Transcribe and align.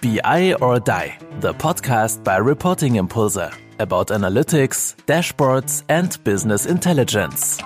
BI 0.00 0.54
or 0.60 0.78
Die, 0.78 1.18
the 1.40 1.52
podcast 1.52 2.22
by 2.22 2.36
Reporting 2.36 2.96
Impulse 2.96 3.50
about 3.80 4.08
analytics, 4.08 4.94
dashboards, 5.06 5.82
and 5.88 6.22
business 6.22 6.66
intelligence. 6.66 7.58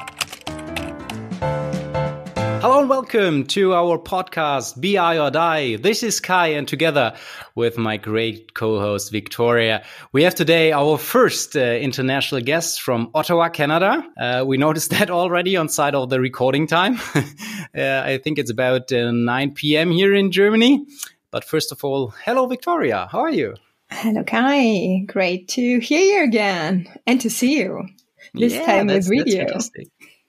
Hello 2.62 2.78
and 2.78 2.88
welcome 2.88 3.44
to 3.48 3.74
our 3.74 3.98
podcast, 3.98 4.80
BI 4.80 5.18
or 5.18 5.30
Die. 5.30 5.76
This 5.76 6.02
is 6.02 6.20
Kai, 6.20 6.48
and 6.48 6.66
together 6.66 7.14
with 7.54 7.76
my 7.76 7.98
great 7.98 8.54
co-host 8.54 9.12
Viktoria, 9.12 9.84
we 10.12 10.22
have 10.22 10.34
today 10.34 10.72
our 10.72 10.96
first 10.96 11.54
uh, 11.54 11.60
international 11.60 12.40
guest 12.40 12.80
from 12.80 13.10
Ottawa, 13.14 13.50
Canada. 13.50 14.02
Uh, 14.16 14.44
we 14.46 14.56
noticed 14.56 14.90
that 14.98 15.10
already 15.10 15.58
on 15.58 15.68
side 15.68 15.94
of 15.94 16.08
the 16.08 16.18
recording 16.18 16.66
time. 16.66 16.98
uh, 17.14 18.02
I 18.04 18.18
think 18.24 18.38
it's 18.38 18.50
about 18.50 18.90
uh, 18.90 19.10
9 19.10 19.52
p.m. 19.52 19.90
here 19.90 20.14
in 20.14 20.32
Germany. 20.32 20.86
But 21.32 21.44
first 21.44 21.72
of 21.72 21.82
all, 21.82 22.14
hello, 22.26 22.46
Viktoria. 22.46 23.08
How 23.10 23.20
are 23.20 23.30
you? 23.30 23.54
Hello, 23.90 24.22
Kai. 24.22 25.04
Great 25.06 25.48
to 25.48 25.78
hear 25.80 26.00
you 26.00 26.24
again 26.24 26.86
and 27.06 27.20
to 27.22 27.30
see 27.30 27.58
you. 27.58 27.88
This 28.34 28.52
yeah, 28.52 28.66
time 28.66 28.86
with 28.88 29.08
video. 29.08 29.46
Fantastic. 29.46 29.88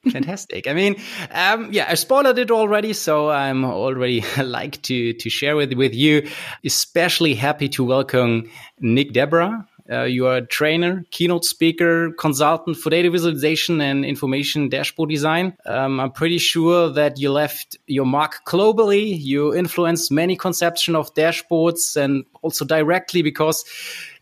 Fantastic. 0.10 0.68
I 0.68 0.74
mean, 0.74 0.96
um, 1.32 1.72
yeah, 1.72 1.86
I 1.90 1.96
spoiled 1.96 2.38
it 2.38 2.52
already, 2.52 2.94
so 2.94 3.30
I'm 3.30 3.64
already 3.64 4.24
like 4.44 4.82
to 4.84 5.14
to 5.14 5.30
share 5.30 5.56
with 5.56 5.74
with 5.74 5.94
you. 5.94 6.30
Especially 6.66 7.36
happy 7.36 7.70
to 7.70 7.84
welcome 7.84 8.50
Nick 8.80 9.12
Desbarats. 9.14 9.66
Uh, 9.90 10.04
you 10.04 10.28
are 10.28 10.38
a 10.38 10.46
trainer, 10.46 11.04
keynote 11.12 11.44
speaker, 11.44 12.12
consultant 12.14 12.78
for 12.78 12.90
data 12.90 13.10
visualization 13.10 13.82
and 13.82 14.06
information 14.06 14.70
dashboard 14.70 15.10
design. 15.10 15.58
Um, 15.66 16.00
I'm 16.00 16.12
pretty 16.12 16.38
sure 16.38 16.90
that 16.90 17.20
you 17.20 17.32
left 17.32 17.78
your 17.88 18.06
mark 18.06 18.46
globally. 18.48 19.18
You 19.20 19.54
influenced 19.54 20.12
many 20.12 20.38
conception 20.38 20.96
of 20.96 21.14
dashboards 21.14 21.98
and 21.98 22.26
also 22.42 22.64
directly 22.64 23.22
because 23.22 23.66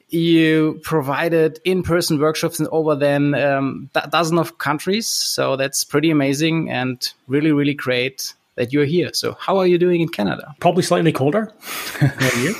you 0.09 0.79
provided 0.83 1.59
in-person 1.63 2.19
workshops 2.19 2.59
in 2.59 2.67
over 2.71 2.95
than 2.95 3.33
um, 3.35 3.89
a 3.95 4.07
dozen 4.07 4.37
of 4.37 4.57
countries. 4.57 5.07
So 5.07 5.55
that's 5.55 5.83
pretty 5.83 6.09
amazing 6.11 6.69
and 6.69 7.07
really, 7.27 7.51
really 7.51 7.73
great 7.73 8.33
that 8.55 8.73
you're 8.73 8.85
here. 8.85 9.11
So 9.13 9.37
how 9.39 9.57
are 9.57 9.67
you 9.67 9.77
doing 9.77 10.01
in 10.01 10.09
Canada? 10.09 10.53
Probably 10.59 10.83
slightly 10.83 11.13
colder 11.13 11.53
than 11.99 12.43
you. 12.43 12.55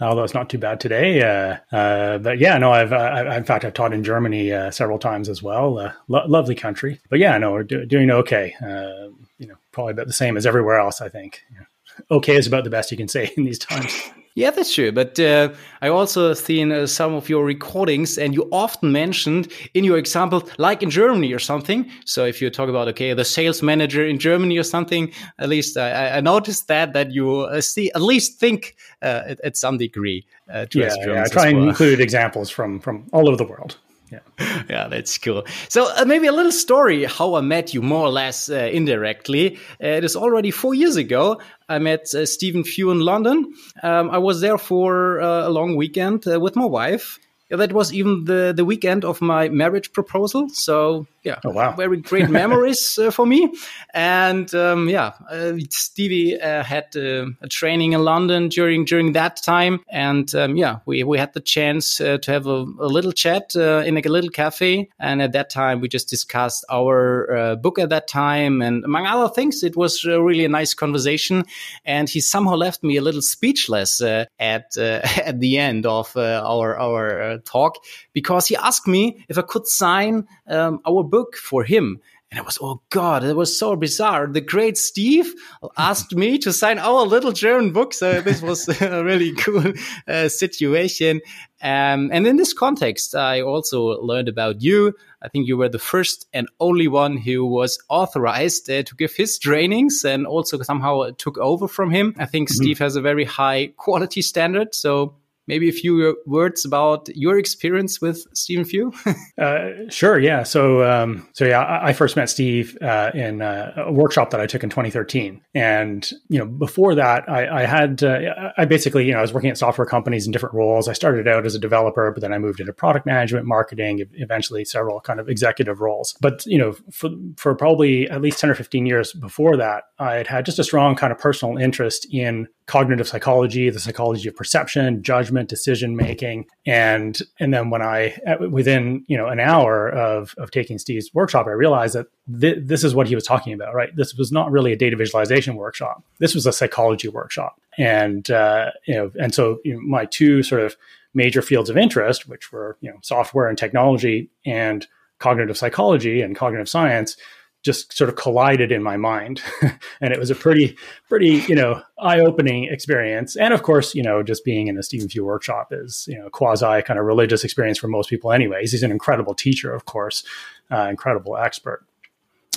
Although 0.00 0.24
it's 0.24 0.34
not 0.34 0.50
too 0.50 0.58
bad 0.58 0.80
today, 0.80 1.22
uh, 1.22 1.76
uh, 1.76 2.18
but 2.18 2.38
yeah, 2.38 2.58
no. 2.58 2.72
I've 2.72 2.92
uh, 2.92 3.32
in 3.36 3.44
fact 3.44 3.64
I've 3.64 3.74
taught 3.74 3.92
in 3.92 4.02
Germany 4.02 4.52
uh, 4.52 4.70
several 4.72 4.98
times 4.98 5.28
as 5.28 5.40
well. 5.42 5.78
Uh, 5.78 5.92
lo- 6.08 6.26
lovely 6.26 6.56
country, 6.56 7.00
but 7.10 7.20
yeah, 7.20 7.38
no, 7.38 7.52
we're 7.52 7.62
do- 7.62 7.86
doing 7.86 8.10
okay. 8.10 8.54
Uh, 8.60 9.10
you 9.38 9.46
know, 9.46 9.54
probably 9.70 9.92
about 9.92 10.08
the 10.08 10.12
same 10.12 10.36
as 10.36 10.46
everywhere 10.46 10.78
else. 10.78 11.00
I 11.00 11.08
think. 11.08 11.42
Yeah. 11.52 11.60
Okay 12.10 12.34
is 12.34 12.48
about 12.48 12.64
the 12.64 12.70
best 12.70 12.90
you 12.90 12.96
can 12.96 13.06
say 13.06 13.30
in 13.36 13.44
these 13.44 13.60
times. 13.60 14.10
Yeah, 14.36 14.50
that's 14.50 14.74
true. 14.74 14.90
But 14.90 15.18
uh, 15.20 15.50
I 15.80 15.88
also 15.88 16.34
seen 16.34 16.72
uh, 16.72 16.88
some 16.88 17.14
of 17.14 17.28
your 17.28 17.44
recordings, 17.44 18.18
and 18.18 18.34
you 18.34 18.48
often 18.50 18.90
mentioned 18.90 19.52
in 19.74 19.84
your 19.84 19.96
example, 19.96 20.48
like 20.58 20.82
in 20.82 20.90
Germany 20.90 21.32
or 21.32 21.38
something. 21.38 21.88
So 22.04 22.24
if 22.24 22.42
you 22.42 22.50
talk 22.50 22.68
about 22.68 22.88
okay, 22.88 23.12
the 23.14 23.24
sales 23.24 23.62
manager 23.62 24.04
in 24.04 24.18
Germany 24.18 24.58
or 24.58 24.64
something, 24.64 25.12
at 25.38 25.48
least 25.48 25.76
I, 25.76 26.16
I 26.16 26.20
noticed 26.20 26.66
that 26.66 26.94
that 26.94 27.12
you 27.12 27.42
uh, 27.42 27.60
see 27.60 27.92
at 27.94 28.02
least 28.02 28.40
think 28.40 28.74
uh, 29.02 29.22
at, 29.28 29.40
at, 29.42 29.56
some 29.56 29.78
degree. 29.78 30.26
Uh, 30.52 30.66
yeah, 30.72 30.92
yeah, 31.06 31.22
I 31.22 31.28
try 31.28 31.52
well. 31.52 31.60
and 31.60 31.68
include 31.68 32.00
examples 32.00 32.50
from 32.50 32.80
from 32.80 33.06
all 33.12 33.28
over 33.28 33.36
the 33.36 33.46
world. 33.46 33.78
Yeah. 34.14 34.64
yeah, 34.70 34.88
that's 34.88 35.18
cool. 35.18 35.44
So 35.68 35.90
uh, 35.96 36.04
maybe 36.04 36.26
a 36.26 36.32
little 36.32 36.52
story 36.52 37.04
how 37.04 37.34
I 37.34 37.40
met 37.40 37.74
you 37.74 37.82
more 37.82 38.06
or 38.06 38.10
less 38.10 38.48
uh, 38.48 38.70
indirectly. 38.72 39.56
Uh, 39.82 39.98
it 39.98 40.04
is 40.04 40.16
already 40.16 40.50
four 40.50 40.74
years 40.74 40.96
ago. 40.96 41.40
I 41.68 41.78
met 41.78 42.14
uh, 42.14 42.26
Stephen 42.26 42.64
Few 42.64 42.90
in 42.90 43.00
London. 43.00 43.54
Um, 43.82 44.10
I 44.10 44.18
was 44.18 44.40
there 44.40 44.58
for 44.58 45.20
uh, 45.20 45.48
a 45.48 45.50
long 45.50 45.76
weekend 45.76 46.26
uh, 46.26 46.38
with 46.38 46.56
my 46.56 46.66
wife. 46.66 47.18
That 47.50 47.72
was 47.72 47.92
even 47.92 48.24
the, 48.24 48.52
the 48.56 48.64
weekend 48.64 49.04
of 49.04 49.20
my 49.20 49.48
marriage 49.48 49.92
proposal. 49.92 50.48
So 50.48 51.06
yeah, 51.24 51.40
oh, 51.42 51.50
wow. 51.50 51.72
very 51.72 51.96
great 51.96 52.28
memories 52.42 52.98
uh, 52.98 53.10
for 53.10 53.24
me. 53.26 53.50
And 53.94 54.54
um, 54.54 54.90
yeah, 54.90 55.12
uh, 55.30 55.54
Stevie 55.70 56.38
uh, 56.38 56.62
had 56.62 56.94
uh, 56.94 57.26
a 57.40 57.48
training 57.48 57.94
in 57.94 58.04
London 58.04 58.48
during 58.48 58.84
during 58.84 59.12
that 59.12 59.42
time, 59.42 59.80
and 59.88 60.32
um, 60.34 60.56
yeah, 60.56 60.80
we 60.84 61.02
we 61.02 61.18
had 61.18 61.32
the 61.32 61.40
chance 61.40 61.98
uh, 62.00 62.18
to 62.18 62.30
have 62.30 62.46
a, 62.46 62.66
a 62.78 62.88
little 62.88 63.12
chat 63.12 63.56
uh, 63.56 63.82
in 63.86 63.96
a 63.96 64.00
little 64.02 64.30
cafe. 64.30 64.90
And 64.98 65.22
at 65.22 65.32
that 65.32 65.48
time, 65.48 65.80
we 65.80 65.88
just 65.88 66.08
discussed 66.08 66.64
our 66.70 67.56
book 67.56 67.78
at 67.78 67.88
that 67.88 68.06
time, 68.06 68.60
and 68.60 68.84
among 68.84 69.06
other 69.06 69.32
things, 69.32 69.62
it 69.62 69.76
was 69.76 70.04
really 70.04 70.44
a 70.44 70.48
nice 70.48 70.74
conversation. 70.74 71.44
And 71.86 72.08
he 72.08 72.20
somehow 72.20 72.56
left 72.56 72.82
me 72.82 72.98
a 72.98 73.02
little 73.02 73.22
speechless 73.22 74.02
at 74.02 74.28
at 74.78 75.40
the 75.40 75.58
end 75.58 75.86
of 75.86 76.14
our 76.16 76.78
our 76.78 77.38
talk 77.38 77.76
because 78.12 78.46
he 78.46 78.56
asked 78.56 78.86
me 78.86 79.24
if 79.28 79.38
I 79.38 79.42
could 79.42 79.66
sign 79.66 80.26
um, 80.48 80.80
our 80.86 81.02
book 81.02 81.13
for 81.36 81.64
him. 81.64 82.00
And 82.34 82.40
I 82.40 82.42
was, 82.42 82.58
oh 82.60 82.82
God, 82.90 83.22
it 83.22 83.36
was 83.36 83.56
so 83.56 83.76
bizarre. 83.76 84.26
The 84.26 84.40
great 84.40 84.76
Steve 84.76 85.32
asked 85.76 86.16
me 86.16 86.36
to 86.38 86.52
sign 86.52 86.80
our 86.80 87.06
little 87.06 87.30
German 87.30 87.72
book. 87.72 87.94
So 87.94 88.20
this 88.20 88.42
was 88.42 88.68
a 88.82 89.04
really 89.04 89.32
cool 89.34 89.72
uh, 90.08 90.28
situation. 90.28 91.20
Um, 91.62 92.10
and 92.12 92.26
in 92.26 92.36
this 92.36 92.52
context, 92.52 93.14
I 93.14 93.40
also 93.40 94.02
learned 94.02 94.28
about 94.28 94.62
you. 94.62 94.94
I 95.22 95.28
think 95.28 95.46
you 95.46 95.56
were 95.56 95.68
the 95.68 95.78
first 95.78 96.26
and 96.32 96.48
only 96.58 96.88
one 96.88 97.16
who 97.16 97.46
was 97.46 97.78
authorized 97.88 98.68
uh, 98.68 98.82
to 98.82 98.96
give 98.96 99.14
his 99.14 99.38
trainings 99.38 100.04
and 100.04 100.26
also 100.26 100.60
somehow 100.62 101.10
took 101.16 101.38
over 101.38 101.68
from 101.68 101.92
him. 101.92 102.14
I 102.18 102.26
think 102.26 102.50
mm 102.50 102.52
-hmm. 102.52 102.62
Steve 102.62 102.84
has 102.84 102.96
a 102.96 103.00
very 103.00 103.24
high 103.24 103.72
quality 103.76 104.22
standard. 104.22 104.74
So 104.74 105.14
maybe 105.46 105.68
a 105.68 105.72
few 105.72 106.16
words 106.26 106.64
about 106.64 107.08
your 107.14 107.38
experience 107.38 108.00
with 108.00 108.24
Stephen 108.34 108.64
Few? 108.64 108.92
uh, 109.38 109.70
sure. 109.88 110.18
Yeah. 110.18 110.42
So, 110.42 110.84
um, 110.84 111.28
so 111.32 111.44
yeah, 111.44 111.60
I, 111.60 111.88
I, 111.88 111.92
first 111.92 112.16
met 112.16 112.30
Steve 112.30 112.76
uh, 112.82 113.10
in 113.14 113.42
uh, 113.42 113.84
a 113.86 113.92
workshop 113.92 114.30
that 114.30 114.40
I 114.40 114.46
took 114.46 114.62
in 114.62 114.70
2013, 114.70 115.40
and 115.54 116.10
you 116.28 116.38
know, 116.38 116.46
before 116.46 116.94
that, 116.94 117.28
I, 117.28 117.62
I 117.62 117.66
had 117.66 118.02
uh, 118.02 118.50
I 118.56 118.64
basically 118.64 119.06
you 119.06 119.12
know 119.12 119.18
I 119.18 119.22
was 119.22 119.32
working 119.32 119.50
at 119.50 119.58
software 119.58 119.86
companies 119.86 120.26
in 120.26 120.32
different 120.32 120.54
roles. 120.54 120.88
I 120.88 120.92
started 120.92 121.28
out 121.28 121.46
as 121.46 121.54
a 121.54 121.58
developer, 121.58 122.10
but 122.10 122.20
then 122.20 122.32
I 122.32 122.38
moved 122.38 122.60
into 122.60 122.72
product 122.72 123.06
management, 123.06 123.46
marketing, 123.46 124.04
eventually 124.14 124.64
several 124.64 125.00
kind 125.00 125.20
of 125.20 125.28
executive 125.28 125.80
roles. 125.80 126.16
But 126.20 126.44
you 126.46 126.58
know, 126.58 126.74
for 126.90 127.10
for 127.36 127.54
probably 127.54 128.08
at 128.10 128.20
least 128.20 128.38
10 128.38 128.50
or 128.50 128.54
15 128.54 128.86
years 128.86 129.12
before 129.12 129.56
that, 129.56 129.84
I 129.98 130.14
had 130.14 130.26
had 130.26 130.46
just 130.46 130.58
a 130.58 130.64
strong 130.64 130.94
kind 130.94 131.12
of 131.12 131.18
personal 131.18 131.56
interest 131.56 132.06
in 132.12 132.48
cognitive 132.66 133.06
psychology, 133.06 133.68
the 133.68 133.78
psychology 133.78 134.28
of 134.28 134.34
perception, 134.34 135.02
judgment, 135.02 135.48
decision 135.48 135.96
making, 135.96 136.46
and 136.66 137.20
and 137.38 137.52
then 137.52 137.70
when 137.70 137.82
I 137.82 138.16
within 138.50 139.04
you 139.06 139.16
know 139.16 139.28
an 139.28 139.40
hour 139.40 139.90
of 139.90 140.34
of 140.38 140.50
taking 140.50 140.78
Steve's 140.78 141.12
workshop, 141.12 141.46
I 141.46 141.50
realized 141.50 141.94
that 141.94 142.06
th- 142.40 142.58
this 142.62 142.82
is 142.82 142.94
what 142.94 143.06
he 143.06 143.14
was 143.14 143.24
talking 143.24 143.52
about. 143.52 143.74
Right, 143.74 143.94
this 143.94 144.14
was 144.14 144.32
not 144.32 144.50
really 144.50 144.72
a 144.72 144.76
data 144.76 144.96
visualization 144.96 145.56
workshop. 145.56 146.02
This 146.18 146.34
was 146.34 146.46
a 146.46 146.52
psychology 146.52 147.08
workshop, 147.08 147.60
and 147.76 148.30
uh, 148.30 148.70
you 148.86 148.94
know, 148.94 149.10
and 149.20 149.34
so 149.34 149.60
you 149.64 149.74
know, 149.74 149.80
my 149.80 150.06
two 150.06 150.42
sort 150.42 150.62
of 150.62 150.76
major 151.12 151.42
fields 151.42 151.68
of 151.68 151.76
interest, 151.76 152.28
which 152.28 152.50
were 152.50 152.78
you 152.80 152.90
know 152.90 152.98
software 153.02 153.48
and 153.48 153.58
technology 153.58 154.30
and 154.46 154.86
cognitive 155.18 155.56
psychology 155.56 156.22
and 156.22 156.34
cognitive 156.36 156.68
science 156.68 157.16
just 157.64 157.96
sort 157.96 158.10
of 158.10 158.16
collided 158.16 158.70
in 158.70 158.82
my 158.82 158.96
mind. 158.96 159.42
And 160.00 160.12
it 160.12 160.18
was 160.18 160.30
a 160.30 160.34
pretty 160.34 160.76
pretty 161.08 161.42
you 161.48 161.54
know 161.54 161.80
eye-opening 161.98 162.64
experience. 162.64 163.36
And 163.36 163.54
of 163.54 163.62
course 163.62 163.94
you 163.94 164.02
know 164.02 164.22
just 164.22 164.44
being 164.44 164.66
in 164.66 164.76
a 164.76 164.82
stephen 164.82 165.08
few 165.08 165.24
workshop 165.24 165.68
is 165.72 166.06
you 166.08 166.18
know 166.18 166.28
quasi 166.28 166.82
kind 166.82 166.98
of 166.98 167.06
religious 167.06 167.44
experience 167.44 167.78
for 167.78 167.88
most 167.88 168.10
people 168.10 168.32
anyways. 168.32 168.72
He's 168.72 168.82
an 168.82 168.90
incredible 168.90 169.34
teacher 169.34 169.74
of 169.74 169.86
course 169.86 170.24
uh, 170.70 170.88
incredible 170.90 171.36
expert. 171.36 171.86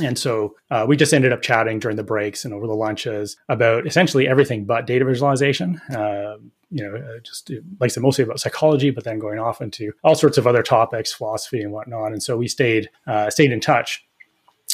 And 0.01 0.17
so 0.17 0.55
uh, 0.69 0.85
we 0.87 0.95
just 0.95 1.13
ended 1.13 1.31
up 1.31 1.41
chatting 1.41 1.79
during 1.79 1.97
the 1.97 2.03
breaks 2.03 2.45
and 2.45 2.53
over 2.53 2.67
the 2.67 2.73
lunches 2.73 3.37
about 3.49 3.87
essentially 3.87 4.27
everything 4.27 4.65
but 4.65 4.85
data 4.85 5.05
visualization. 5.05 5.79
Uh, 5.89 6.37
you 6.69 6.83
know, 6.83 6.97
uh, 6.97 7.19
just 7.23 7.49
like 7.79 7.87
I 7.89 7.93
said, 7.93 8.03
mostly 8.03 8.23
about 8.23 8.39
psychology, 8.39 8.89
but 8.89 9.05
then 9.05 9.19
going 9.19 9.39
off 9.39 9.61
into 9.61 9.93
all 10.03 10.15
sorts 10.15 10.37
of 10.37 10.45
other 10.45 10.63
topics, 10.63 11.13
philosophy 11.13 11.61
and 11.61 11.71
whatnot. 11.71 12.11
And 12.11 12.21
so 12.21 12.35
we 12.37 12.47
stayed 12.47 12.89
uh, 13.07 13.29
stayed 13.29 13.51
in 13.51 13.61
touch 13.61 14.06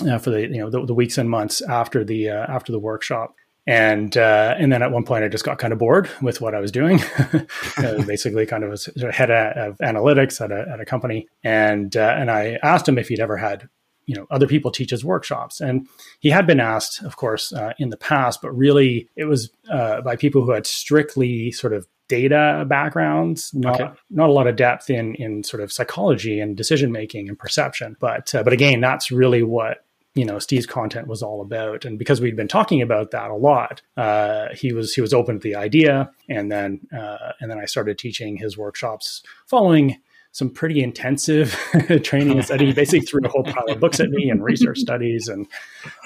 uh, 0.07 0.17
for 0.17 0.29
the 0.29 0.41
you 0.41 0.57
know 0.57 0.69
the, 0.69 0.85
the, 0.85 0.93
weeks 0.93 1.17
and 1.17 1.29
months 1.29 1.61
after 1.61 2.03
the 2.03 2.29
uh, 2.29 2.45
after 2.47 2.71
the 2.71 2.79
workshop. 2.79 3.35
And 3.65 4.17
uh, 4.17 4.55
and 4.57 4.73
then 4.73 4.81
at 4.81 4.91
one 4.91 5.05
point 5.05 5.23
I 5.23 5.29
just 5.29 5.45
got 5.45 5.57
kind 5.57 5.71
of 5.71 5.79
bored 5.79 6.09
with 6.21 6.41
what 6.41 6.53
I 6.53 6.59
was 6.59 6.71
doing. 6.71 6.99
basically, 7.77 8.45
kind 8.45 8.63
of 8.63 8.71
was 8.71 8.89
head 9.11 9.31
of 9.31 9.77
analytics 9.77 10.41
at 10.41 10.51
a, 10.51 10.69
at 10.69 10.81
a 10.81 10.85
company, 10.85 11.27
and 11.43 11.95
uh, 11.95 12.15
and 12.17 12.29
I 12.29 12.59
asked 12.61 12.87
him 12.87 12.97
if 12.97 13.07
he'd 13.07 13.21
ever 13.21 13.37
had 13.37 13.69
you 14.05 14.15
know 14.15 14.27
other 14.29 14.47
people 14.47 14.69
teach 14.69 14.89
his 14.89 15.05
workshops 15.05 15.61
and 15.61 15.87
he 16.19 16.29
had 16.29 16.45
been 16.45 16.59
asked 16.59 17.01
of 17.03 17.15
course 17.15 17.53
uh, 17.53 17.71
in 17.79 17.89
the 17.89 17.95
past 17.95 18.41
but 18.41 18.51
really 18.51 19.07
it 19.15 19.23
was 19.23 19.49
uh, 19.71 20.01
by 20.01 20.17
people 20.17 20.43
who 20.43 20.51
had 20.51 20.67
strictly 20.67 21.53
sort 21.53 21.71
of 21.71 21.87
data 22.07 22.65
backgrounds, 22.67 23.53
not 23.53 23.81
okay. 23.81 23.93
not 24.09 24.29
a 24.29 24.31
lot 24.31 24.47
of 24.47 24.55
depth 24.55 24.89
in 24.89 25.15
in 25.15 25.43
sort 25.43 25.63
of 25.63 25.71
psychology 25.71 26.39
and 26.39 26.55
decision 26.55 26.91
making 26.91 27.29
and 27.29 27.39
perception. 27.39 27.95
But 27.99 28.33
uh, 28.35 28.43
but 28.43 28.53
again, 28.53 28.81
that's 28.81 29.11
really 29.11 29.43
what 29.43 29.85
you 30.15 30.25
know 30.25 30.39
Steve's 30.39 30.65
content 30.65 31.07
was 31.07 31.23
all 31.23 31.41
about. 31.41 31.85
And 31.85 31.97
because 31.97 32.21
we'd 32.21 32.35
been 32.35 32.47
talking 32.47 32.81
about 32.81 33.11
that 33.11 33.31
a 33.31 33.35
lot, 33.35 33.81
uh, 33.97 34.49
he 34.53 34.73
was 34.73 34.93
he 34.93 35.01
was 35.01 35.13
open 35.13 35.39
to 35.39 35.43
the 35.43 35.55
idea, 35.55 36.11
and 36.29 36.51
then 36.51 36.81
uh, 36.95 37.33
and 37.39 37.49
then 37.49 37.59
I 37.59 37.65
started 37.65 37.97
teaching 37.97 38.37
his 38.37 38.57
workshops 38.57 39.23
following 39.47 39.97
some 40.31 40.49
pretty 40.49 40.81
intensive 40.81 41.51
training 42.03 42.37
and 42.37 42.45
study. 42.45 42.65
He 42.65 42.73
basically 42.73 43.05
threw 43.05 43.21
a 43.23 43.29
whole 43.29 43.43
pile 43.43 43.65
of 43.69 43.79
books 43.79 43.99
at 43.99 44.09
me 44.09 44.29
and 44.29 44.43
research 44.43 44.79
studies, 44.79 45.27
and 45.27 45.47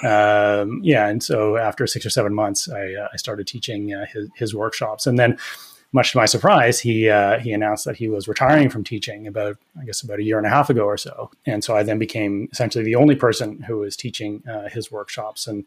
um, 0.04 0.80
yeah. 0.82 1.08
And 1.08 1.22
so 1.22 1.56
after 1.56 1.86
six 1.86 2.04
or 2.04 2.10
seven 2.10 2.34
months, 2.34 2.68
I, 2.68 2.92
uh, 2.94 3.08
I 3.12 3.16
started 3.16 3.46
teaching 3.46 3.94
uh, 3.94 4.06
his, 4.06 4.28
his 4.36 4.54
workshops, 4.54 5.06
and 5.06 5.18
then 5.18 5.38
much 5.92 6.12
to 6.12 6.18
my 6.18 6.26
surprise, 6.26 6.78
he 6.80 7.08
uh, 7.08 7.38
he 7.38 7.52
announced 7.52 7.86
that 7.86 7.96
he 7.96 8.08
was 8.08 8.28
retiring 8.28 8.68
from 8.68 8.84
teaching 8.84 9.26
about 9.26 9.56
I 9.80 9.84
guess 9.84 10.02
about 10.02 10.18
a 10.18 10.22
year 10.22 10.36
and 10.36 10.46
a 10.46 10.50
half 10.50 10.68
ago 10.68 10.84
or 10.84 10.98
so, 10.98 11.30
and 11.46 11.64
so 11.64 11.76
I 11.76 11.82
then 11.82 11.98
became 11.98 12.48
essentially 12.52 12.84
the 12.84 12.94
only 12.94 13.16
person 13.16 13.62
who 13.62 13.78
was 13.78 13.96
teaching 13.96 14.42
uh, 14.46 14.68
his 14.68 14.92
workshops, 14.92 15.46
and 15.46 15.64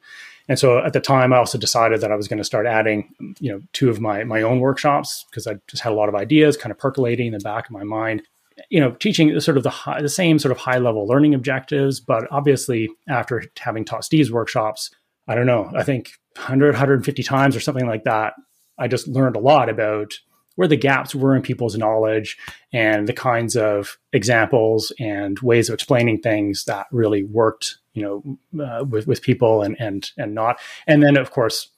and 0.47 0.59
so 0.59 0.77
at 0.79 0.93
the 0.93 0.99
time 0.99 1.33
I 1.33 1.37
also 1.37 1.57
decided 1.57 2.01
that 2.01 2.11
I 2.11 2.15
was 2.15 2.27
going 2.27 2.37
to 2.37 2.43
start 2.43 2.67
adding 2.67 3.09
you 3.39 3.51
know 3.51 3.61
two 3.73 3.89
of 3.89 3.99
my 3.99 4.23
my 4.23 4.43
own 4.43 4.59
workshops 4.59 5.25
because 5.29 5.47
I 5.47 5.55
just 5.67 5.81
had 5.81 5.91
a 5.91 5.95
lot 5.95 6.09
of 6.09 6.15
ideas 6.15 6.55
kind 6.55 6.71
of 6.71 6.77
percolating 6.77 7.27
in 7.27 7.33
the 7.33 7.39
back 7.39 7.65
of 7.65 7.71
my 7.71 7.83
mind. 7.83 8.21
You 8.69 8.79
know, 8.79 8.91
teaching 8.91 9.39
sort 9.39 9.57
of 9.57 9.63
the 9.63 9.71
high, 9.71 10.03
the 10.03 10.09
same 10.09 10.37
sort 10.37 10.51
of 10.51 10.59
high 10.59 10.77
level 10.77 11.07
learning 11.07 11.33
objectives, 11.33 11.99
but 11.99 12.27
obviously 12.29 12.89
after 13.09 13.43
having 13.57 13.85
taught 13.85 14.05
Steve's 14.05 14.31
workshops, 14.31 14.91
I 15.27 15.33
don't 15.33 15.47
know, 15.47 15.71
I 15.75 15.81
think 15.81 16.11
100, 16.35 16.73
150 16.73 17.23
times 17.23 17.55
or 17.55 17.59
something 17.59 17.87
like 17.87 18.03
that, 18.03 18.33
I 18.81 18.87
just 18.87 19.07
learned 19.07 19.35
a 19.35 19.39
lot 19.39 19.69
about 19.69 20.13
where 20.55 20.67
the 20.67 20.75
gaps 20.75 21.15
were 21.15 21.35
in 21.35 21.41
people's 21.41 21.77
knowledge 21.77 22.37
and 22.73 23.07
the 23.07 23.13
kinds 23.13 23.55
of 23.55 23.97
examples 24.11 24.91
and 24.99 25.39
ways 25.39 25.69
of 25.69 25.73
explaining 25.73 26.21
things 26.21 26.65
that 26.65 26.87
really 26.91 27.23
worked, 27.23 27.77
you 27.93 28.03
know, 28.03 28.63
uh, 28.63 28.83
with 28.83 29.07
with 29.07 29.21
people 29.21 29.61
and 29.61 29.75
and 29.79 30.11
and 30.17 30.35
not. 30.35 30.59
And 30.87 31.01
then, 31.01 31.17
of 31.17 31.31
course, 31.31 31.69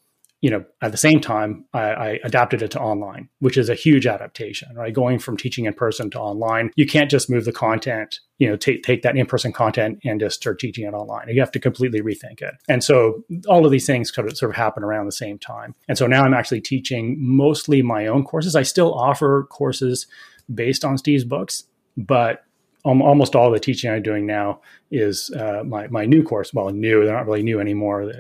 you 0.44 0.50
know, 0.50 0.66
at 0.82 0.92
the 0.92 0.98
same 0.98 1.22
time, 1.22 1.64
I, 1.74 1.80
I, 1.80 2.20
adapted 2.26 2.62
it 2.62 2.72
to 2.72 2.80
online, 2.82 3.30
which 3.40 3.56
is 3.56 3.70
a 3.70 3.76
huge 3.76 4.06
adaptation, 4.06 4.76
right? 4.76 4.94
Going 4.94 5.18
from 5.18 5.38
teaching 5.38 5.64
in 5.64 5.74
person 5.74 6.10
to 6.10 6.20
online, 6.20 6.70
you 6.76 6.86
can't 6.86 7.10
just 7.10 7.30
move 7.30 7.46
the 7.46 7.54
content, 7.54 8.20
you 8.40 8.50
know, 8.50 8.58
take 8.58 8.84
take 8.84 9.04
that 9.04 9.16
in 9.16 9.26
person 9.26 9.54
content 9.54 10.00
and 10.04 10.20
just 10.20 10.36
start 10.36 10.60
teaching 10.60 10.84
it 10.84 10.94
online. 10.94 11.30
You 11.30 11.40
have 11.40 11.54
to 11.54 11.62
completely 11.62 12.02
rethink 12.02 12.42
it. 12.42 12.56
And 12.68 12.84
so 12.84 13.24
all 13.48 13.66
of 13.66 13.72
these 13.72 13.86
things 13.86 14.14
sort 14.14 14.28
of 14.28 14.38
sort 14.38 14.50
of 14.50 14.58
happen 14.58 14.84
around 14.84 15.06
the 15.06 15.14
same 15.14 15.40
time. 15.40 15.76
And 15.88 15.98
so 15.98 16.08
now 16.08 16.26
I'm 16.26 16.34
actually 16.34 16.60
teaching 16.60 17.16
mostly 17.18 17.82
my 17.82 18.08
own 18.08 18.26
courses. 18.26 18.54
I 18.54 18.64
still 18.64 18.94
offer 18.94 19.48
courses 19.50 20.08
based 20.54 20.84
on 20.84 20.98
Steve's 20.98 21.24
books, 21.24 21.64
but 21.96 22.44
almost 22.84 23.34
all 23.34 23.50
the 23.50 23.62
teaching 23.62 23.90
I'm 23.90 24.04
doing 24.04 24.26
now 24.26 24.60
is 24.94 25.32
uh, 25.32 25.64
my 25.66 25.88
my 25.88 26.06
new 26.06 26.24
course. 26.24 26.54
Well, 26.54 26.70
new 26.70 27.04
they're 27.04 27.16
not 27.16 27.26
really 27.26 27.44
new 27.44 27.60
anymore. 27.60 28.12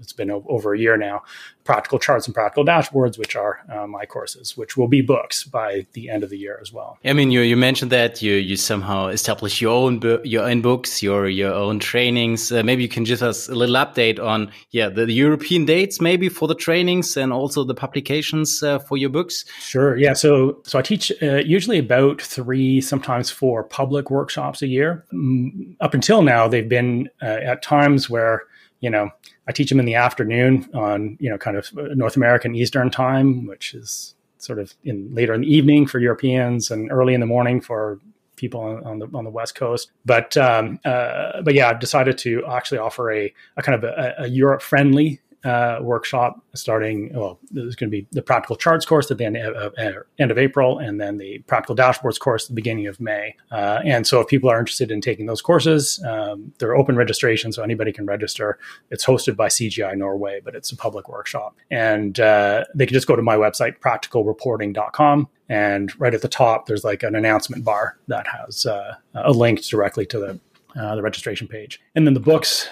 It's 0.00 0.12
been 0.12 0.30
over 0.30 0.74
a 0.74 0.78
year 0.78 0.96
now. 0.96 1.22
Practical 1.64 1.98
charts 1.98 2.26
and 2.26 2.34
practical 2.34 2.64
dashboards, 2.64 3.18
which 3.18 3.36
are 3.36 3.60
uh, 3.70 3.86
my 3.86 4.06
courses, 4.06 4.56
which 4.56 4.76
will 4.76 4.88
be 4.88 5.02
books 5.02 5.44
by 5.44 5.86
the 5.92 6.08
end 6.08 6.24
of 6.24 6.30
the 6.30 6.38
year 6.38 6.58
as 6.60 6.72
well. 6.72 6.98
I 7.04 7.12
mean, 7.12 7.30
you 7.30 7.42
you 7.42 7.56
mentioned 7.56 7.92
that 7.92 8.22
you 8.22 8.34
you 8.34 8.56
somehow 8.56 9.08
establish 9.08 9.60
your 9.60 9.74
own 9.74 10.00
your 10.24 10.44
own 10.44 10.62
books, 10.62 11.02
your 11.02 11.28
your 11.28 11.52
own 11.52 11.78
trainings. 11.78 12.50
Uh, 12.50 12.62
maybe 12.62 12.82
you 12.82 12.88
can 12.88 13.04
give 13.04 13.22
us 13.22 13.48
a 13.48 13.54
little 13.54 13.76
update 13.76 14.18
on 14.18 14.50
yeah 14.70 14.88
the, 14.88 15.10
European 15.10 15.64
dates 15.64 16.00
maybe 16.00 16.28
for 16.28 16.48
the 16.48 16.54
trainings 16.54 17.16
and 17.16 17.32
also 17.32 17.64
the 17.64 17.74
publications 17.74 18.62
uh, 18.62 18.78
for 18.78 18.96
your 18.96 19.10
books. 19.10 19.44
Sure. 19.60 19.96
Yeah. 19.96 20.14
So 20.14 20.60
so 20.64 20.78
I 20.78 20.82
teach 20.82 21.12
uh, 21.22 21.42
usually 21.44 21.78
about 21.78 22.22
three, 22.22 22.80
sometimes 22.80 23.30
four 23.30 23.64
public 23.64 24.10
workshops 24.10 24.62
a 24.62 24.66
year. 24.66 25.04
Mm, 25.12 25.76
up 25.80 25.94
until 25.94 26.19
now, 26.22 26.48
they've 26.48 26.68
been 26.68 27.08
uh, 27.22 27.26
at 27.26 27.62
times 27.62 28.08
where 28.08 28.44
you 28.80 28.90
know 28.90 29.10
I 29.48 29.52
teach 29.52 29.68
them 29.68 29.80
in 29.80 29.86
the 29.86 29.94
afternoon 29.94 30.68
on 30.74 31.16
you 31.20 31.30
know 31.30 31.38
kind 31.38 31.56
of 31.56 31.70
North 31.74 32.16
American 32.16 32.54
Eastern 32.54 32.90
time, 32.90 33.46
which 33.46 33.74
is 33.74 34.14
sort 34.38 34.58
of 34.58 34.74
in 34.84 35.14
later 35.14 35.34
in 35.34 35.42
the 35.42 35.54
evening 35.54 35.86
for 35.86 35.98
Europeans 35.98 36.70
and 36.70 36.90
early 36.90 37.14
in 37.14 37.20
the 37.20 37.26
morning 37.26 37.60
for 37.60 37.98
people 38.36 38.60
on, 38.60 38.82
on 38.84 38.98
the 38.98 39.08
on 39.14 39.24
the 39.24 39.30
West 39.30 39.54
Coast. 39.54 39.90
But 40.04 40.36
um, 40.36 40.80
uh, 40.84 41.42
but 41.42 41.54
yeah, 41.54 41.68
I've 41.68 41.80
decided 41.80 42.18
to 42.18 42.44
actually 42.46 42.78
offer 42.78 43.10
a, 43.10 43.32
a 43.56 43.62
kind 43.62 43.82
of 43.82 43.84
a, 43.84 44.14
a 44.18 44.28
Europe 44.28 44.62
friendly 44.62 45.20
uh, 45.44 45.78
workshop 45.80 46.44
starting. 46.54 47.10
Well, 47.14 47.38
there's 47.50 47.76
going 47.76 47.90
to 47.90 47.96
be 47.96 48.06
the 48.12 48.22
practical 48.22 48.56
charts 48.56 48.84
course 48.84 49.10
at 49.10 49.18
the 49.18 49.24
end 49.24 49.36
of, 49.36 49.72
uh, 49.78 49.92
end 50.18 50.30
of 50.30 50.38
April, 50.38 50.78
and 50.78 51.00
then 51.00 51.18
the 51.18 51.38
practical 51.46 51.74
dashboards 51.74 52.18
course 52.18 52.44
at 52.44 52.48
the 52.48 52.54
beginning 52.54 52.86
of 52.86 53.00
May. 53.00 53.36
Uh, 53.50 53.80
and 53.84 54.06
so, 54.06 54.20
if 54.20 54.28
people 54.28 54.50
are 54.50 54.58
interested 54.58 54.90
in 54.90 55.00
taking 55.00 55.26
those 55.26 55.42
courses, 55.42 56.02
um, 56.06 56.52
they're 56.58 56.76
open 56.76 56.96
registration, 56.96 57.52
so 57.52 57.62
anybody 57.62 57.92
can 57.92 58.06
register. 58.06 58.58
It's 58.90 59.04
hosted 59.04 59.36
by 59.36 59.48
CGI 59.48 59.96
Norway, 59.96 60.40
but 60.44 60.54
it's 60.54 60.72
a 60.72 60.76
public 60.76 61.08
workshop, 61.08 61.56
and 61.70 62.18
uh, 62.20 62.64
they 62.74 62.86
can 62.86 62.94
just 62.94 63.06
go 63.06 63.16
to 63.16 63.22
my 63.22 63.36
website, 63.36 63.78
practicalreporting.com. 63.78 65.28
And 65.48 66.00
right 66.00 66.14
at 66.14 66.22
the 66.22 66.28
top, 66.28 66.66
there's 66.66 66.84
like 66.84 67.02
an 67.02 67.16
announcement 67.16 67.64
bar 67.64 67.98
that 68.06 68.26
has 68.28 68.66
uh, 68.66 68.94
a 69.14 69.32
link 69.32 69.62
directly 69.62 70.06
to 70.06 70.18
the 70.18 70.40
uh, 70.80 70.94
the 70.94 71.02
registration 71.02 71.48
page. 71.48 71.80
And 71.94 72.06
then 72.06 72.14
the 72.14 72.20
books, 72.20 72.68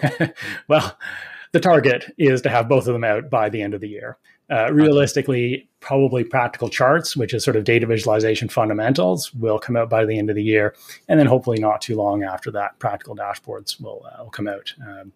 well, 0.68 0.98
the 1.52 1.60
target 1.60 2.12
is 2.18 2.42
to 2.42 2.48
have 2.48 2.68
both 2.68 2.86
of 2.86 2.92
them 2.92 3.04
out 3.04 3.30
by 3.30 3.48
the 3.48 3.62
end 3.62 3.74
of 3.74 3.80
the 3.80 3.88
year. 3.88 4.18
Uh, 4.50 4.70
realistically, 4.70 5.66
probably 5.80 6.24
practical 6.24 6.68
charts, 6.68 7.16
which 7.16 7.32
is 7.32 7.42
sort 7.42 7.56
of 7.56 7.64
data 7.64 7.86
visualization 7.86 8.48
fundamentals, 8.48 9.32
will 9.34 9.58
come 9.58 9.76
out 9.76 9.88
by 9.88 10.04
the 10.04 10.18
end 10.18 10.28
of 10.28 10.36
the 10.36 10.42
year, 10.42 10.74
and 11.08 11.18
then 11.18 11.26
hopefully 11.26 11.58
not 11.58 11.80
too 11.80 11.96
long 11.96 12.22
after 12.22 12.50
that, 12.50 12.78
practical 12.78 13.16
dashboards 13.16 13.80
will, 13.80 14.04
uh, 14.12 14.22
will 14.22 14.30
come 14.30 14.48
out. 14.48 14.74
Um, 14.86 15.12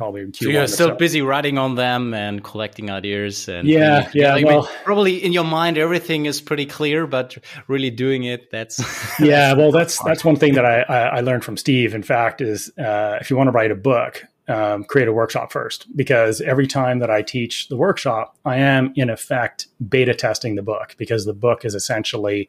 probably 0.00 0.22
in 0.22 0.32
Q1 0.32 0.44
so 0.44 0.48
you're 0.48 0.66
still 0.66 0.88
so. 0.88 0.94
busy 0.94 1.20
writing 1.20 1.58
on 1.58 1.74
them 1.74 2.14
and 2.14 2.42
collecting 2.42 2.90
ideas 2.90 3.50
and 3.50 3.68
yeah 3.68 4.08
yeah 4.14 4.32
like, 4.32 4.46
well, 4.46 4.66
probably 4.82 5.22
in 5.22 5.30
your 5.30 5.44
mind 5.44 5.76
everything 5.76 6.24
is 6.24 6.40
pretty 6.40 6.64
clear 6.64 7.06
but 7.06 7.36
really 7.68 7.90
doing 7.90 8.24
it 8.24 8.50
that's 8.50 8.80
yeah 9.20 9.52
well 9.52 9.70
that's 9.70 10.02
that's 10.04 10.24
one 10.24 10.36
thing 10.36 10.54
that 10.54 10.64
I, 10.64 10.80
I 10.80 11.20
learned 11.20 11.44
from 11.44 11.58
steve 11.58 11.94
in 11.94 12.02
fact 12.02 12.40
is 12.40 12.72
uh, 12.78 13.18
if 13.20 13.28
you 13.28 13.36
want 13.36 13.48
to 13.48 13.52
write 13.52 13.70
a 13.70 13.74
book 13.74 14.24
um, 14.50 14.82
create 14.82 15.06
a 15.06 15.12
workshop 15.12 15.52
first 15.52 15.86
because 15.96 16.40
every 16.40 16.66
time 16.66 16.98
that 16.98 17.10
I 17.10 17.22
teach 17.22 17.68
the 17.68 17.76
workshop, 17.76 18.36
I 18.44 18.56
am 18.56 18.92
in 18.96 19.08
effect 19.08 19.68
beta 19.88 20.12
testing 20.14 20.56
the 20.56 20.62
book 20.62 20.96
because 20.98 21.24
the 21.24 21.32
book 21.32 21.64
is 21.64 21.74
essentially 21.74 22.48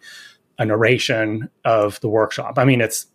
a 0.58 0.66
narration 0.66 1.50
of 1.64 2.00
the 2.02 2.10
workshop. 2.10 2.58
I 2.58 2.66
mean, 2.66 2.82
it's 2.82 3.06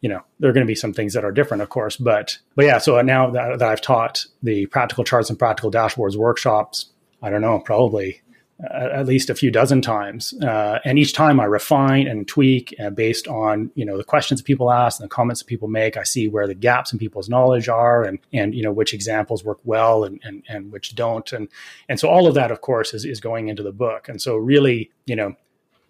you 0.00 0.08
know 0.08 0.22
there 0.38 0.48
are 0.48 0.52
going 0.52 0.66
to 0.66 0.70
be 0.70 0.76
some 0.76 0.92
things 0.92 1.12
that 1.14 1.24
are 1.24 1.32
different, 1.32 1.62
of 1.62 1.70
course, 1.70 1.96
but 1.96 2.38
but 2.54 2.64
yeah. 2.64 2.78
So 2.78 3.00
now 3.02 3.30
that, 3.30 3.58
that 3.58 3.68
I've 3.68 3.80
taught 3.80 4.24
the 4.42 4.66
practical 4.66 5.02
charts 5.02 5.28
and 5.28 5.38
practical 5.38 5.70
dashboards 5.70 6.16
workshops, 6.16 6.86
I 7.22 7.30
don't 7.30 7.40
know, 7.40 7.58
probably 7.58 8.22
at 8.58 9.06
least 9.06 9.28
a 9.28 9.34
few 9.34 9.50
dozen 9.50 9.82
times. 9.82 10.32
Uh, 10.42 10.78
and 10.84 10.98
each 10.98 11.12
time 11.12 11.38
I 11.38 11.44
refine 11.44 12.06
and 12.06 12.26
tweak 12.26 12.74
uh, 12.80 12.88
based 12.88 13.28
on, 13.28 13.70
you 13.74 13.84
know, 13.84 13.98
the 13.98 14.04
questions 14.04 14.40
people 14.40 14.72
ask 14.72 14.98
and 14.98 15.04
the 15.04 15.14
comments 15.14 15.42
that 15.42 15.46
people 15.46 15.68
make. 15.68 15.98
I 15.98 16.04
see 16.04 16.26
where 16.26 16.46
the 16.46 16.54
gaps 16.54 16.92
in 16.92 16.98
people's 16.98 17.28
knowledge 17.28 17.68
are 17.68 18.02
and, 18.02 18.18
and, 18.32 18.54
you 18.54 18.62
know, 18.62 18.72
which 18.72 18.94
examples 18.94 19.44
work 19.44 19.58
well 19.64 20.04
and, 20.04 20.20
and, 20.24 20.42
and 20.48 20.72
which 20.72 20.94
don't. 20.94 21.30
And, 21.32 21.48
and 21.88 22.00
so 22.00 22.08
all 22.08 22.26
of 22.26 22.34
that, 22.34 22.50
of 22.50 22.62
course, 22.62 22.94
is, 22.94 23.04
is 23.04 23.20
going 23.20 23.48
into 23.48 23.62
the 23.62 23.72
book. 23.72 24.08
And 24.08 24.22
so 24.22 24.36
really, 24.36 24.90
you 25.04 25.16
know, 25.16 25.36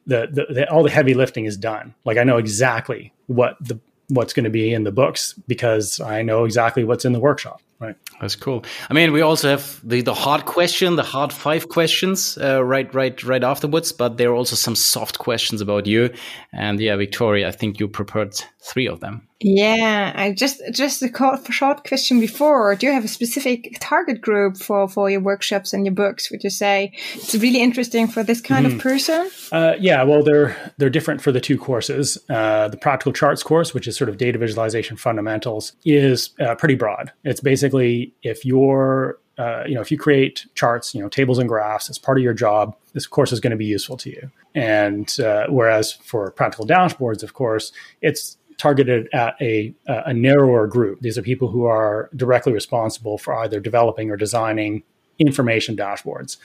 the, 0.08 0.28
the, 0.32 0.52
the 0.52 0.70
all 0.70 0.82
the 0.82 0.90
heavy 0.90 1.14
lifting 1.14 1.44
is 1.44 1.56
done. 1.56 1.94
Like 2.04 2.18
I 2.18 2.24
know 2.24 2.36
exactly 2.36 3.12
what 3.26 3.56
the, 3.60 3.78
what's 4.08 4.32
going 4.32 4.44
to 4.44 4.50
be 4.50 4.72
in 4.72 4.84
the 4.84 4.92
books 4.92 5.34
because 5.46 6.00
I 6.00 6.22
know 6.22 6.44
exactly 6.44 6.84
what's 6.84 7.04
in 7.04 7.12
the 7.12 7.20
workshop. 7.20 7.60
Right. 7.78 7.96
That's 8.20 8.36
cool. 8.36 8.64
I 8.88 8.94
mean, 8.94 9.12
we 9.12 9.20
also 9.20 9.50
have 9.50 9.80
the, 9.84 10.00
the 10.00 10.14
hard 10.14 10.46
question, 10.46 10.96
the 10.96 11.02
hard 11.02 11.30
five 11.30 11.68
questions, 11.68 12.38
uh, 12.38 12.64
right, 12.64 12.92
right, 12.94 13.22
right 13.22 13.44
afterwards. 13.44 13.92
But 13.92 14.16
there 14.16 14.30
are 14.30 14.34
also 14.34 14.56
some 14.56 14.74
soft 14.74 15.18
questions 15.18 15.60
about 15.60 15.86
you. 15.86 16.10
And 16.52 16.80
yeah, 16.80 16.96
Viktoria, 16.96 17.46
I 17.46 17.50
think 17.50 17.78
you 17.78 17.86
prepared 17.86 18.34
three 18.62 18.88
of 18.88 19.00
them. 19.00 19.28
Yeah, 19.40 20.12
I 20.14 20.32
just 20.32 20.62
just 20.72 21.02
a 21.02 21.10
short 21.50 21.86
question 21.86 22.20
before. 22.20 22.74
Do 22.74 22.86
you 22.86 22.92
have 22.92 23.04
a 23.04 23.08
specific 23.08 23.76
target 23.80 24.22
group 24.22 24.56
for 24.56 24.88
for 24.88 25.10
your 25.10 25.20
workshops 25.20 25.74
and 25.74 25.84
your 25.84 25.94
books? 25.94 26.30
Would 26.30 26.42
you 26.42 26.48
say 26.48 26.92
it's 27.14 27.34
really 27.34 27.60
interesting 27.60 28.08
for 28.08 28.22
this 28.22 28.40
kind 28.40 28.66
mm-hmm. 28.66 28.76
of 28.76 28.82
person? 28.82 29.30
Uh, 29.52 29.74
yeah, 29.78 30.02
well, 30.04 30.22
they're 30.22 30.56
they're 30.78 30.88
different 30.88 31.20
for 31.20 31.32
the 31.32 31.40
two 31.40 31.58
courses. 31.58 32.16
Uh, 32.30 32.68
the 32.68 32.78
practical 32.78 33.12
charts 33.12 33.42
course, 33.42 33.74
which 33.74 33.86
is 33.86 33.94
sort 33.94 34.08
of 34.08 34.16
data 34.16 34.38
visualization 34.38 34.96
fundamentals, 34.96 35.74
is 35.84 36.30
uh, 36.40 36.54
pretty 36.54 36.74
broad. 36.74 37.12
It's 37.22 37.40
basically 37.40 38.14
if 38.22 38.46
you're 38.46 39.18
uh, 39.36 39.64
you 39.66 39.74
know, 39.74 39.82
if 39.82 39.90
you 39.90 39.98
create 39.98 40.46
charts, 40.54 40.94
you 40.94 41.02
know, 41.02 41.10
tables 41.10 41.38
and 41.38 41.46
graphs 41.46 41.90
as 41.90 41.98
part 41.98 42.16
of 42.16 42.24
your 42.24 42.32
job, 42.32 42.74
this 42.94 43.06
course 43.06 43.32
is 43.32 43.40
going 43.40 43.50
to 43.50 43.56
be 43.56 43.66
useful 43.66 43.98
to 43.98 44.08
you. 44.08 44.30
And 44.54 45.14
uh, 45.20 45.46
whereas 45.50 45.92
for 45.92 46.30
practical 46.30 46.66
dashboards, 46.66 47.22
of 47.22 47.34
course, 47.34 47.70
it's 48.00 48.38
targeted 48.58 49.08
at 49.12 49.36
a, 49.40 49.74
a 49.86 50.14
narrower 50.14 50.66
group. 50.66 51.00
These 51.00 51.18
are 51.18 51.22
people 51.22 51.48
who 51.48 51.64
are 51.66 52.08
directly 52.16 52.52
responsible 52.52 53.18
for 53.18 53.34
either 53.36 53.60
developing 53.60 54.10
or 54.10 54.16
designing 54.16 54.82
information 55.18 55.76
dashboards. 55.76 56.38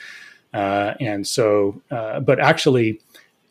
Uh, 0.52 0.94
and 1.00 1.26
so, 1.26 1.80
uh, 1.90 2.20
but 2.20 2.38
actually, 2.38 3.00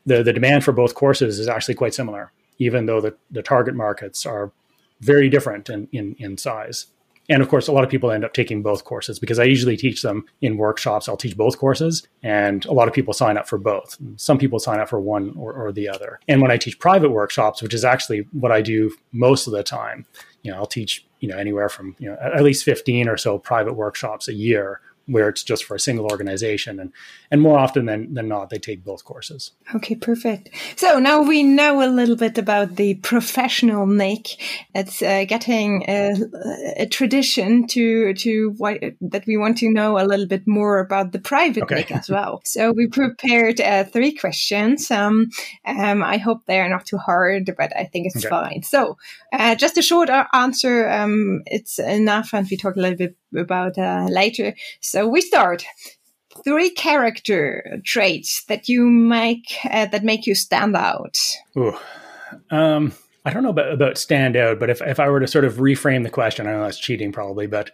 the, 0.06 0.24
the 0.24 0.34
demand 0.34 0.64
for 0.64 0.72
both 0.72 0.94
courses 0.96 1.40
is 1.40 1.48
actually 1.48 1.76
quite 1.76 1.94
similar, 1.94 2.32
even 2.60 2.86
though 2.86 3.02
the, 3.02 3.16
the 3.32 3.42
target 3.42 3.76
markets 3.76 4.26
are 4.26 4.52
very 5.00 5.30
different 5.30 5.70
in, 5.70 5.88
in, 5.92 6.16
in 6.20 6.38
size. 6.38 6.88
And 7.32 7.42
of 7.42 7.48
course, 7.48 7.70
a 7.70 7.72
lot 7.72 7.86
of 7.86 7.90
people 7.90 8.12
end 8.12 8.26
up 8.26 8.34
taking 8.34 8.62
both 8.62 8.84
courses 8.84 9.18
because 9.18 9.40
I 9.40 9.46
usually 9.46 9.78
teach 9.78 10.02
them 10.02 10.26
in 10.42 10.58
workshops. 10.58 11.08
I'll 11.08 11.16
teach 11.16 11.38
both 11.38 11.58
courses, 11.58 12.06
and 12.22 12.66
a 12.66 12.74
lot 12.74 12.90
of 12.90 12.94
people 12.94 13.14
sign 13.14 13.38
up 13.38 13.48
for 13.48 13.58
both. 13.58 13.98
Some 14.18 14.38
people 14.38 14.60
sign 14.60 14.82
up 14.82 14.90
for 14.90 15.00
one 15.00 15.34
or, 15.38 15.54
or 15.54 15.72
the 15.72 15.88
other. 15.88 16.20
And 16.28 16.42
when 16.42 16.52
I 16.52 16.58
teach 16.58 16.78
private 16.78 17.12
workshops, 17.12 17.62
which 17.62 17.74
is 17.74 17.86
actually 17.86 18.28
what 18.34 18.52
I 18.52 18.62
do 18.62 18.92
most 19.14 19.48
of 19.48 19.54
the 19.54 19.64
time, 19.64 20.06
you 20.44 20.52
know, 20.52 20.58
I'll 20.58 20.66
teach 20.66 21.06
you 21.22 21.30
know 21.30 21.38
anywhere 21.38 21.70
from 21.70 21.96
you 22.00 22.10
know 22.10 22.18
at 22.20 22.44
least 22.44 22.66
15 22.66 23.08
or 23.08 23.16
so 23.16 23.38
private 23.38 23.74
workshops 23.74 24.28
a 24.28 24.34
year 24.34 24.82
where 25.08 25.30
it's 25.30 25.44
just 25.44 25.64
for 25.64 25.76
a 25.76 25.80
single 25.80 26.06
organization 26.06 26.80
and 26.80 26.92
and 27.30 27.42
more 27.42 27.58
often 27.58 27.86
than, 27.86 28.14
than 28.14 28.28
not 28.28 28.50
they 28.50 28.60
take 28.60 28.84
both 28.84 29.04
courses. 29.04 29.52
Okay 29.74 29.96
perfect. 29.96 30.50
So 30.76 31.00
now 31.00 31.22
we 31.22 31.44
know 31.44 31.82
a 31.82 31.90
little 31.90 32.16
bit 32.16 32.38
about 32.38 32.76
the 32.76 32.96
professional 32.96 33.86
nick 33.86 34.28
it's 34.74 35.02
uh, 35.02 35.26
getting 35.26 35.84
a, 35.88 36.14
a, 36.78 36.86
tradition 36.86 37.68
to 37.68 38.14
to 38.16 38.54
what 38.58 38.80
that 39.02 39.26
we 39.26 39.38
want 39.38 39.58
to 39.60 39.70
know 39.70 39.98
a 39.98 40.06
little 40.06 40.28
bit 40.28 40.48
more 40.48 40.80
about 40.80 41.12
the 41.12 41.20
private 41.20 41.64
okay. 41.64 41.76
nick 41.76 41.92
as 41.92 42.10
well. 42.10 42.42
So 42.52 42.74
we 42.74 42.88
prepared 42.88 43.62
uh, 43.62 43.86
three 43.86 44.14
questions. 44.14 44.92
Um, 44.92 45.30
um, 45.66 46.04
i 46.04 46.18
hope 46.18 46.46
they're 46.46 46.70
not 46.70 46.86
too 46.86 46.98
hard 46.98 47.54
but 47.58 47.76
i 47.76 47.86
think 47.86 48.08
it's 48.08 48.26
okay. 48.26 48.30
fine. 48.30 48.64
So 48.64 48.98
uh, 49.34 49.56
just 49.56 49.78
a 49.78 49.82
short 49.82 50.10
answer. 50.34 50.90
Um, 50.90 51.44
it's 51.46 51.80
enough 51.80 52.34
and 52.34 52.48
we 52.50 52.58
talk 52.58 52.76
a 52.76 52.80
little 52.80 52.98
bit 52.98 53.16
about 53.38 53.78
uh, 53.78 54.08
later. 54.10 54.54
So 54.80 55.08
we 55.08 55.22
start 55.22 55.66
three 56.44 56.70
character 56.70 57.80
traits 57.86 58.44
that 58.48 58.70
you 58.70 58.86
make 58.86 59.54
uh, 59.70 59.88
that 59.88 60.04
make 60.04 60.26
you 60.26 60.36
stand 60.36 60.76
out. 60.76 61.18
Ooh. 61.58 61.76
Um, 62.50 62.94
I 63.26 63.32
don't 63.32 63.44
know 63.44 63.50
about, 63.50 63.72
about 63.72 63.98
stand 63.98 64.36
out, 64.36 64.60
but 64.60 64.70
if, 64.70 64.82
if 64.82 65.00
I 65.00 65.10
were 65.10 65.20
to 65.20 65.28
sort 65.28 65.46
of 65.46 65.56
reframe 65.56 66.04
the 66.04 66.10
question, 66.10 66.48
I 66.48 66.54
know 66.54 66.64
that's 66.64 66.80
cheating 66.80 67.12
probably, 67.12 67.46
but 67.46 67.70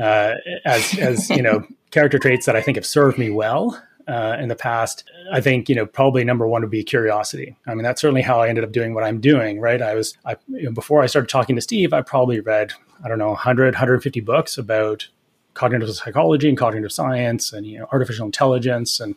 uh, 0.00 0.34
as 0.64 0.98
as 0.98 1.30
you 1.30 1.42
know, 1.42 1.66
character 1.90 2.18
traits 2.18 2.46
that 2.46 2.56
I 2.56 2.62
think 2.62 2.76
have 2.76 2.86
served 2.86 3.18
me 3.18 3.30
well. 3.30 3.80
Uh, 4.10 4.36
in 4.40 4.48
the 4.48 4.56
past, 4.56 5.04
I 5.32 5.40
think 5.40 5.68
you 5.68 5.74
know 5.74 5.86
probably 5.86 6.24
number 6.24 6.46
one 6.46 6.62
would 6.62 6.70
be 6.70 6.82
curiosity. 6.82 7.56
I 7.66 7.74
mean, 7.74 7.84
that's 7.84 8.00
certainly 8.00 8.22
how 8.22 8.40
I 8.40 8.48
ended 8.48 8.64
up 8.64 8.72
doing 8.72 8.94
what 8.94 9.04
I'm 9.04 9.20
doing. 9.20 9.60
Right? 9.60 9.80
I 9.80 9.94
was 9.94 10.16
I, 10.24 10.36
you 10.48 10.64
know, 10.64 10.72
before 10.72 11.02
I 11.02 11.06
started 11.06 11.28
talking 11.28 11.56
to 11.56 11.62
Steve, 11.62 11.92
I 11.92 12.02
probably 12.02 12.40
read 12.40 12.72
I 13.04 13.08
don't 13.08 13.18
know 13.18 13.28
100 13.28 13.74
150 13.74 14.20
books 14.20 14.58
about 14.58 15.08
cognitive 15.54 15.90
psychology 15.94 16.48
and 16.48 16.56
cognitive 16.56 16.92
science 16.92 17.52
and 17.52 17.66
you 17.66 17.78
know 17.78 17.86
artificial 17.92 18.24
intelligence 18.24 19.00
and 19.00 19.14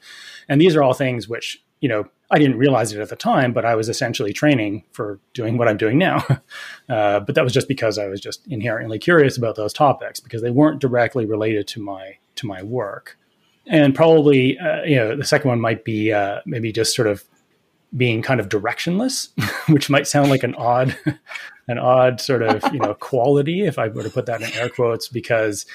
and 0.50 0.60
these 0.60 0.76
are 0.76 0.82
all 0.82 0.94
things 0.94 1.30
which 1.30 1.64
you 1.80 1.88
know 1.88 2.08
I 2.34 2.40
didn't 2.40 2.58
realize 2.58 2.92
it 2.92 3.00
at 3.00 3.10
the 3.10 3.16
time, 3.16 3.54
but 3.54 3.64
I 3.64 3.76
was 3.76 3.90
essentially 3.90 4.34
training 4.34 4.86
for 4.92 5.20
doing 5.36 5.56
what 5.60 5.68
I'm 5.68 5.78
doing 5.78 5.98
now. 5.98 6.26
Uh, 6.90 7.22
but 7.22 7.34
that 7.34 7.46
was 7.46 7.54
just 7.54 7.70
because 7.70 7.98
I 7.98 8.08
was 8.08 8.20
just 8.20 8.46
inherently 8.48 9.00
curious 9.00 9.38
about 9.38 9.56
those 9.56 9.72
topics 9.72 10.20
because 10.20 10.42
they 10.42 10.52
weren't 10.52 10.82
directly 10.82 11.26
related 11.26 11.66
to 11.70 11.82
my 11.82 12.18
to 12.36 12.46
my 12.46 12.62
work. 12.62 13.18
And 13.66 13.96
probably, 13.96 14.58
uh, 14.60 14.84
you 14.84 14.96
know, 14.96 15.16
the 15.16 15.24
second 15.24 15.50
one 15.50 15.62
might 15.62 15.86
be 15.86 16.12
uh, 16.12 16.40
maybe 16.46 16.72
just 16.72 16.96
sort 16.96 17.08
of 17.08 17.24
being 17.96 18.22
kind 18.22 18.40
of 18.40 18.50
directionless, 18.50 19.30
which 19.72 19.90
might 19.90 20.08
sound 20.08 20.30
like 20.30 20.44
an 20.44 20.56
odd, 20.56 20.98
an 21.68 21.78
odd 21.78 22.20
sort 22.20 22.42
of 22.42 22.62
you 22.74 22.80
know 22.80 22.94
quality 23.00 23.66
if 23.66 23.80
I 23.80 23.88
were 23.88 24.04
to 24.04 24.10
put 24.10 24.26
that 24.26 24.42
in 24.42 24.52
air 24.54 24.70
quotes 24.70 25.08
because 25.08 25.66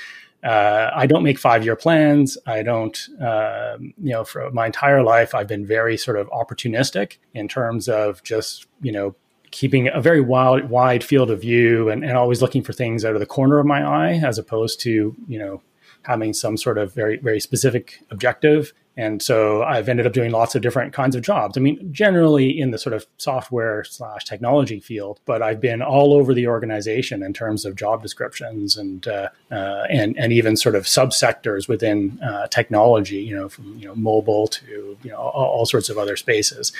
uh, 0.45 0.91
I 0.95 1.07
don't 1.07 1.23
make 1.23 1.39
five 1.39 1.65
year 1.65 1.77
plans. 1.77 2.39
I 2.47 2.63
don't, 2.63 2.97
um, 3.21 3.93
you 4.01 4.13
know, 4.13 4.25
for 4.25 4.51
my 4.53 4.67
entire 4.67 5.03
life, 5.03 5.35
I've 5.35 5.49
been 5.49 5.67
very 5.67 5.97
sort 5.97 6.17
of 6.17 6.29
opportunistic 6.31 7.17
in 7.35 7.49
terms 7.49 7.89
of 7.89 8.23
just, 8.23 8.67
you 8.81 8.93
know, 8.93 9.17
keeping 9.51 9.89
a 9.89 10.01
very 10.01 10.21
wide, 10.21 10.71
wide 10.71 11.03
field 11.03 11.31
of 11.31 11.41
view 11.41 11.89
and, 11.89 12.05
and 12.05 12.17
always 12.17 12.41
looking 12.41 12.63
for 12.63 12.73
things 12.73 13.05
out 13.05 13.15
of 13.15 13.21
the 13.21 13.27
corner 13.27 13.59
of 13.59 13.67
my 13.67 13.83
eye 13.83 14.21
as 14.25 14.39
opposed 14.39 14.81
to, 14.81 15.17
you 15.27 15.39
know, 15.39 15.61
having 16.03 16.33
some 16.33 16.57
sort 16.57 16.79
of 16.79 16.95
very, 16.95 17.17
very 17.17 17.41
specific 17.41 18.03
objective. 18.11 18.73
And 18.97 19.23
so 19.23 19.63
I've 19.63 19.89
ended 19.89 20.09
up 20.09 20.13
doing 20.13 20.33
lots 20.33 20.57
of 20.57 20.63
different 20.63 20.93
kinds 20.93 21.15
of 21.15 21.23
jobs. 21.23 21.57
I 21.57 21.61
mean, 21.61 21.93
generally 21.93 22.59
in 22.59 22.73
the 22.73 22.79
sort 22.79 22.95
of 22.95 23.07
software 23.17 23.85
slash 23.85 24.25
technology 24.25 24.81
field, 24.81 25.21
but 25.25 25.41
I've 25.41 25.61
been 25.61 25.83
all 25.83 26.13
over 26.13 26.35
the 26.35 26.49
organization 26.49 27.23
in 27.23 27.33
terms 27.33 27.65
of 27.65 27.77
job 27.77 28.03
descriptions 28.03 28.77
and 28.77 29.07
uh, 29.07 29.29
uh, 29.53 29.85
and 29.89 30.19
and 30.19 30.33
even 30.33 30.57
sort 30.57 30.75
of 30.75 30.85
subsectors 30.85 31.69
within 31.69 32.19
uh, 32.21 32.49
technology. 32.49 33.19
You 33.19 33.37
know, 33.37 33.49
from 33.49 33.79
you 33.79 33.87
know 33.87 33.95
mobile 33.95 34.49
to 34.49 34.99
you 35.05 35.11
know 35.11 35.17
all, 35.17 35.47
all 35.47 35.67
sorts 35.67 35.89
of 35.89 35.97
other 35.97 36.17
spaces. 36.17 36.73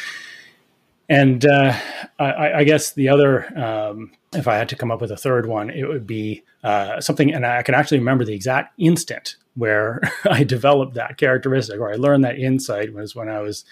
And 1.09 1.45
uh, 1.47 1.75
I, 2.19 2.53
I, 2.53 2.65
guess 2.65 2.93
the 2.93 3.09
other, 3.09 3.47
um, 3.59 4.13
if 4.35 4.47
I 4.47 4.57
had 4.57 4.69
to 4.69 4.77
come 4.77 4.91
up 4.91 5.01
with 5.01 5.11
a 5.11 5.17
third 5.17 5.47
one, 5.47 5.71
it 5.71 5.89
would 5.89 6.07
be 6.07 6.45
uh, 6.63 7.01
something, 7.01 7.33
and 7.33 7.47
I 7.47 7.63
can 7.63 7.75
actually 7.75 7.99
remember 7.99 8.27
the 8.27 8.35
exact 8.35 8.79
instant 8.79 9.37
where 9.55 10.01
I 10.31 10.45
developed 10.45 10.95
that 10.95 11.17
characteristic 11.17 11.81
or 11.81 11.91
I 11.91 11.97
learned 11.97 12.25
that 12.25 12.39
insight 12.39 12.93
was 12.93 13.17
when 13.17 13.29
I 13.29 13.41
was 13.41 13.65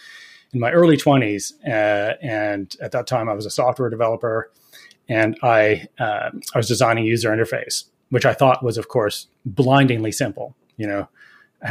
in 0.52 0.60
my 0.60 0.72
early 0.72 0.96
20s. 0.96 1.52
Uh, 1.66 2.16
and 2.22 2.74
at 2.80 2.92
that 2.92 3.06
time, 3.06 3.28
I 3.28 3.34
was 3.34 3.46
a 3.46 3.50
software 3.50 3.90
developer 3.90 4.50
and 5.08 5.38
I, 5.42 5.86
uh, 5.98 6.30
I 6.54 6.58
was 6.58 6.68
designing 6.68 7.04
user 7.04 7.30
interface, 7.30 7.84
which 8.10 8.26
I 8.26 8.34
thought 8.34 8.64
was, 8.64 8.78
of 8.78 8.88
course, 8.88 9.28
blindingly 9.44 10.12
simple. 10.12 10.56
You 10.76 10.86
know, 10.86 11.08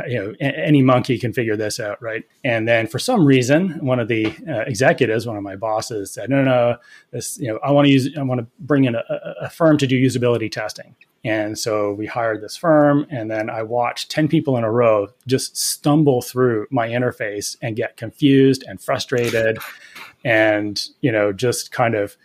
you 0.07 0.19
know 0.19 0.33
any 0.39 0.81
monkey 0.81 1.17
can 1.17 1.33
figure 1.33 1.55
this 1.55 1.79
out 1.79 2.01
right? 2.01 2.23
And 2.43 2.67
then 2.67 2.87
for 2.87 2.99
some 2.99 3.25
reason 3.25 3.83
one 3.85 3.99
of 3.99 4.07
the 4.07 4.27
uh, 4.47 4.61
executives 4.67 5.25
one 5.25 5.37
of 5.37 5.43
my 5.43 5.55
bosses 5.55 6.11
said 6.11 6.29
no 6.29 6.37
no 6.37 6.55
no 6.55 6.77
this 7.11 7.37
you 7.39 7.47
know 7.47 7.59
i 7.63 7.71
want 7.71 7.85
to 7.85 7.91
use 7.91 8.09
i 8.17 8.23
want 8.23 8.39
to 8.39 8.47
bring 8.59 8.85
in 8.85 8.95
a, 8.95 9.03
a, 9.41 9.49
firm 9.49 9.77
to 9.77 9.87
do 9.87 10.01
usability 10.01 10.51
testing. 10.51 10.95
And 11.23 11.57
so 11.57 11.91
we 11.93 12.05
hired 12.05 12.41
this 12.41 12.55
firm 12.55 13.07
and 13.09 13.31
then 13.31 13.49
i 13.49 13.63
watched 13.63 14.11
10 14.11 14.27
people 14.27 14.57
in 14.57 14.63
a 14.63 14.71
row 14.71 15.07
just 15.25 15.57
stumble 15.57 16.21
through 16.21 16.67
my 16.69 16.87
interface 16.87 17.57
and 17.61 17.75
get 17.75 17.97
confused 17.97 18.63
and 18.67 18.81
frustrated 18.81 19.57
and 20.23 20.87
you 21.01 21.11
know 21.11 21.31
just 21.33 21.71
kind 21.71 21.95
of 21.95 22.17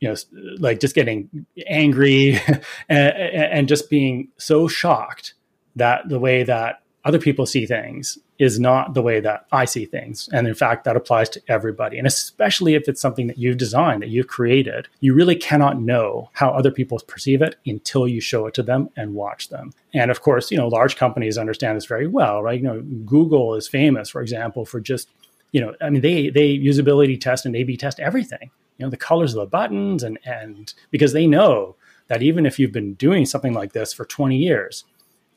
you 0.00 0.08
know 0.08 0.14
like 0.58 0.80
just 0.80 0.94
getting 0.94 1.46
angry 1.66 2.40
and, 2.88 3.08
and 3.12 3.68
just 3.68 3.90
being 3.90 4.28
so 4.38 4.68
shocked 4.68 5.34
that 5.76 6.08
the 6.08 6.18
way 6.18 6.42
that 6.42 6.82
other 7.04 7.18
people 7.18 7.46
see 7.46 7.64
things 7.64 8.18
is 8.38 8.58
not 8.58 8.94
the 8.94 9.02
way 9.02 9.20
that 9.20 9.46
I 9.52 9.64
see 9.64 9.84
things. 9.84 10.28
And 10.32 10.46
in 10.46 10.54
fact, 10.54 10.84
that 10.84 10.96
applies 10.96 11.28
to 11.30 11.42
everybody. 11.48 11.96
And 11.96 12.06
especially 12.06 12.74
if 12.74 12.88
it's 12.88 13.00
something 13.00 13.28
that 13.28 13.38
you've 13.38 13.56
designed, 13.56 14.02
that 14.02 14.10
you've 14.10 14.26
created, 14.26 14.88
you 15.00 15.14
really 15.14 15.36
cannot 15.36 15.80
know 15.80 16.30
how 16.32 16.50
other 16.50 16.70
people 16.70 17.00
perceive 17.06 17.40
it 17.40 17.56
until 17.66 18.06
you 18.06 18.20
show 18.20 18.46
it 18.46 18.54
to 18.54 18.62
them 18.62 18.90
and 18.96 19.14
watch 19.14 19.48
them. 19.48 19.72
And 19.94 20.10
of 20.10 20.22
course, 20.22 20.50
you 20.50 20.56
know, 20.56 20.68
large 20.68 20.96
companies 20.96 21.38
understand 21.38 21.76
this 21.76 21.86
very 21.86 22.06
well, 22.06 22.42
right? 22.42 22.60
You 22.60 22.66
know, 22.66 22.80
Google 23.06 23.54
is 23.54 23.68
famous, 23.68 24.08
for 24.08 24.20
example, 24.20 24.64
for 24.64 24.80
just, 24.80 25.08
you 25.52 25.60
know, 25.60 25.74
I 25.80 25.90
mean, 25.90 26.02
they, 26.02 26.30
they 26.30 26.58
usability 26.58 27.20
test 27.20 27.46
and 27.46 27.56
A-B 27.56 27.76
test 27.76 28.00
everything, 28.00 28.50
you 28.76 28.84
know, 28.84 28.90
the 28.90 28.96
colors 28.96 29.34
of 29.34 29.40
the 29.40 29.46
buttons 29.46 30.02
and, 30.02 30.18
and 30.24 30.74
because 30.90 31.12
they 31.12 31.26
know 31.26 31.76
that 32.08 32.22
even 32.22 32.44
if 32.44 32.58
you've 32.58 32.72
been 32.72 32.94
doing 32.94 33.24
something 33.24 33.52
like 33.52 33.72
this 33.72 33.92
for 33.92 34.04
20 34.04 34.36
years, 34.36 34.84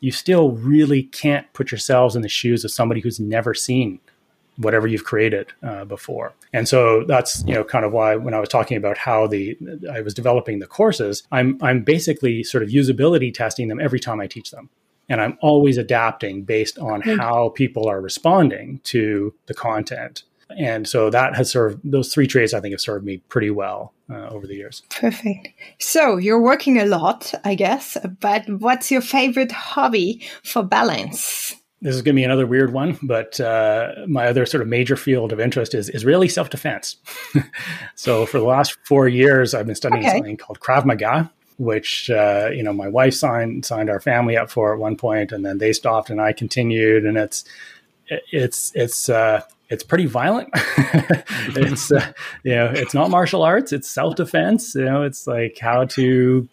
you 0.02 0.12
still 0.12 0.52
really 0.52 1.04
can't 1.04 1.52
put 1.54 1.72
yourselves 1.72 2.16
in 2.16 2.22
the 2.22 2.30
shoes 2.30 2.66
of 2.66 2.72
somebody 2.72 3.00
who's 3.00 3.20
never 3.20 3.54
seen 3.54 4.00
whatever 4.58 4.88
you've 4.88 5.06
created 5.06 5.48
uh, 5.64 5.86
before. 5.86 6.34
And 6.54 6.68
so 6.68 7.04
that's 7.06 7.44
you 7.48 7.54
know 7.54 7.64
kind 7.64 7.86
of 7.86 7.94
why 7.94 8.16
when 8.16 8.34
I 8.34 8.40
was 8.40 8.50
talking 8.50 8.76
about 8.76 8.98
how 8.98 9.28
the 9.28 9.58
I 9.92 10.02
was 10.02 10.14
developing 10.14 10.60
the 10.60 10.68
courses, 10.68 11.24
I'm 11.32 11.58
I'm 11.62 11.84
basically 11.84 12.44
sort 12.44 12.64
of 12.64 12.70
usability 12.70 13.34
testing 13.34 13.70
them 13.70 13.80
every 13.80 14.00
time 14.00 14.20
I 14.20 14.28
teach 14.28 14.52
them. 14.52 14.70
And 15.08 15.20
I'm 15.20 15.38
always 15.42 15.78
adapting 15.78 16.44
based 16.44 16.80
on 16.80 17.02
how 17.02 17.50
people 17.50 17.90
are 17.90 18.00
responding 18.00 18.80
to 18.86 19.34
the 19.48 19.54
content 19.54 20.24
and 20.58 20.88
so 20.88 21.10
that 21.10 21.36
has 21.36 21.50
served 21.50 21.80
those 21.84 22.14
three 22.14 22.28
traits 22.28 22.54
i 22.54 22.60
think 22.60 22.74
have 22.74 22.82
served 22.82 23.06
me 23.06 23.18
pretty 23.30 23.50
well 23.50 23.94
uh, 24.10 24.28
over 24.28 24.48
the 24.48 24.56
years 24.56 24.84
perfect 24.90 25.50
so 25.80 26.18
you're 26.18 26.42
working 26.42 26.80
a 26.80 26.86
lot 26.86 27.34
i 27.44 27.56
guess 27.56 27.98
but 28.20 28.48
what's 28.60 28.92
your 28.92 29.02
favorite 29.02 29.52
hobby 29.52 30.22
for 30.44 30.64
balance 30.64 31.56
this 31.84 31.96
is 31.96 32.04
going 32.04 32.16
to 32.16 32.20
be 32.20 32.24
another 32.24 32.46
weird 32.46 32.74
one, 32.74 33.00
but 33.02 33.40
uh, 33.40 33.94
my 34.08 34.28
other 34.28 34.46
sort 34.46 34.62
of 34.62 34.68
major 34.68 34.96
field 34.96 35.34
of 35.34 35.40
interest 35.40 35.74
is 35.74 35.90
is 35.90 36.06
really 36.06 36.28
self 36.28 36.52
defense. 36.52 36.98
so 37.96 38.28
for 38.28 38.38
the 38.38 38.46
last 38.46 38.78
four 38.86 39.08
years, 39.08 39.56
I've 39.56 39.66
been 39.66 39.76
studying 39.76 40.04
okay. 40.06 40.18
something 40.18 40.38
called 40.38 40.60
Krav 40.60 40.86
Maga, 40.86 41.32
which 41.58 42.12
uh, 42.12 42.50
you 42.54 42.62
know 42.62 42.72
my 42.72 42.88
wife 42.88 43.16
signed 43.16 43.66
signed 43.66 43.90
our 43.90 44.00
family 44.00 44.38
up 44.38 44.52
for 44.52 44.74
at 44.74 44.80
one 44.80 44.96
point, 44.96 45.32
and 45.32 45.44
then 45.44 45.58
they 45.58 45.74
stopped, 45.74 46.12
and 46.12 46.22
I 46.22 46.34
continued, 46.34 47.04
and 47.04 47.18
it's 47.18 47.46
it's 48.32 48.72
it's 48.76 49.10
uh, 49.10 49.42
it's 49.72 49.84
pretty 49.84 50.06
violent. 50.06 50.50
it's 50.54 51.92
uh, 51.92 52.12
you 52.44 52.54
know 52.54 52.72
it's 52.76 52.94
not 52.94 53.10
martial 53.10 53.42
arts. 53.42 53.72
It's 53.72 53.90
self 53.90 54.16
defense. 54.16 54.76
You 54.76 54.86
know 54.86 55.04
it's 55.04 55.26
like 55.26 55.58
how 55.60 55.86
to 55.86 56.48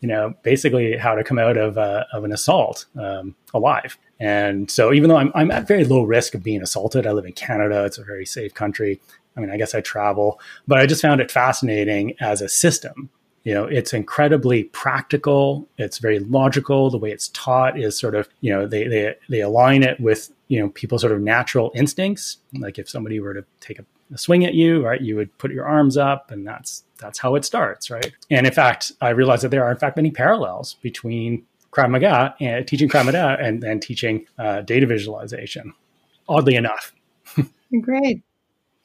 you 0.00 0.08
know 0.08 0.34
basically 0.42 0.96
how 0.96 1.14
to 1.14 1.22
come 1.22 1.38
out 1.38 1.56
of 1.56 1.78
uh, 1.78 2.04
of 2.12 2.24
an 2.24 2.32
assault 2.32 2.86
um, 2.98 3.36
alive. 3.54 3.98
And 4.18 4.70
so 4.70 4.92
even 4.92 5.10
though 5.10 5.16
I'm 5.16 5.30
I'm 5.34 5.50
at 5.50 5.68
very 5.68 5.84
low 5.84 6.02
risk 6.02 6.34
of 6.34 6.42
being 6.42 6.62
assaulted, 6.62 7.06
I 7.06 7.12
live 7.12 7.26
in 7.26 7.32
Canada. 7.34 7.84
It's 7.84 7.98
a 7.98 8.04
very 8.04 8.26
safe 8.26 8.54
country. 8.54 9.00
I 9.36 9.40
mean, 9.40 9.50
I 9.50 9.56
guess 9.56 9.74
I 9.74 9.80
travel, 9.80 10.40
but 10.66 10.78
I 10.78 10.86
just 10.86 11.02
found 11.02 11.20
it 11.20 11.30
fascinating 11.30 12.14
as 12.20 12.42
a 12.42 12.48
system 12.48 13.10
You 13.44 13.54
know, 13.54 13.64
it's 13.64 13.92
incredibly 13.92 14.64
practical. 14.64 15.68
It's 15.76 15.98
very 15.98 16.20
logical. 16.20 16.90
The 16.90 16.98
way 16.98 17.10
it's 17.10 17.28
taught 17.28 17.78
is 17.78 17.98
sort 17.98 18.14
of, 18.14 18.28
you 18.40 18.52
know, 18.52 18.66
they 18.66 18.86
they 18.86 19.14
they 19.28 19.40
align 19.40 19.82
it 19.82 19.98
with 20.00 20.30
you 20.48 20.60
know 20.60 20.68
people's 20.70 21.00
sort 21.00 21.12
of 21.12 21.20
natural 21.20 21.72
instincts. 21.74 22.38
Like 22.58 22.78
if 22.78 22.88
somebody 22.88 23.18
were 23.20 23.34
to 23.34 23.44
take 23.60 23.78
a, 23.78 23.84
a 24.12 24.18
swing 24.18 24.44
at 24.44 24.54
you, 24.54 24.84
right, 24.84 25.00
you 25.00 25.16
would 25.16 25.36
put 25.38 25.50
your 25.50 25.66
arms 25.66 25.96
up, 25.96 26.30
and 26.30 26.46
that's 26.46 26.84
that's 26.98 27.18
how 27.18 27.34
it 27.34 27.44
starts, 27.44 27.90
right? 27.90 28.12
And 28.30 28.46
in 28.46 28.52
fact, 28.52 28.92
I 29.00 29.10
realized 29.10 29.42
that 29.42 29.50
there 29.50 29.64
are 29.64 29.72
in 29.72 29.78
fact 29.78 29.96
many 29.96 30.12
parallels 30.12 30.74
between 30.82 31.44
Krav 31.72 31.90
Maga 31.90 32.34
and 32.38 32.66
teaching 32.68 32.88
Krav 32.88 33.06
Maga 33.06 33.36
and, 33.40 33.64
and 33.64 33.82
teaching 33.82 34.26
uh, 34.38 34.60
data 34.60 34.86
visualization. 34.86 35.72
Oddly 36.28 36.54
enough. 36.54 36.92
Great. 37.80 38.22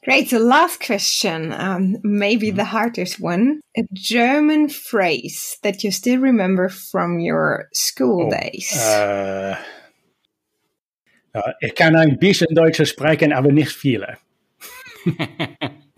Great. 0.04 0.30
The 0.30 0.38
last 0.38 0.80
question, 0.80 1.52
um, 1.52 1.96
maybe 2.02 2.50
the 2.50 2.64
hardest 2.64 3.20
one. 3.20 3.60
A 3.76 3.82
German 3.92 4.68
phrase 4.68 5.58
that 5.62 5.82
you 5.82 5.90
still 5.90 6.20
remember 6.20 6.68
from 6.68 7.18
your 7.18 7.68
school 7.74 8.26
oh, 8.26 8.30
days. 8.30 8.72
Uh, 8.76 9.56
uh, 11.34 11.52
ich 11.60 11.74
kann 11.74 11.96
ein 11.96 12.16
bisschen 12.18 12.54
Deutsch 12.54 12.88
sprechen, 12.88 13.32
aber 13.32 13.50
nicht 13.52 13.72
viele. 13.72 14.18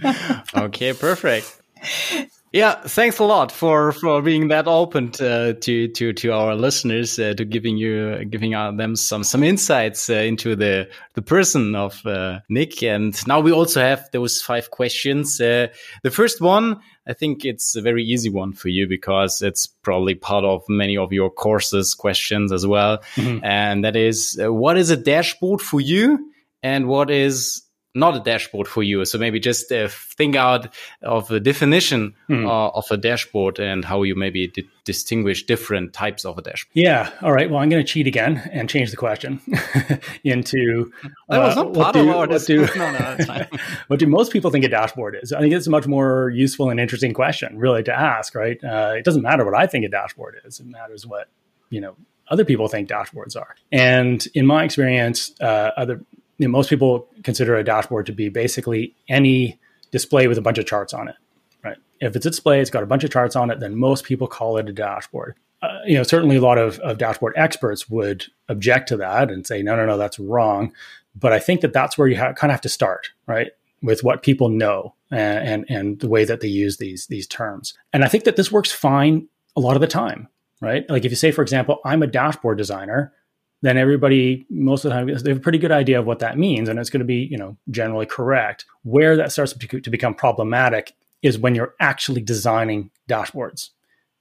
okay, 0.54 0.94
perfect. 0.94 1.46
Yeah, 2.52 2.74
thanks 2.74 3.20
a 3.20 3.24
lot 3.24 3.52
for 3.52 3.92
for 3.92 4.20
being 4.22 4.48
that 4.48 4.66
open 4.66 5.12
to 5.12 5.54
to 5.54 5.86
to, 5.86 6.12
to 6.12 6.32
our 6.32 6.56
listeners, 6.56 7.16
uh, 7.16 7.32
to 7.34 7.44
giving 7.44 7.76
you 7.76 8.24
giving 8.24 8.50
them 8.76 8.96
some 8.96 9.22
some 9.22 9.44
insights 9.44 10.10
uh, 10.10 10.14
into 10.14 10.56
the 10.56 10.88
the 11.14 11.22
person 11.22 11.76
of 11.76 12.04
uh, 12.04 12.40
Nick. 12.48 12.82
And 12.82 13.14
now 13.28 13.38
we 13.38 13.52
also 13.52 13.80
have 13.80 14.08
those 14.12 14.42
five 14.42 14.72
questions. 14.72 15.40
Uh, 15.40 15.68
the 16.02 16.10
first 16.10 16.40
one, 16.40 16.80
I 17.06 17.12
think 17.12 17.44
it's 17.44 17.76
a 17.76 17.82
very 17.82 18.02
easy 18.02 18.30
one 18.30 18.52
for 18.52 18.68
you 18.68 18.88
because 18.88 19.42
it's 19.42 19.68
probably 19.68 20.16
part 20.16 20.44
of 20.44 20.64
many 20.68 20.96
of 20.96 21.12
your 21.12 21.30
courses 21.30 21.94
questions 21.94 22.50
as 22.50 22.66
well. 22.66 22.98
Mm 23.14 23.24
-hmm. 23.24 23.44
And 23.44 23.84
that 23.84 23.94
is, 23.94 24.36
uh, 24.40 24.52
what 24.52 24.76
is 24.76 24.90
a 24.90 24.96
dashboard 24.96 25.60
for 25.62 25.80
you, 25.80 26.18
and 26.62 26.86
what 26.86 27.10
is 27.10 27.69
not 27.94 28.16
a 28.16 28.20
dashboard 28.20 28.68
for 28.68 28.82
you. 28.82 29.04
So 29.04 29.18
maybe 29.18 29.40
just 29.40 29.72
uh, 29.72 29.88
think 29.90 30.36
out 30.36 30.72
of 31.02 31.30
a 31.30 31.40
definition 31.40 32.14
hmm. 32.28 32.46
uh, 32.46 32.68
of 32.68 32.86
a 32.90 32.96
dashboard 32.96 33.58
and 33.58 33.84
how 33.84 34.02
you 34.02 34.14
maybe 34.14 34.46
di 34.48 34.68
distinguish 34.84 35.44
different 35.46 35.92
types 35.92 36.24
of 36.24 36.38
a 36.38 36.42
dashboard. 36.42 36.72
Yeah. 36.74 37.10
All 37.22 37.32
right. 37.32 37.50
Well, 37.50 37.60
I'm 37.60 37.68
going 37.68 37.84
to 37.84 37.92
cheat 37.92 38.06
again 38.06 38.38
and 38.50 38.68
change 38.68 38.90
the 38.90 38.96
question 38.96 39.40
into 40.24 40.90
that 41.28 41.38
was 41.38 41.56
uh, 41.56 41.62
not 41.62 41.74
part 41.74 41.94
do, 41.94 42.00
of 42.00 42.08
our 42.08 42.26
what 42.26 42.46
do, 42.46 42.66
no, 42.76 42.90
no, 42.92 43.46
what 43.88 44.00
do 44.00 44.06
most 44.06 44.32
people 44.32 44.50
think 44.50 44.64
a 44.64 44.68
dashboard 44.68 45.16
is? 45.20 45.32
I 45.32 45.40
think 45.40 45.52
it's 45.52 45.66
a 45.66 45.70
much 45.70 45.86
more 45.86 46.30
useful 46.30 46.70
and 46.70 46.80
interesting 46.80 47.12
question, 47.12 47.58
really, 47.58 47.82
to 47.84 47.92
ask. 47.92 48.34
Right? 48.34 48.62
Uh, 48.62 48.94
it 48.96 49.04
doesn't 49.04 49.22
matter 49.22 49.44
what 49.44 49.54
I 49.54 49.66
think 49.66 49.84
a 49.84 49.88
dashboard 49.88 50.40
is. 50.44 50.60
It 50.60 50.66
matters 50.66 51.06
what 51.06 51.28
you 51.68 51.80
know 51.80 51.96
other 52.30 52.44
people 52.44 52.68
think 52.68 52.88
dashboards 52.88 53.36
are. 53.36 53.56
And 53.72 54.24
in 54.34 54.46
my 54.46 54.64
experience, 54.64 55.32
uh, 55.40 55.70
other 55.76 56.00
you 56.40 56.48
know, 56.48 56.52
most 56.52 56.70
people 56.70 57.06
consider 57.22 57.54
a 57.56 57.62
dashboard 57.62 58.06
to 58.06 58.12
be 58.12 58.30
basically 58.30 58.96
any 59.08 59.60
display 59.90 60.26
with 60.26 60.38
a 60.38 60.42
bunch 60.42 60.56
of 60.56 60.64
charts 60.64 60.94
on 60.94 61.08
it. 61.08 61.16
Right? 61.62 61.76
If 62.00 62.16
it's 62.16 62.24
a 62.24 62.30
display, 62.30 62.60
it's 62.60 62.70
got 62.70 62.82
a 62.82 62.86
bunch 62.86 63.04
of 63.04 63.10
charts 63.10 63.36
on 63.36 63.50
it, 63.50 63.60
then 63.60 63.76
most 63.76 64.04
people 64.04 64.26
call 64.26 64.56
it 64.56 64.68
a 64.68 64.72
dashboard. 64.72 65.36
Uh, 65.60 65.80
you 65.84 65.94
know, 65.94 66.02
certainly 66.02 66.36
a 66.36 66.40
lot 66.40 66.56
of, 66.56 66.78
of 66.78 66.96
dashboard 66.96 67.34
experts 67.36 67.90
would 67.90 68.24
object 68.48 68.88
to 68.88 68.96
that 68.96 69.30
and 69.30 69.46
say, 69.46 69.62
no, 69.62 69.76
no, 69.76 69.84
no, 69.84 69.98
that's 69.98 70.18
wrong. 70.18 70.72
But 71.14 71.34
I 71.34 71.38
think 71.38 71.60
that 71.60 71.74
that's 71.74 71.98
where 71.98 72.08
you 72.08 72.16
ha- 72.16 72.32
kind 72.32 72.50
of 72.50 72.54
have 72.54 72.62
to 72.62 72.70
start, 72.70 73.10
right? 73.26 73.48
With 73.82 74.02
what 74.02 74.22
people 74.22 74.48
know 74.48 74.94
and, 75.10 75.48
and 75.48 75.64
and 75.68 76.00
the 76.00 76.08
way 76.08 76.24
that 76.24 76.40
they 76.40 76.48
use 76.48 76.78
these 76.78 77.06
these 77.08 77.26
terms. 77.26 77.74
And 77.92 78.02
I 78.04 78.08
think 78.08 78.24
that 78.24 78.36
this 78.36 78.50
works 78.50 78.72
fine 78.72 79.28
a 79.56 79.60
lot 79.60 79.74
of 79.74 79.82
the 79.82 79.86
time, 79.86 80.28
right? 80.62 80.88
Like 80.88 81.04
if 81.04 81.12
you 81.12 81.16
say, 81.16 81.32
for 81.32 81.42
example, 81.42 81.80
I'm 81.84 82.02
a 82.02 82.06
dashboard 82.06 82.56
designer, 82.56 83.12
then 83.62 83.76
everybody 83.76 84.46
most 84.48 84.84
of 84.84 84.90
the 84.90 84.94
time 84.94 85.06
they 85.06 85.30
have 85.30 85.38
a 85.38 85.40
pretty 85.40 85.58
good 85.58 85.72
idea 85.72 85.98
of 85.98 86.06
what 86.06 86.20
that 86.20 86.38
means 86.38 86.68
and 86.68 86.78
it's 86.78 86.90
going 86.90 87.00
to 87.00 87.06
be 87.06 87.28
you 87.30 87.36
know 87.36 87.56
generally 87.70 88.06
correct. 88.06 88.64
Where 88.82 89.16
that 89.16 89.32
starts 89.32 89.52
to 89.52 89.90
become 89.90 90.14
problematic 90.14 90.94
is 91.22 91.38
when 91.38 91.54
you're 91.54 91.74
actually 91.80 92.22
designing 92.22 92.90
dashboards. 93.08 93.70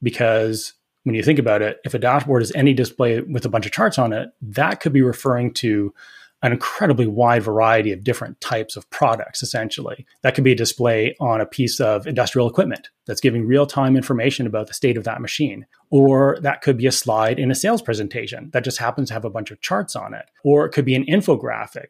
Because 0.01 0.73
when 1.03 1.15
you 1.15 1.23
think 1.23 1.39
about 1.39 1.61
it 1.61 1.79
if 1.85 1.93
a 1.93 1.99
dashboard 1.99 2.41
is 2.41 2.51
any 2.53 2.73
display 2.73 3.21
with 3.21 3.45
a 3.45 3.49
bunch 3.49 3.65
of 3.65 3.71
charts 3.71 3.97
on 3.97 4.13
it 4.13 4.29
that 4.41 4.79
could 4.81 4.93
be 4.93 5.01
referring 5.01 5.53
to 5.53 5.93
an 6.41 6.54
incredibly 6.54 7.06
wide 7.06 7.43
variety 7.43 7.91
of 7.91 8.04
different 8.04 8.39
types 8.39 8.78
of 8.78 8.89
products, 8.89 9.43
essentially. 9.43 10.06
That 10.21 10.36
could 10.36 10.43
be 10.43 10.54
a 10.54 10.56
display 10.56 11.15
on 11.19 11.41
a 11.41 11.45
piece 11.45 11.80
of 11.80 12.08
industrial 12.08 12.49
equipment 12.49 12.89
that's 13.06 13.19
giving 13.19 13.45
real 13.45 13.65
time 13.65 13.97
information 13.97 14.47
about 14.47 14.67
the 14.67 14.73
state 14.73 14.95
of 14.95 15.04
that 15.04 15.21
machine. 15.21 15.65
Or 15.89 16.38
that 16.41 16.62
could 16.62 16.78
be 16.78 16.88
a 16.88 16.91
slide 16.91 17.39
in 17.39 17.52
a 17.52 17.56
sales 17.56 17.82
presentation 17.82 18.52
that 18.54 18.63
just 18.63 18.78
happens 18.78 19.10
to 19.10 19.13
have 19.15 19.25
a 19.25 19.30
bunch 19.30 19.52
of 19.52 19.60
charts 19.60 19.95
on 19.95 20.13
it. 20.13 20.25
Or 20.43 20.65
it 20.65 20.71
could 20.71 20.86
be 20.86 20.95
an 20.95 21.06
infographic. 21.06 21.88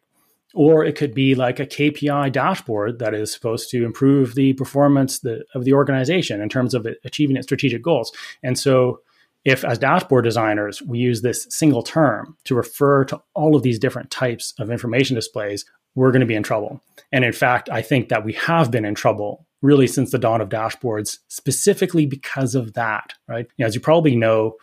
Or 0.52 0.84
it 0.84 0.96
could 0.96 1.14
be 1.14 1.36
like 1.36 1.60
a 1.60 1.66
KPI 1.66 2.32
dashboard 2.32 2.98
that 2.98 3.14
is 3.14 3.32
supposed 3.32 3.70
to 3.70 3.84
improve 3.84 4.34
the 4.34 4.54
performance 4.54 5.24
of 5.54 5.64
the 5.64 5.74
organization 5.74 6.40
in 6.40 6.48
terms 6.48 6.74
of 6.74 6.88
achieving 7.04 7.36
its 7.36 7.46
strategic 7.46 7.82
goals. 7.82 8.10
And 8.42 8.58
so 8.58 9.00
if 9.44 9.64
as 9.64 9.78
dashboard 9.78 10.24
designers 10.24 10.82
we 10.82 10.98
use 10.98 11.22
this 11.22 11.46
single 11.50 11.82
term 11.82 12.36
to 12.44 12.54
refer 12.54 13.04
to 13.04 13.20
all 13.34 13.56
of 13.56 13.62
these 13.62 13.78
different 13.78 14.10
types 14.10 14.52
of 14.58 14.70
information 14.70 15.14
displays 15.14 15.64
we're 15.96 16.12
going 16.12 16.20
to 16.20 16.26
be 16.26 16.36
in 16.36 16.42
trouble. 16.42 16.80
And 17.12 17.24
in 17.24 17.32
fact 17.32 17.68
i 17.70 17.82
think 17.82 18.08
that 18.08 18.24
we 18.24 18.32
have 18.34 18.70
been 18.70 18.84
in 18.84 18.94
trouble 18.94 19.46
really 19.62 19.86
since 19.86 20.10
the 20.10 20.18
dawn 20.18 20.40
of 20.40 20.48
dashboards 20.48 21.18
specifically 21.28 22.06
because 22.06 22.54
of 22.54 22.74
that 22.74 23.14
right? 23.28 23.46
You 23.56 23.64
know, 23.64 23.66
as 23.66 23.74
you 23.74 23.80
probably 23.80 24.16
know 24.16 24.56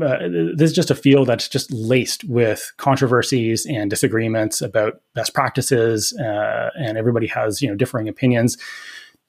uh, 0.00 0.28
this 0.54 0.70
is 0.70 0.72
just 0.72 0.92
a 0.92 0.94
field 0.94 1.26
that's 1.26 1.48
just 1.48 1.72
laced 1.72 2.22
with 2.24 2.72
controversies 2.76 3.66
and 3.66 3.90
disagreements 3.90 4.62
about 4.62 5.00
best 5.14 5.34
practices 5.34 6.12
uh, 6.20 6.70
and 6.78 6.96
everybody 6.96 7.26
has 7.26 7.60
you 7.60 7.68
know 7.68 7.74
differing 7.74 8.08
opinions. 8.08 8.56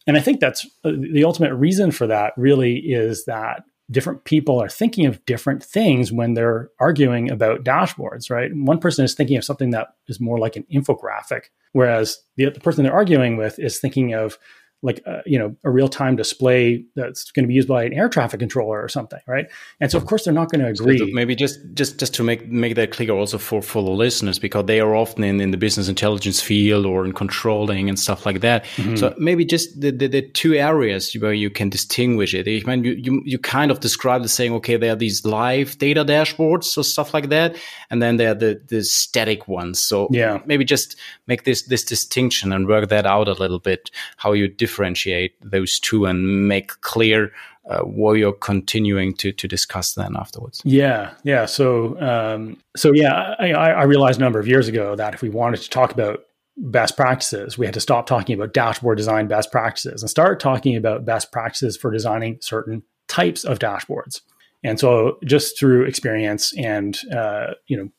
And 0.08 0.17
i 0.17 0.19
think 0.19 0.39
that's 0.39 0.65
uh, 0.84 0.91
the 0.91 1.23
ultimate 1.23 1.54
reason 1.56 1.91
for 1.91 2.08
that 2.08 2.34
really 2.38 2.75
is 2.77 3.25
that 3.25 3.63
different 3.91 4.23
people 4.23 4.62
are 4.62 4.69
thinking 4.69 5.06
of 5.06 5.23
different 5.25 5.63
things 5.63 6.12
when 6.12 6.34
they're 6.34 6.69
arguing 6.80 7.30
about 7.30 7.63
dashboards, 7.63 8.30
right? 8.30 8.51
One 8.54 8.80
person 8.80 9.04
is 9.06 9.13
thinking 9.13 9.38
of 9.38 9.43
something 9.43 9.71
that 9.71 9.89
is 10.08 10.19
more 10.19 10.39
like 10.39 10.56
an 10.56 10.65
infographic, 10.73 11.45
whereas 11.73 12.17
the, 12.38 12.49
the 12.49 12.60
person 12.60 12.84
they're 12.84 12.93
arguing 12.93 13.38
with 13.38 13.60
is 13.60 13.80
thinking 13.80 14.13
of 14.13 14.38
like 14.84 15.02
uh, 15.06 15.22
you 15.26 15.38
know 15.38 15.56
a 15.63 15.70
real 15.70 15.88
time 15.88 16.15
display 16.15 16.84
that's 16.96 17.32
going 17.32 17.44
to 17.44 17.48
be 17.48 17.54
used 17.54 17.67
by 17.67 17.84
an 17.84 17.94
air 17.94 18.10
traffic 18.10 18.39
controller 18.39 18.82
or 18.82 18.89
something, 18.89 19.20
right? 19.28 19.48
And 19.80 19.91
so 19.91 19.98
of 19.98 20.06
course 20.06 20.26
they're 20.26 20.34
not 20.34 20.50
going 20.52 20.62
to 20.62 20.67
agree. 20.67 20.98
So 20.98 21.06
maybe 21.12 21.36
just 21.36 21.60
just 21.74 22.00
just 22.00 22.13
to 22.15 22.24
make 22.24 22.48
make 22.48 22.76
that 22.76 22.91
clear 22.91 23.12
also 23.12 23.38
for 23.38 23.62
for 23.62 23.84
the 23.84 23.91
listeners 23.91 24.39
because 24.39 24.65
they 24.65 24.80
are 24.80 24.96
often 24.96 25.24
in, 25.24 25.39
in 25.39 25.52
the 25.52 25.58
business 25.58 25.88
intelligence 25.88 26.41
field 26.41 26.86
or 26.86 27.06
in 27.06 27.13
controlling 27.13 27.89
and 27.89 28.00
stuff 28.00 28.26
like 28.26 28.41
that. 28.41 28.65
Mm-hmm. 28.76 28.96
So 28.96 29.13
maybe 29.17 29.46
just 29.46 29.80
the, 29.80 29.91
the, 29.91 30.08
the 30.08 30.22
two 30.22 30.56
areas 30.56 31.13
where 31.13 31.34
you 31.34 31.50
can 31.50 31.70
distinguish 31.70 32.34
it. 32.34 32.48
I 32.48 32.67
mean, 32.67 32.84
you, 32.84 32.94
you 32.94 33.22
you 33.26 33.38
kind 33.38 33.70
of 33.70 33.82
describe 33.82 34.24
the 34.24 34.30
saying, 34.30 34.54
okay, 34.56 34.78
there 34.78 34.94
are 34.94 34.96
these 34.96 35.26
live 35.26 35.78
data 35.78 36.04
dashboards 36.04 36.78
or 36.78 36.84
stuff 36.84 37.13
like 37.13 37.30
that, 37.30 37.56
and 37.89 38.02
then 38.02 38.17
there 38.17 38.32
are 38.32 38.36
the 38.36 38.62
the 38.67 38.84
static 38.84 39.48
ones. 39.48 39.80
So 39.80 40.08
yeah, 40.12 40.39
maybe 40.46 40.65
just 40.65 40.96
make 41.28 41.44
this 41.44 41.63
this 41.63 41.84
distinction 41.84 42.52
and 42.52 42.67
work 42.67 42.89
that 42.89 43.06
out 43.06 43.28
a 43.28 43.34
little 43.34 43.60
bit 43.60 43.91
how 44.17 44.34
you 44.34 44.48
differ 44.48 44.70
differentiate 44.71 45.34
those 45.41 45.79
two 45.79 46.05
and 46.05 46.47
make 46.47 46.79
clear 46.81 47.31
uh, 47.69 47.81
what 47.81 48.13
you're 48.13 48.34
continuing 48.34 49.13
to 49.13 49.31
to 49.31 49.47
discuss 49.47 49.93
then 49.93 50.15
afterwards. 50.15 50.62
Yeah, 50.63 51.13
yeah. 51.23 51.45
So, 51.45 51.99
um, 52.01 52.57
so 52.75 52.91
yeah, 52.93 53.36
I, 53.38 53.51
I 53.51 53.84
realized 53.84 54.19
a 54.19 54.23
number 54.23 54.39
of 54.39 54.47
years 54.47 54.67
ago 54.67 54.95
that 54.95 55.13
if 55.13 55.21
we 55.21 55.29
wanted 55.29 55.62
to 55.62 55.69
talk 55.69 55.91
about 55.91 56.21
best 56.57 56.95
practices, 56.95 57.57
we 57.57 57.65
had 57.65 57.73
to 57.73 57.79
stop 57.81 58.07
talking 58.07 58.34
about 58.34 58.53
dashboard 58.53 58.97
design 58.97 59.27
best 59.27 59.51
practices 59.51 60.01
and 60.01 60.10
start 60.10 60.39
talking 60.39 60.75
about 60.75 61.05
best 61.05 61.31
practices 61.31 61.77
for 61.77 61.91
designing 61.91 62.38
certain 62.41 62.81
types 63.07 63.43
of 63.43 63.60
dashboards. 63.60 64.21
And 64.63 64.79
so, 64.79 65.17
just 65.25 65.60
through 65.60 65.84
experience 65.86 66.53
and 66.57 66.97
uh, 67.15 67.53
you 67.67 67.77
know, 67.77 67.89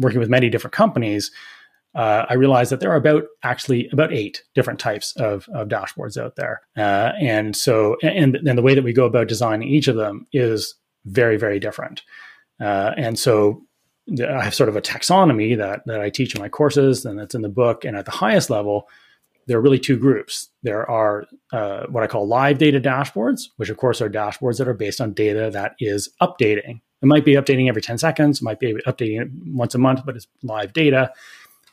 working 0.00 0.20
with 0.20 0.30
many 0.30 0.48
different 0.48 0.74
companies, 0.74 1.30
uh, 1.96 2.26
I 2.28 2.34
realized 2.34 2.70
that 2.70 2.80
there 2.80 2.92
are 2.92 2.96
about 2.96 3.24
actually 3.42 3.88
about 3.90 4.12
eight 4.12 4.44
different 4.54 4.78
types 4.78 5.16
of, 5.16 5.48
of 5.54 5.68
dashboards 5.68 6.20
out 6.20 6.36
there. 6.36 6.60
Uh, 6.76 7.12
and 7.18 7.56
so, 7.56 7.96
and 8.02 8.38
the 8.44 8.62
way 8.62 8.74
that 8.74 8.84
we 8.84 8.92
go 8.92 9.06
about 9.06 9.28
designing 9.28 9.68
each 9.68 9.88
of 9.88 9.96
them 9.96 10.26
is 10.32 10.74
very, 11.06 11.38
very 11.38 11.58
different. 11.58 12.02
Uh, 12.60 12.92
and 12.98 13.18
so 13.18 13.62
I 14.20 14.44
have 14.44 14.54
sort 14.54 14.68
of 14.68 14.76
a 14.76 14.82
taxonomy 14.82 15.56
that, 15.56 15.86
that 15.86 16.00
I 16.00 16.10
teach 16.10 16.34
in 16.34 16.40
my 16.40 16.50
courses 16.50 17.06
and 17.06 17.18
that's 17.18 17.34
in 17.34 17.40
the 17.40 17.48
book. 17.48 17.86
And 17.86 17.96
at 17.96 18.04
the 18.04 18.10
highest 18.10 18.50
level, 18.50 18.88
there 19.46 19.56
are 19.56 19.62
really 19.62 19.78
two 19.78 19.96
groups. 19.96 20.50
There 20.62 20.88
are 20.90 21.24
uh, 21.52 21.86
what 21.86 22.02
I 22.02 22.08
call 22.08 22.28
live 22.28 22.58
data 22.58 22.78
dashboards, 22.78 23.44
which 23.56 23.70
of 23.70 23.78
course 23.78 24.02
are 24.02 24.10
dashboards 24.10 24.58
that 24.58 24.68
are 24.68 24.74
based 24.74 25.00
on 25.00 25.14
data 25.14 25.50
that 25.50 25.76
is 25.80 26.10
updating. 26.20 26.82
It 27.00 27.06
might 27.06 27.24
be 27.24 27.34
updating 27.34 27.68
every 27.68 27.82
10 27.82 27.96
seconds, 27.96 28.40
it 28.40 28.44
might 28.44 28.60
be 28.60 28.74
updating 28.86 29.30
once 29.54 29.74
a 29.74 29.78
month, 29.78 30.00
but 30.04 30.16
it's 30.16 30.26
live 30.42 30.74
data. 30.74 31.12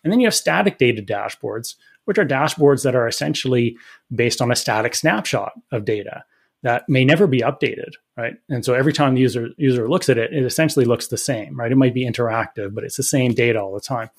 And 0.04 0.12
then 0.12 0.20
you 0.20 0.28
have 0.28 0.36
static 0.36 0.78
data 0.78 1.02
dashboards, 1.02 1.76
which 2.06 2.18
are 2.18 2.26
dashboards 2.26 2.84
that 2.84 2.96
are 2.96 3.08
essentially 3.08 3.78
based 4.14 4.42
on 4.42 4.52
a 4.52 4.56
static 4.56 4.96
snapshot 4.96 5.54
of 5.72 5.86
data 5.86 6.24
that 6.64 6.88
may 6.88 7.04
never 7.04 7.28
be 7.28 7.40
updated, 7.40 7.92
right? 8.18 8.36
And 8.50 8.64
so 8.66 8.74
every 8.74 8.94
time 8.94 9.16
the 9.16 9.22
user 9.22 9.50
user 9.58 9.90
looks 9.90 10.10
at 10.10 10.18
it, 10.18 10.34
it 10.34 10.44
essentially 10.44 10.86
looks 10.86 11.08
the 11.08 11.18
same, 11.18 11.60
right? 11.60 11.72
It 11.72 11.78
might 11.78 11.94
be 11.94 12.08
interactive, 12.08 12.74
but 12.74 12.84
it's 12.84 12.98
the 12.98 13.04
same 13.04 13.34
data 13.34 13.62
all 13.62 13.74
the 13.74 13.82
time. 13.82 14.10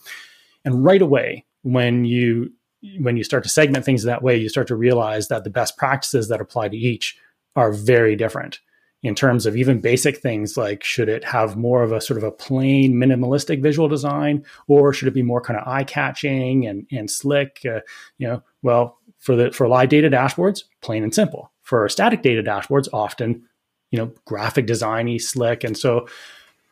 And 0.65 0.85
right 0.85 1.03
away, 1.03 1.45
when 1.63 2.05
you 2.05 2.53
when 2.99 3.17
you 3.17 3.25
start 3.25 3.43
to 3.45 3.49
segment 3.49 3.85
things 3.85 4.03
that 4.03 4.23
way, 4.23 4.37
you 4.37 4.51
start 4.51 4.67
to 4.69 4.77
realize 4.77 5.29
that 5.29 5.45
the 5.45 5.51
best 5.51 5.79
practices 5.79 6.29
that 6.29 6.41
apply 6.41 6.69
to 6.69 6.77
each 6.77 7.19
are 7.57 7.73
very 7.73 8.15
different 8.15 8.61
in 9.05 9.15
terms 9.15 9.45
of 9.45 9.55
even 9.55 9.81
basic 9.81 10.17
things 10.17 10.57
like 10.57 10.83
should 10.83 11.11
it 11.11 11.23
have 11.23 11.57
more 11.57 11.83
of 11.83 11.93
a 11.93 12.01
sort 12.01 12.17
of 12.17 12.25
a 12.25 12.31
plain 12.33 12.95
minimalistic 12.95 13.63
visual 13.63 13.87
design 13.87 14.43
or 14.67 14.95
should 14.95 15.07
it 15.07 15.15
be 15.15 15.23
more 15.23 15.43
kind 15.43 15.61
of 15.61 15.69
eye 15.69 15.85
catching 15.85 16.67
and, 16.67 16.87
and 16.91 17.11
slick? 17.11 17.61
Uh, 17.67 17.81
you 18.17 18.27
know 18.27 18.43
well 18.63 18.99
for 19.19 19.37
the 19.37 19.53
for 19.53 19.69
live 19.69 19.91
data 19.91 20.09
dashboards 20.09 20.65
plain 20.81 21.05
and 21.05 21.15
simple. 21.15 21.53
For 21.63 21.89
static 21.89 22.23
data 22.23 22.43
dashboards 22.43 22.89
often 22.93 23.43
you 23.91 23.99
know 23.99 24.11
graphic 24.25 24.67
designy 24.67 25.21
slick. 25.21 25.65
And 25.65 25.77
so 25.77 26.09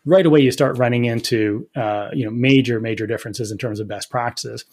right 0.07 0.25
away 0.25 0.40
you 0.40 0.51
start 0.51 0.79
running 0.79 1.05
into 1.05 1.68
uh, 1.77 2.09
you 2.14 2.25
know 2.25 2.31
major 2.31 2.81
major 2.81 3.07
differences 3.07 3.53
in 3.53 3.59
terms 3.59 3.79
of 3.79 3.87
best 3.87 4.11
practices. 4.11 4.64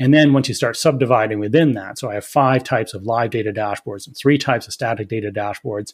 And 0.00 0.12
then 0.12 0.32
once 0.32 0.48
you 0.48 0.54
start 0.56 0.76
subdividing 0.76 1.38
within 1.38 1.74
that 1.74 1.96
so 1.96 2.10
i 2.10 2.14
have 2.14 2.24
five 2.24 2.64
types 2.64 2.92
of 2.92 3.04
live 3.04 3.30
data 3.30 3.52
dashboards 3.52 4.08
and 4.08 4.16
three 4.16 4.36
types 4.36 4.66
of 4.66 4.72
static 4.72 5.06
data 5.06 5.30
dashboards 5.30 5.92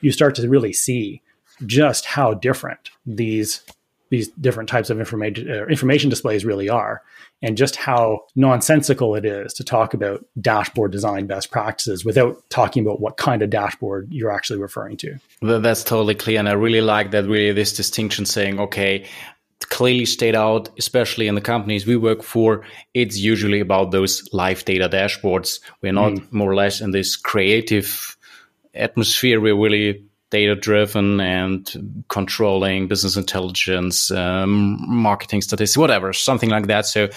you 0.00 0.12
start 0.12 0.34
to 0.34 0.48
really 0.48 0.72
see 0.72 1.22
just 1.66 2.04
how 2.06 2.34
different 2.34 2.90
these 3.06 3.62
these 4.10 4.28
different 4.28 4.68
types 4.68 4.90
of 4.90 4.98
information 4.98 5.50
uh, 5.50 5.66
information 5.66 6.10
displays 6.10 6.44
really 6.44 6.68
are 6.68 7.02
and 7.42 7.56
just 7.56 7.76
how 7.76 8.20
nonsensical 8.36 9.14
it 9.14 9.24
is 9.24 9.54
to 9.54 9.64
talk 9.64 9.94
about 9.94 10.24
dashboard 10.40 10.92
design 10.92 11.26
best 11.26 11.50
practices 11.50 12.04
without 12.04 12.42
talking 12.50 12.84
about 12.84 13.00
what 13.00 13.16
kind 13.16 13.42
of 13.42 13.50
dashboard 13.50 14.08
you're 14.10 14.30
actually 14.30 14.58
referring 14.58 14.96
to 14.96 15.16
that's 15.40 15.84
totally 15.84 16.14
clear 16.14 16.38
and 16.38 16.48
i 16.48 16.52
really 16.52 16.80
like 16.80 17.10
that 17.10 17.24
really 17.26 17.52
this 17.52 17.72
distinction 17.72 18.24
saying 18.24 18.58
okay 18.60 19.06
clearly 19.68 20.06
state 20.06 20.34
out 20.34 20.68
especially 20.78 21.28
in 21.28 21.34
the 21.34 21.40
companies 21.40 21.86
we 21.86 21.96
work 21.96 22.22
for 22.22 22.64
it's 22.94 23.18
usually 23.18 23.60
about 23.60 23.90
those 23.90 24.28
live 24.32 24.64
data 24.64 24.88
dashboards 24.88 25.60
we're 25.82 25.92
not 25.92 26.12
mm. 26.12 26.32
more 26.32 26.50
or 26.50 26.54
less 26.54 26.80
in 26.80 26.90
this 26.90 27.14
creative 27.14 28.16
atmosphere 28.74 29.40
we're 29.40 29.56
really 29.56 30.04
data 30.30 30.54
driven 30.54 31.20
and 31.20 32.04
controlling 32.08 32.86
business 32.86 33.16
intelligence, 33.16 34.10
um, 34.12 34.76
marketing 34.88 35.42
statistics, 35.42 35.76
whatever, 35.76 36.12
something 36.12 36.50
like 36.50 36.68
that. 36.68 36.86
So 36.86 37.08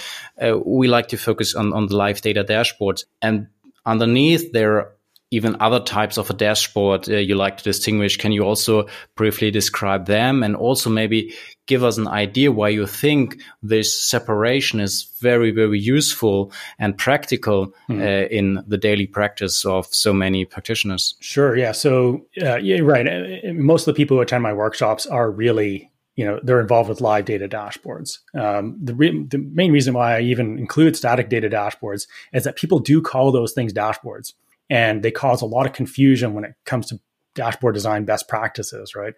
uh, 0.41 0.57
we 0.65 0.87
like 0.87 1.09
to 1.09 1.17
focus 1.17 1.53
on, 1.53 1.73
on 1.73 1.87
the 1.87 1.95
live 1.95 2.21
data 2.21 2.43
dashboards. 2.43 3.05
And 3.21 3.47
underneath 3.85 4.51
there 4.51 4.93
even 5.33 5.57
other 5.59 5.79
types 5.79 6.17
of 6.17 6.29
a 6.29 6.33
dashboard 6.33 7.09
uh, 7.09 7.17
you 7.17 7.35
like 7.35 7.57
to 7.57 7.63
distinguish. 7.63 8.17
Can 8.17 8.31
you 8.31 8.43
also 8.43 8.87
briefly 9.15 9.49
describe 9.49 10.05
them 10.05 10.43
and 10.43 10.55
also 10.55 10.89
maybe 10.89 11.33
give 11.65 11.83
us 11.83 11.97
an 11.97 12.07
idea 12.07 12.51
why 12.51 12.69
you 12.69 12.85
think 12.85 13.41
this 13.63 13.99
separation 13.99 14.79
is 14.79 15.07
very, 15.19 15.49
very 15.49 15.79
useful 15.79 16.51
and 16.77 16.97
practical 16.97 17.73
mm. 17.89 17.99
uh, 17.99 18.27
in 18.27 18.63
the 18.67 18.77
daily 18.77 19.07
practice 19.07 19.65
of 19.65 19.87
so 19.87 20.13
many 20.13 20.45
practitioners? 20.45 21.15
Sure. 21.19 21.57
Yeah. 21.57 21.71
So, 21.71 22.27
uh, 22.39 22.57
yeah, 22.57 22.81
right. 22.81 23.07
Uh, 23.07 23.53
most 23.53 23.87
of 23.87 23.95
the 23.95 23.97
people 23.97 24.17
who 24.17 24.21
attend 24.21 24.43
my 24.43 24.53
workshops 24.53 25.07
are 25.07 25.31
really 25.31 25.89
you 26.15 26.23
know 26.23 26.39
they're 26.43 26.59
involved 26.59 26.89
with 26.89 27.01
live 27.01 27.25
data 27.25 27.47
dashboards. 27.47 28.19
Um, 28.35 28.77
the, 28.79 28.93
re- 28.93 29.23
the 29.23 29.39
main 29.39 29.71
reason 29.71 29.95
why 29.95 30.17
I 30.17 30.21
even 30.21 30.59
include 30.59 30.95
static 30.95 31.27
data 31.27 31.49
dashboards 31.49 32.05
is 32.33 32.43
that 32.43 32.55
people 32.55 32.77
do 32.77 33.01
call 33.01 33.31
those 33.31 33.53
things 33.53 33.73
dashboards 33.73 34.33
and 34.73 35.03
they 35.03 35.11
cause 35.11 35.43
a 35.43 35.45
lot 35.45 35.67
of 35.67 35.73
confusion 35.73 36.33
when 36.33 36.43
it 36.43 36.55
comes 36.65 36.87
to 36.87 36.99
dashboard 37.35 37.75
design 37.75 38.05
best 38.05 38.27
practices, 38.27 38.95
right? 38.95 39.13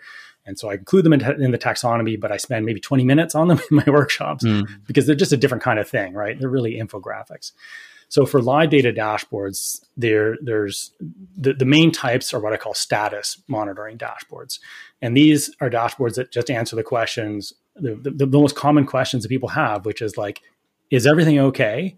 And 0.46 0.60
so 0.60 0.70
I 0.70 0.74
include 0.74 1.06
them 1.06 1.13
in, 1.13 1.22
in, 1.41 1.52
the 1.52 1.58
taxonomy, 1.58 2.20
but 2.20 2.30
I 2.30 2.36
spend 2.36 2.65
maybe 2.65 2.82
20 2.82 3.06
minutes 3.06 3.36
on 3.36 3.48
them 3.48 3.60
in 3.72 3.78
my 3.78 3.86
workshops 3.88 4.44
mm. 4.44 4.68
because 4.86 5.08
they're 5.08 5.15
just 5.15 5.32
a 5.32 5.38
different 5.38 5.63
kind 5.63 5.80
of 5.80 5.88
thing, 5.88 6.13
right? 6.13 6.38
They're 6.38 6.50
really 6.50 6.76
infographics. 6.76 7.54
So 8.10 8.26
for 8.26 8.41
live 8.41 8.70
data 8.70 8.91
dashboards, 8.91 9.82
there 9.96 10.38
there's 10.41 10.91
the, 11.38 11.54
the 11.54 11.65
main 11.65 11.91
types 11.91 12.34
are 12.34 12.41
what 12.41 12.52
I 12.52 12.58
call 12.58 12.74
status 12.74 13.41
monitoring 13.48 13.98
dashboards. 13.98 14.60
And 15.02 15.15
these 15.15 15.56
are 15.62 15.70
dashboards 15.70 16.15
that 16.15 16.32
just 16.32 16.52
answer 16.52 16.76
the 16.76 16.84
questions, 16.84 17.54
the, 17.76 17.96
the, 17.96 18.26
the 18.26 18.39
most 18.39 18.58
common 18.58 18.86
questions 18.86 19.24
that 19.24 19.30
people 19.30 19.50
have, 19.50 19.86
which 19.86 20.02
is 20.02 20.18
like, 20.18 20.41
is 20.91 21.08
everything 21.08 21.39
okay? 21.39 21.96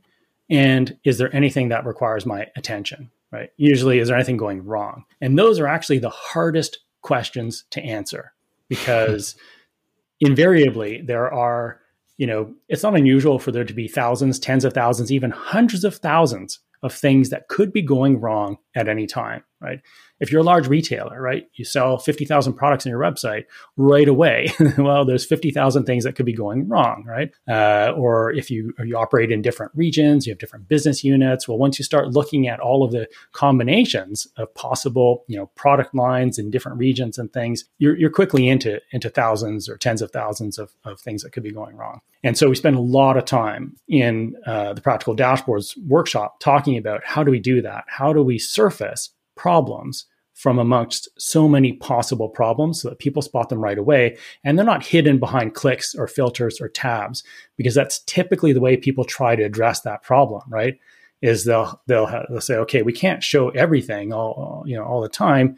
And 0.47 0.95
is 1.03 1.17
there 1.17 1.35
anything 1.35 1.69
that 1.69 1.85
requires 1.85 2.23
my 2.23 2.47
attention? 2.55 3.09
Right? 3.31 3.49
Usually, 3.57 3.99
is 3.99 4.07
there 4.07 4.17
anything 4.17 4.37
going 4.37 4.63
wrong? 4.63 5.05
And 5.21 5.37
those 5.37 5.59
are 5.59 5.67
actually 5.67 5.99
the 5.99 6.09
hardest 6.09 6.79
questions 7.01 7.65
to 7.71 7.81
answer 7.81 8.33
because 8.69 9.35
invariably 10.19 11.01
there 11.05 11.31
are, 11.33 11.79
you 12.17 12.27
know, 12.27 12.53
it's 12.67 12.83
not 12.83 12.95
unusual 12.95 13.39
for 13.39 13.51
there 13.51 13.65
to 13.65 13.73
be 13.73 13.87
thousands, 13.87 14.39
tens 14.39 14.65
of 14.65 14.73
thousands, 14.73 15.11
even 15.11 15.31
hundreds 15.31 15.83
of 15.83 15.95
thousands 15.95 16.59
of 16.83 16.93
things 16.93 17.29
that 17.29 17.47
could 17.47 17.73
be 17.73 17.81
going 17.81 18.19
wrong 18.19 18.57
at 18.77 18.87
any 18.87 19.07
time, 19.07 19.43
right? 19.59 19.81
If 20.19 20.31
you're 20.31 20.41
a 20.41 20.43
large 20.43 20.67
retailer, 20.67 21.19
right, 21.19 21.47
you 21.55 21.65
sell 21.65 21.97
50,000 21.97 22.53
products 22.53 22.85
on 22.85 22.91
your 22.91 22.99
website 22.99 23.45
right 23.75 24.07
away. 24.07 24.51
well, 24.77 25.03
there's 25.03 25.25
50,000 25.25 25.85
things 25.85 26.03
that 26.03 26.15
could 26.15 26.27
be 26.27 26.33
going 26.33 26.67
wrong, 26.67 27.03
right? 27.07 27.31
Uh, 27.47 27.91
or 27.97 28.31
if 28.31 28.51
you 28.51 28.73
or 28.77 28.85
you 28.85 28.95
operate 28.95 29.31
in 29.31 29.41
different 29.41 29.71
regions, 29.75 30.27
you 30.27 30.31
have 30.31 30.37
different 30.37 30.67
business 30.67 31.03
units. 31.03 31.47
Well, 31.47 31.57
once 31.57 31.79
you 31.79 31.85
start 31.85 32.09
looking 32.09 32.47
at 32.47 32.59
all 32.59 32.83
of 32.83 32.91
the 32.91 33.07
combinations 33.31 34.27
of 34.37 34.53
possible, 34.53 35.23
you 35.27 35.37
know, 35.37 35.47
product 35.55 35.95
lines 35.95 36.37
in 36.37 36.51
different 36.51 36.77
regions 36.77 37.17
and 37.17 37.33
things, 37.33 37.65
you're, 37.79 37.97
you're 37.97 38.11
quickly 38.11 38.47
into 38.47 38.79
into 38.91 39.09
thousands 39.09 39.67
or 39.67 39.77
tens 39.77 40.03
of 40.03 40.11
thousands 40.11 40.59
of, 40.59 40.71
of 40.83 40.99
things 40.99 41.23
that 41.23 41.31
could 41.31 41.43
be 41.43 41.51
going 41.51 41.75
wrong. 41.75 42.01
And 42.23 42.37
so 42.37 42.49
we 42.49 42.55
spend 42.55 42.75
a 42.75 42.81
lot 42.81 43.17
of 43.17 43.25
time 43.25 43.75
in 43.87 44.35
uh, 44.45 44.73
the 44.73 44.81
practical 44.81 45.15
dashboards 45.15 45.77
workshop 45.87 46.39
talking 46.39 46.77
about 46.77 47.01
how 47.05 47.23
do 47.23 47.31
we 47.31 47.39
do 47.39 47.61
that? 47.61 47.85
How 47.87 48.11
do 48.11 48.23
we 48.23 48.39
surface 48.67 49.11
problems 49.35 50.05
from 50.33 50.59
amongst 50.59 51.09
so 51.17 51.47
many 51.47 51.73
possible 51.73 52.29
problems 52.29 52.81
so 52.81 52.89
that 52.89 52.99
people 52.99 53.21
spot 53.21 53.49
them 53.49 53.59
right 53.59 53.77
away 53.77 54.15
and 54.43 54.57
they're 54.57 54.65
not 54.65 54.85
hidden 54.85 55.17
behind 55.17 55.55
clicks 55.55 55.95
or 55.95 56.07
filters 56.07 56.61
or 56.61 56.69
tabs 56.69 57.23
because 57.55 57.73
that's 57.73 57.99
typically 58.05 58.53
the 58.53 58.61
way 58.61 58.77
people 58.77 59.03
try 59.03 59.35
to 59.35 59.43
address 59.43 59.81
that 59.81 60.03
problem 60.03 60.43
right? 60.49 60.77
Is 61.21 61.45
they'll 61.45 61.81
they'll, 61.87 62.05
have, 62.05 62.25
they'll 62.29 62.41
say 62.41 62.55
okay 62.57 62.83
we 62.83 62.93
can't 62.93 63.23
show 63.23 63.49
everything 63.49 64.13
all 64.13 64.63
you 64.67 64.75
know 64.75 64.85
all 64.85 65.01
the 65.01 65.09
time 65.09 65.55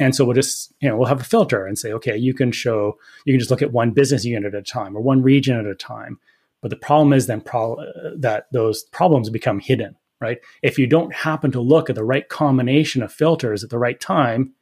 and 0.00 0.14
so 0.14 0.24
we'll 0.24 0.34
just 0.34 0.72
you 0.80 0.88
know 0.88 0.96
we'll 0.96 1.08
have 1.08 1.20
a 1.20 1.24
filter 1.24 1.64
and 1.64 1.78
say 1.78 1.92
okay 1.92 2.16
you 2.16 2.34
can 2.34 2.50
show 2.50 2.98
you 3.24 3.32
can 3.32 3.38
just 3.38 3.50
look 3.50 3.62
at 3.62 3.72
one 3.72 3.92
business 3.92 4.24
unit 4.24 4.54
at 4.54 4.60
a 4.60 4.62
time 4.62 4.96
or 4.96 5.00
one 5.00 5.22
region 5.22 5.56
at 5.56 5.66
a 5.66 5.74
time 5.74 6.18
but 6.62 6.70
the 6.70 6.76
problem 6.76 7.12
is 7.12 7.28
then 7.28 7.40
pro- 7.40 7.78
that 8.16 8.46
those 8.50 8.82
problems 8.84 9.30
become 9.30 9.60
hidden 9.60 9.94
right? 10.20 10.38
If 10.62 10.78
you 10.78 10.86
don't 10.86 11.14
happen 11.14 11.52
to 11.52 11.60
look 11.60 11.90
at 11.90 11.96
the 11.96 12.04
right 12.04 12.28
combination 12.28 13.02
of 13.02 13.12
filters 13.12 13.62
at 13.62 13.70
the 13.70 13.78
right 13.78 14.00
time, 14.00 14.54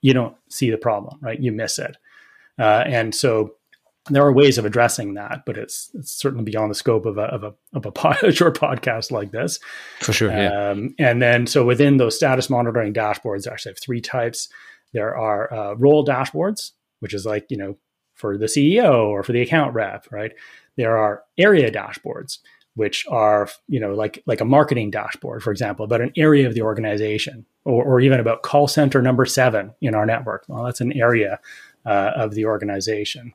you 0.00 0.12
don't 0.12 0.36
see 0.50 0.70
the 0.70 0.76
problem, 0.76 1.18
right? 1.22 1.40
You 1.40 1.52
miss 1.52 1.78
it. 1.78 1.96
Uh, 2.58 2.84
and 2.86 3.14
so 3.14 3.54
there 4.10 4.24
are 4.24 4.32
ways 4.32 4.58
of 4.58 4.64
addressing 4.64 5.14
that, 5.14 5.44
but 5.46 5.56
it's, 5.56 5.90
it's 5.94 6.10
certainly 6.10 6.44
beyond 6.44 6.70
the 6.70 6.74
scope 6.74 7.06
of 7.06 7.18
a, 7.18 7.22
of 7.22 7.44
a, 7.44 7.54
of 7.72 7.86
a, 7.86 7.92
pod, 7.92 8.22
a 8.22 8.32
short 8.32 8.58
podcast 8.58 9.10
like 9.10 9.30
this. 9.30 9.60
For 10.00 10.12
sure. 10.12 10.30
Yeah. 10.30 10.70
Um, 10.70 10.94
and 10.98 11.22
then, 11.22 11.46
so 11.46 11.64
within 11.64 11.96
those 11.96 12.16
status 12.16 12.50
monitoring 12.50 12.92
dashboards, 12.92 13.48
I 13.48 13.52
actually 13.52 13.70
have 13.70 13.80
three 13.80 14.00
types. 14.00 14.48
There 14.92 15.16
are 15.16 15.52
uh, 15.52 15.74
role 15.74 16.04
dashboards, 16.04 16.72
which 17.00 17.14
is 17.14 17.24
like, 17.24 17.46
you 17.48 17.56
know, 17.56 17.78
for 18.14 18.36
the 18.36 18.46
CEO 18.46 19.06
or 19.06 19.22
for 19.22 19.32
the 19.32 19.40
account 19.40 19.74
rep, 19.74 20.06
right? 20.10 20.32
There 20.76 20.96
are 20.96 21.22
area 21.38 21.70
dashboards, 21.70 22.38
which 22.74 23.06
are 23.08 23.48
you 23.68 23.78
know 23.78 23.94
like 23.94 24.22
like 24.26 24.40
a 24.40 24.44
marketing 24.44 24.90
dashboard 24.90 25.42
for 25.42 25.50
example 25.50 25.84
about 25.84 26.00
an 26.00 26.12
area 26.16 26.46
of 26.46 26.54
the 26.54 26.62
organization 26.62 27.44
or, 27.64 27.84
or 27.84 28.00
even 28.00 28.20
about 28.20 28.42
call 28.42 28.66
center 28.66 29.02
number 29.02 29.26
seven 29.26 29.72
in 29.80 29.94
our 29.94 30.06
network. 30.06 30.44
Well 30.48 30.64
that's 30.64 30.80
an 30.80 30.92
area 30.92 31.38
uh, 31.84 32.12
of 32.14 32.34
the 32.34 32.44
organization. 32.44 33.34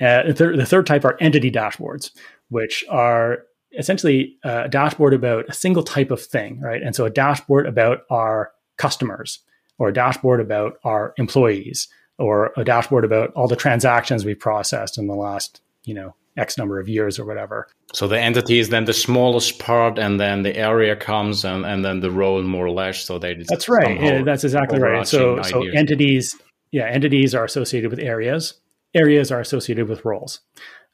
Uh, 0.00 0.24
the, 0.24 0.34
th- 0.34 0.56
the, 0.56 0.66
third 0.66 0.86
type 0.86 1.04
are 1.04 1.16
entity 1.20 1.50
dashboards 1.50 2.10
which 2.48 2.84
are 2.90 3.44
essentially 3.78 4.36
a 4.42 4.68
dashboard 4.68 5.14
about 5.14 5.48
a 5.48 5.52
single 5.52 5.84
type 5.84 6.10
of 6.10 6.20
thing 6.20 6.60
right? 6.60 6.82
And 6.82 6.94
so 6.94 7.04
a 7.04 7.10
dashboard 7.10 7.66
about 7.66 8.02
our 8.10 8.52
customers 8.76 9.40
or 9.78 9.88
a 9.88 9.92
dashboard 9.92 10.40
about 10.40 10.78
our 10.84 11.14
employees 11.16 11.88
or 12.18 12.52
a 12.56 12.64
dashboard 12.64 13.04
about 13.04 13.32
all 13.34 13.48
the 13.48 13.56
transactions 13.56 14.24
we've 14.24 14.38
processed 14.38 14.98
in 14.98 15.06
the 15.06 15.14
last 15.14 15.60
you 15.84 15.94
know 15.94 16.14
X 16.36 16.58
number 16.58 16.80
of 16.80 16.88
years 16.88 17.18
or 17.18 17.24
whatever. 17.24 17.68
So 17.92 18.08
the 18.08 18.20
entity 18.20 18.58
is 18.58 18.68
then 18.68 18.84
the 18.84 18.92
smallest 18.92 19.58
part, 19.58 19.98
and 19.98 20.18
then 20.18 20.42
the 20.42 20.56
area 20.56 20.96
comes, 20.96 21.44
and, 21.44 21.64
and 21.64 21.84
then 21.84 22.00
the 22.00 22.10
role 22.10 22.42
more 22.42 22.66
or 22.66 22.70
less. 22.70 23.00
So 23.00 23.18
they 23.18 23.34
that's 23.34 23.68
right. 23.68 24.00
Yeah, 24.00 24.22
that's 24.22 24.44
exactly 24.44 24.80
right. 24.80 25.06
So 25.06 25.38
ideas. 25.38 25.48
so 25.48 25.62
entities, 25.62 26.36
yeah, 26.72 26.86
entities 26.88 27.34
are 27.34 27.44
associated 27.44 27.90
with 27.90 28.00
areas. 28.00 28.54
Areas 28.94 29.30
are 29.30 29.40
associated 29.40 29.88
with 29.88 30.04
roles. 30.04 30.40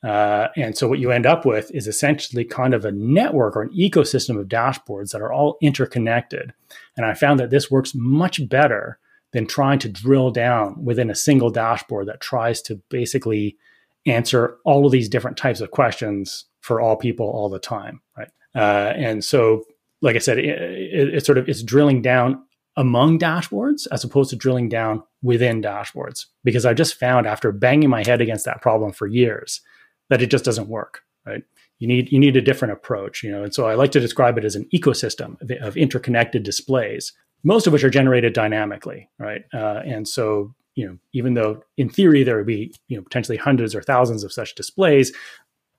Uh, 0.03 0.49
and 0.57 0.77
so 0.77 0.89
what 0.89 0.99
you 0.99 1.11
end 1.11 1.27
up 1.27 1.45
with 1.45 1.71
is 1.75 1.87
essentially 1.87 2.45
kind 2.45 2.73
of 2.73 2.85
a 2.85 2.93
network 2.93 3.55
or 3.55 3.63
an 3.63 3.77
ecosystem 3.77 4.39
of 4.39 4.49
dashboards 4.49 5.11
that 5.11 5.21
are 5.21 5.33
all 5.33 5.59
interconnected. 5.61 6.55
And 6.97 7.05
I 7.05 7.13
found 7.15 7.39
that 7.41 7.51
this 7.51 7.71
works 7.71 7.93
much 7.95 8.49
better 8.49 8.99
than 9.33 9.47
trying 9.47 9.79
to 9.81 9.89
drill 9.89 10.31
down 10.31 10.85
within 10.85 11.11
a 11.11 11.15
single 11.15 11.51
dashboard 11.51 12.07
that 12.09 12.21
tries 12.21 12.63
to 12.63 12.77
basically 12.89 13.57
answer 14.07 14.57
all 14.65 14.87
of 14.87 14.93
these 14.93 15.09
different 15.09 15.37
types 15.37 15.61
of 15.61 15.71
questions 15.71 16.47
for 16.61 16.81
all 16.81 16.97
people 16.97 17.27
all 17.27 17.49
the 17.49 17.59
time, 17.59 18.01
right? 18.17 18.29
Uh, 18.55 18.93
and 18.97 19.25
so, 19.25 19.65
like 20.03 20.17
I 20.17 20.21
said, 20.21 20.39
it, 20.39 20.47
it, 20.47 21.15
it's 21.15 21.27
sort 21.27 21.39
of 21.39 21.49
it's 21.49 21.63
drilling 21.63 22.03
down 22.03 22.43
among 22.77 23.19
dashboards 23.19 23.87
as 23.93 24.05
opposed 24.05 24.31
to 24.31 24.37
drilling 24.37 24.69
down 24.69 25.03
within 25.23 25.61
dashboards 25.61 26.27
because 26.45 26.65
I 26.65 26.73
just 26.73 26.95
found 26.95 27.27
after 27.27 27.53
banging 27.53 27.91
my 27.91 28.03
head 28.07 28.21
against 28.21 28.45
that 28.47 28.63
problem 28.63 28.93
for 28.93 29.07
years 29.07 29.61
that 30.09 30.23
it 30.23 30.31
just 30.31 30.45
doesn't 30.45 30.69
work, 30.69 31.03
right? 31.27 31.43
You 31.79 31.89
need 31.89 32.13
you 32.13 32.19
need 32.19 32.37
a 32.37 32.43
different 32.43 32.73
approach, 32.73 33.23
you 33.23 33.31
know. 33.31 33.43
And 33.43 33.55
so 33.55 33.67
I 33.67 33.75
like 33.75 33.93
to 33.93 34.01
describe 34.01 34.39
it 34.39 34.45
as 34.45 34.55
an 34.55 34.69
ecosystem 34.75 35.41
of, 35.41 35.51
of 35.63 35.77
interconnected 35.77 36.43
displays, 36.43 37.13
most 37.43 37.67
of 37.67 37.73
which 37.73 37.85
are 37.85 37.91
generated 37.91 38.33
dynamically, 38.33 39.09
right? 39.19 39.43
Uh, 39.53 39.81
and 39.85 40.07
so 40.07 40.55
you 40.81 40.87
know, 40.87 40.97
even 41.13 41.35
though 41.35 41.63
in 41.77 41.91
theory 41.91 42.23
there 42.25 42.39
would 42.39 42.47
be 42.47 42.75
you 42.89 42.97
know 42.97 43.03
potentially 43.03 43.37
hundreds 43.37 43.75
or 43.75 43.83
thousands 43.83 44.25
of 44.25 44.33
such 44.33 44.55
displays, 44.55 45.13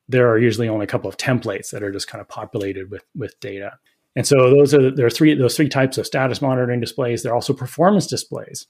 there 0.07 0.29
are 0.29 0.37
usually 0.37 0.69
only 0.69 0.83
a 0.83 0.87
couple 0.87 1.09
of 1.09 1.17
templates 1.17 1.71
that 1.71 1.81
are 1.81 1.91
just 1.91 2.07
kind 2.07 2.21
of 2.21 2.29
populated 2.29 2.91
with 2.91 3.03
with 3.15 3.39
data. 3.39 3.71
And 4.15 4.27
so 4.27 4.51
those 4.51 4.75
are 4.75 4.91
there 4.91 5.07
are 5.07 5.09
three 5.09 5.33
those 5.33 5.57
three 5.57 5.69
types 5.69 5.97
of 5.97 6.05
status 6.05 6.39
monitoring 6.39 6.79
displays. 6.79 7.23
They're 7.23 7.33
also 7.33 7.53
performance 7.53 8.05
displays. 8.05 8.67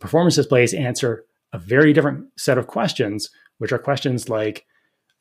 Performance 0.00 0.36
displays 0.36 0.72
answer 0.72 1.26
a 1.52 1.58
very 1.58 1.92
different 1.92 2.26
set 2.38 2.56
of 2.56 2.68
questions, 2.68 3.28
which 3.58 3.72
are 3.72 3.78
questions 3.78 4.30
like 4.30 4.64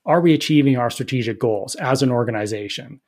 are 0.05 0.21
we 0.21 0.33
achieving 0.33 0.77
our 0.77 0.89
strategic 0.89 1.37
goals 1.37 1.75
as 1.75 2.01
an 2.01 2.11
organization? 2.11 3.01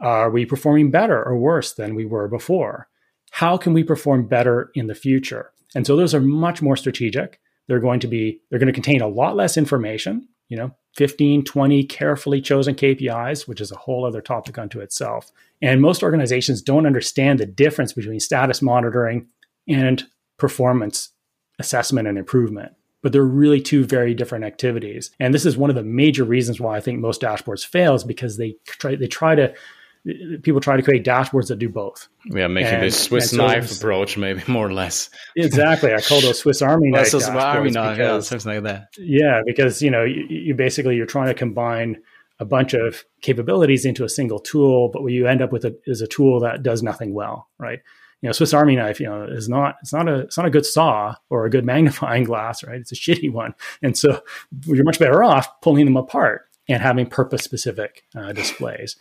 Are 0.00 0.30
we 0.30 0.46
performing 0.46 0.90
better 0.90 1.22
or 1.22 1.36
worse 1.38 1.74
than 1.74 1.94
we 1.94 2.06
were 2.06 2.26
before? 2.26 2.88
How 3.30 3.56
can 3.56 3.72
we 3.72 3.84
perform 3.84 4.26
better 4.26 4.72
in 4.74 4.88
the 4.88 4.94
future? 4.96 5.52
And 5.74 5.86
so 5.86 5.96
those 5.96 6.14
are 6.14 6.20
much 6.20 6.62
more 6.62 6.76
strategic. 6.76 7.40
They're 7.66 7.80
going 7.80 8.00
to 8.00 8.06
be, 8.06 8.40
they're 8.50 8.58
going 8.58 8.68
to 8.68 8.72
contain 8.72 9.02
a 9.02 9.08
lot 9.08 9.36
less 9.36 9.56
information, 9.56 10.26
you 10.48 10.56
know, 10.56 10.74
15, 10.96 11.44
20 11.44 11.84
carefully 11.84 12.40
chosen 12.40 12.74
KPIs, 12.74 13.46
which 13.46 13.60
is 13.60 13.70
a 13.70 13.76
whole 13.76 14.04
other 14.04 14.22
topic 14.22 14.58
unto 14.58 14.80
itself. 14.80 15.30
And 15.60 15.82
most 15.82 16.02
organizations 16.02 16.62
don't 16.62 16.86
understand 16.86 17.38
the 17.38 17.46
difference 17.46 17.92
between 17.92 18.20
status 18.20 18.62
monitoring 18.62 19.26
and 19.68 20.04
performance 20.38 21.10
assessment 21.58 22.08
and 22.08 22.16
improvement 22.16 22.72
but 23.02 23.12
they're 23.12 23.22
really 23.22 23.60
two 23.60 23.84
very 23.84 24.14
different 24.14 24.44
activities. 24.44 25.10
And 25.20 25.32
this 25.32 25.46
is 25.46 25.56
one 25.56 25.70
of 25.70 25.76
the 25.76 25.84
major 25.84 26.24
reasons 26.24 26.60
why 26.60 26.76
I 26.76 26.80
think 26.80 26.98
most 26.98 27.20
dashboards 27.20 27.66
fails 27.66 28.04
because 28.04 28.36
they 28.36 28.56
try 28.66 28.96
they 28.96 29.06
try 29.06 29.34
to 29.34 29.54
people 30.42 30.60
try 30.60 30.76
to 30.76 30.82
create 30.82 31.04
dashboards 31.04 31.48
that 31.48 31.58
do 31.58 31.68
both. 31.68 32.08
Yeah, 32.26 32.46
making 32.46 32.74
and, 32.74 32.82
this 32.82 33.04
Swiss 33.04 33.30
so 33.30 33.36
knife 33.36 33.76
approach, 33.76 34.16
maybe 34.16 34.42
more 34.46 34.66
or 34.66 34.72
less. 34.72 35.10
Exactly, 35.36 35.92
I 35.92 36.00
call 36.00 36.20
those 36.20 36.40
Swiss 36.40 36.62
Army 36.62 36.90
knife. 36.90 37.08
Swiss 37.08 37.28
Army 37.28 37.70
knife, 37.70 37.98
yeah, 37.98 38.20
something 38.20 38.54
like 38.54 38.62
that. 38.64 38.88
Yeah, 38.98 39.42
because 39.44 39.82
you 39.82 39.90
know 39.90 40.04
you, 40.04 40.24
you 40.28 40.54
basically 40.54 40.96
you're 40.96 41.06
trying 41.06 41.28
to 41.28 41.34
combine 41.34 42.00
a 42.40 42.44
bunch 42.44 42.74
of 42.74 43.04
capabilities 43.20 43.84
into 43.84 44.04
a 44.04 44.08
single 44.08 44.38
tool, 44.38 44.88
but 44.88 45.02
what 45.02 45.12
you 45.12 45.26
end 45.26 45.42
up 45.42 45.52
with 45.52 45.64
a, 45.64 45.76
is 45.86 46.00
a 46.00 46.06
tool 46.06 46.38
that 46.40 46.62
does 46.62 46.82
nothing 46.82 47.12
well, 47.12 47.48
right? 47.58 47.80
you 48.20 48.28
know, 48.28 48.32
Swiss 48.32 48.52
Army 48.52 48.74
knife, 48.74 48.98
you 48.98 49.06
know, 49.06 49.24
is 49.24 49.48
not 49.48 49.76
it's 49.80 49.92
not 49.92 50.08
a 50.08 50.20
it's 50.20 50.36
not 50.36 50.46
a 50.46 50.50
good 50.50 50.66
saw 50.66 51.14
or 51.30 51.44
a 51.44 51.50
good 51.50 51.64
magnifying 51.72 52.24
glass, 52.24 52.64
right? 52.64 52.80
It's 52.80 52.92
a 52.92 52.96
shitty 52.96 53.32
one, 53.32 53.54
and 53.82 53.96
so 53.96 54.22
you're 54.66 54.84
much 54.84 54.98
better 54.98 55.22
off 55.22 55.60
pulling 55.60 55.84
them 55.84 55.96
apart 55.96 56.48
and 56.68 56.82
having 56.82 57.06
purpose 57.06 57.42
specific 57.42 58.04
uh, 58.14 58.32
displays. 58.32 58.96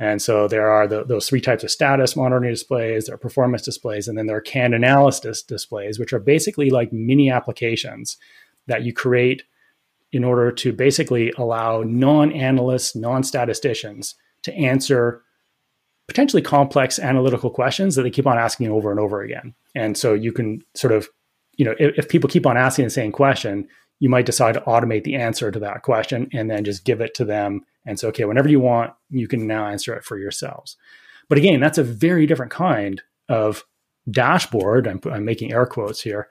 And 0.00 0.22
so 0.22 0.46
there 0.46 0.70
are 0.70 0.86
the, 0.86 1.04
those 1.04 1.28
three 1.28 1.40
types 1.40 1.64
of 1.64 1.70
status 1.70 2.14
monitoring 2.14 2.52
displays, 2.52 3.06
there 3.06 3.16
are 3.16 3.18
performance 3.18 3.62
displays, 3.62 4.06
and 4.06 4.16
then 4.16 4.26
there 4.26 4.36
are 4.36 4.40
canned 4.40 4.74
analysis 4.74 5.42
displays, 5.42 5.98
which 5.98 6.12
are 6.12 6.20
basically 6.20 6.70
like 6.70 6.92
mini 6.92 7.30
applications 7.30 8.16
that 8.68 8.84
you 8.84 8.92
create 8.92 9.42
in 10.12 10.24
order 10.24 10.52
to 10.52 10.72
basically 10.72 11.32
allow 11.36 11.82
non-analysts, 11.82 12.94
non-statisticians 12.94 14.14
to 14.42 14.54
answer 14.54 15.22
potentially 16.06 16.42
complex 16.42 16.98
analytical 16.98 17.50
questions 17.50 17.94
that 17.94 18.02
they 18.02 18.10
keep 18.10 18.26
on 18.26 18.38
asking 18.38 18.68
over 18.70 18.90
and 18.90 18.98
over 18.98 19.20
again. 19.20 19.54
And 19.74 19.96
so 19.96 20.14
you 20.14 20.32
can 20.32 20.62
sort 20.74 20.92
of, 20.92 21.08
you 21.56 21.64
know, 21.64 21.74
if, 21.78 21.98
if, 21.98 22.08
people 22.08 22.30
keep 22.30 22.46
on 22.46 22.56
asking 22.56 22.84
the 22.84 22.90
same 22.90 23.12
question, 23.12 23.68
you 24.00 24.08
might 24.08 24.24
decide 24.24 24.54
to 24.54 24.60
automate 24.60 25.04
the 25.04 25.16
answer 25.16 25.50
to 25.50 25.58
that 25.58 25.82
question 25.82 26.28
and 26.32 26.50
then 26.50 26.64
just 26.64 26.84
give 26.84 27.00
it 27.00 27.14
to 27.14 27.24
them 27.24 27.62
and 27.88 27.98
so, 27.98 28.08
okay, 28.08 28.26
whenever 28.26 28.50
you 28.50 28.60
want, 28.60 28.92
you 29.10 29.26
can 29.26 29.46
now 29.46 29.66
answer 29.66 29.94
it 29.94 30.04
for 30.04 30.18
yourselves. 30.18 30.76
But 31.28 31.38
again, 31.38 31.58
that's 31.58 31.78
a 31.78 31.82
very 31.82 32.26
different 32.26 32.52
kind 32.52 33.00
of 33.30 33.64
dashboard. 34.10 34.86
I'm, 34.86 35.00
I'm 35.10 35.24
making 35.24 35.52
air 35.52 35.64
quotes 35.64 36.02
here 36.02 36.28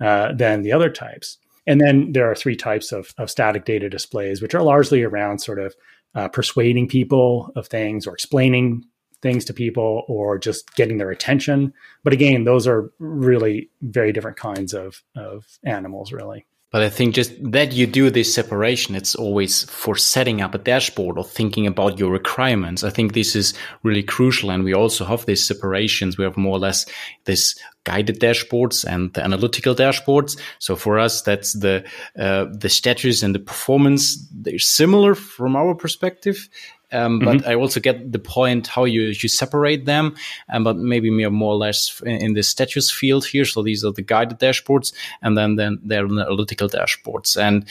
uh, 0.00 0.34
than 0.34 0.62
the 0.62 0.72
other 0.72 0.90
types. 0.90 1.38
And 1.66 1.80
then 1.80 2.12
there 2.12 2.30
are 2.30 2.34
three 2.34 2.56
types 2.56 2.92
of, 2.92 3.14
of 3.16 3.30
static 3.30 3.64
data 3.64 3.88
displays, 3.88 4.42
which 4.42 4.54
are 4.54 4.62
largely 4.62 5.02
around 5.02 5.38
sort 5.38 5.58
of 5.58 5.74
uh, 6.14 6.28
persuading 6.28 6.88
people 6.88 7.52
of 7.56 7.68
things 7.68 8.06
or 8.06 8.12
explaining 8.12 8.84
things 9.22 9.44
to 9.46 9.54
people 9.54 10.04
or 10.08 10.38
just 10.38 10.74
getting 10.74 10.98
their 10.98 11.10
attention. 11.10 11.72
But 12.04 12.12
again, 12.12 12.44
those 12.44 12.66
are 12.66 12.90
really 12.98 13.70
very 13.80 14.12
different 14.12 14.36
kinds 14.36 14.74
of, 14.74 15.02
of 15.16 15.58
animals, 15.64 16.12
really. 16.12 16.46
But 16.70 16.82
I 16.82 16.90
think 16.90 17.14
just 17.14 17.32
that 17.52 17.72
you 17.72 17.86
do 17.86 18.10
this 18.10 18.34
separation, 18.34 18.94
it's 18.94 19.14
always 19.14 19.64
for 19.70 19.96
setting 19.96 20.42
up 20.42 20.54
a 20.54 20.58
dashboard 20.58 21.16
or 21.16 21.24
thinking 21.24 21.66
about 21.66 21.98
your 21.98 22.10
requirements. 22.10 22.84
I 22.84 22.90
think 22.90 23.14
this 23.14 23.34
is 23.34 23.54
really 23.82 24.02
crucial. 24.02 24.50
And 24.50 24.64
we 24.64 24.74
also 24.74 25.06
have 25.06 25.24
these 25.24 25.46
separations. 25.46 26.18
We 26.18 26.24
have 26.24 26.36
more 26.36 26.56
or 26.56 26.58
less 26.58 26.84
this 27.24 27.58
guided 27.84 28.20
dashboards 28.20 28.84
and 28.84 29.14
the 29.14 29.24
analytical 29.24 29.74
dashboards. 29.74 30.38
So 30.58 30.76
for 30.76 30.98
us, 30.98 31.22
that's 31.22 31.54
the, 31.54 31.84
uh, 32.18 32.46
the 32.52 32.68
status 32.68 33.22
and 33.22 33.34
the 33.34 33.38
performance. 33.38 34.28
They're 34.30 34.58
similar 34.58 35.14
from 35.14 35.56
our 35.56 35.74
perspective. 35.74 36.50
Um, 36.90 37.18
but 37.18 37.38
mm-hmm. 37.38 37.48
I 37.48 37.54
also 37.54 37.80
get 37.80 38.12
the 38.12 38.18
point 38.18 38.66
how 38.66 38.84
you 38.84 39.02
you 39.02 39.28
separate 39.28 39.84
them, 39.84 40.16
um, 40.48 40.64
but 40.64 40.76
maybe 40.76 41.10
more 41.10 41.30
more 41.30 41.52
or 41.52 41.56
less 41.56 42.00
in, 42.04 42.22
in, 42.22 42.34
the 42.34 42.42
status 42.42 42.90
field 42.90 43.26
here. 43.26 43.44
So 43.44 43.62
these 43.62 43.84
are 43.84 43.92
the 43.92 44.02
guided 44.02 44.38
dashboards, 44.38 44.94
and 45.20 45.36
then 45.36 45.56
then 45.56 45.80
they're 45.82 46.08
the 46.08 46.22
analytical 46.22 46.68
dashboards, 46.68 47.36
and 47.36 47.66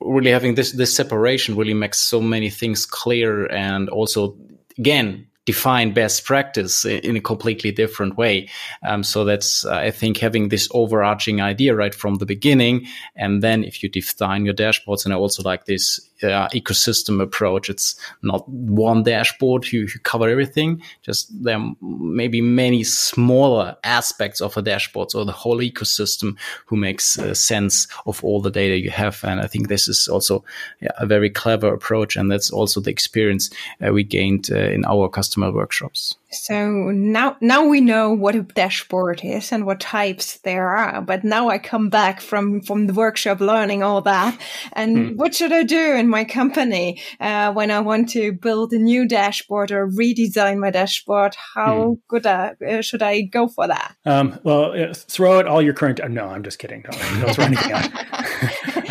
really 0.00 0.30
having 0.30 0.56
this 0.56 0.72
this 0.72 0.94
separation 0.94 1.56
really 1.56 1.74
makes 1.74 2.00
so 2.00 2.20
many 2.20 2.50
things 2.50 2.86
clear, 2.86 3.46
and 3.46 3.88
also 3.88 4.36
again 4.78 5.26
define 5.46 5.92
best 5.92 6.24
practice 6.24 6.84
in 6.84 7.16
a 7.16 7.20
completely 7.20 7.72
different 7.72 8.16
way. 8.16 8.48
Um, 8.86 9.02
so 9.02 9.24
that's, 9.24 9.64
uh, 9.64 9.72
I 9.72 9.90
think, 9.90 10.18
having 10.18 10.48
this 10.48 10.68
overarching 10.72 11.40
idea 11.40 11.74
right 11.74 11.94
from 11.94 12.16
the 12.16 12.26
beginning. 12.26 12.86
And 13.16 13.42
then 13.42 13.64
if 13.64 13.82
you 13.82 13.88
define 13.88 14.44
your 14.44 14.54
dashboards, 14.54 15.04
and 15.04 15.14
I 15.14 15.16
also 15.16 15.42
like 15.42 15.64
this 15.64 15.98
uh, 16.22 16.48
ecosystem 16.48 17.20
approach. 17.22 17.68
It's 17.68 17.96
not 18.22 18.48
one 18.48 19.02
dashboard 19.02 19.72
you, 19.72 19.82
you 19.82 20.00
cover 20.02 20.28
everything. 20.28 20.82
Just 21.02 21.30
there 21.42 21.60
maybe 21.80 22.40
many 22.40 22.84
smaller 22.84 23.76
aspects 23.84 24.40
of 24.40 24.56
a 24.56 24.62
dashboard 24.62 25.14
or 25.14 25.24
the 25.24 25.32
whole 25.32 25.58
ecosystem 25.58 26.36
who 26.66 26.76
makes 26.76 27.18
uh, 27.18 27.34
sense 27.34 27.86
of 28.06 28.22
all 28.24 28.40
the 28.40 28.50
data 28.50 28.78
you 28.78 28.90
have. 28.90 29.22
And 29.24 29.40
I 29.40 29.46
think 29.46 29.68
this 29.68 29.88
is 29.88 30.08
also 30.08 30.44
yeah, 30.80 30.90
a 30.98 31.06
very 31.06 31.30
clever 31.30 31.72
approach, 31.72 32.16
and 32.16 32.30
that's 32.30 32.50
also 32.50 32.80
the 32.80 32.90
experience 32.90 33.50
uh, 33.86 33.92
we 33.92 34.04
gained 34.04 34.50
uh, 34.50 34.56
in 34.56 34.84
our 34.84 35.08
customer 35.08 35.52
workshops. 35.52 36.16
So 36.32 36.90
now, 36.90 37.36
now 37.40 37.64
we 37.64 37.80
know 37.80 38.12
what 38.12 38.36
a 38.36 38.42
dashboard 38.42 39.20
is 39.24 39.50
and 39.52 39.66
what 39.66 39.80
types 39.80 40.38
there 40.38 40.68
are. 40.68 41.02
But 41.02 41.24
now 41.24 41.48
I 41.48 41.58
come 41.58 41.88
back 41.88 42.20
from, 42.20 42.60
from 42.60 42.86
the 42.86 42.94
workshop 42.94 43.40
learning 43.40 43.82
all 43.82 44.00
that. 44.02 44.40
And 44.72 44.96
mm. 44.96 45.16
what 45.16 45.34
should 45.34 45.52
I 45.52 45.64
do 45.64 45.94
in 45.94 46.08
my 46.08 46.24
company, 46.24 47.00
uh, 47.18 47.52
when 47.52 47.70
I 47.70 47.80
want 47.80 48.10
to 48.10 48.32
build 48.32 48.72
a 48.72 48.78
new 48.78 49.08
dashboard 49.08 49.72
or 49.72 49.88
redesign 49.88 50.58
my 50.58 50.70
dashboard? 50.70 51.34
How 51.54 51.76
mm. 51.76 51.98
good 52.08 52.26
uh, 52.26 52.82
should 52.82 53.02
I 53.02 53.22
go 53.22 53.48
for 53.48 53.66
that? 53.66 53.96
Um, 54.06 54.38
well, 54.44 54.72
uh, 54.72 54.94
throw 54.94 55.38
out 55.38 55.46
all 55.46 55.60
your 55.60 55.74
current, 55.74 56.00
uh, 56.00 56.08
no, 56.08 56.26
I'm 56.26 56.44
just 56.44 56.60
kidding. 56.60 56.82
Don't, 56.82 57.20
don't 57.20 57.34
throw 57.34 57.44
anything 57.44 57.72
out. 57.72 57.90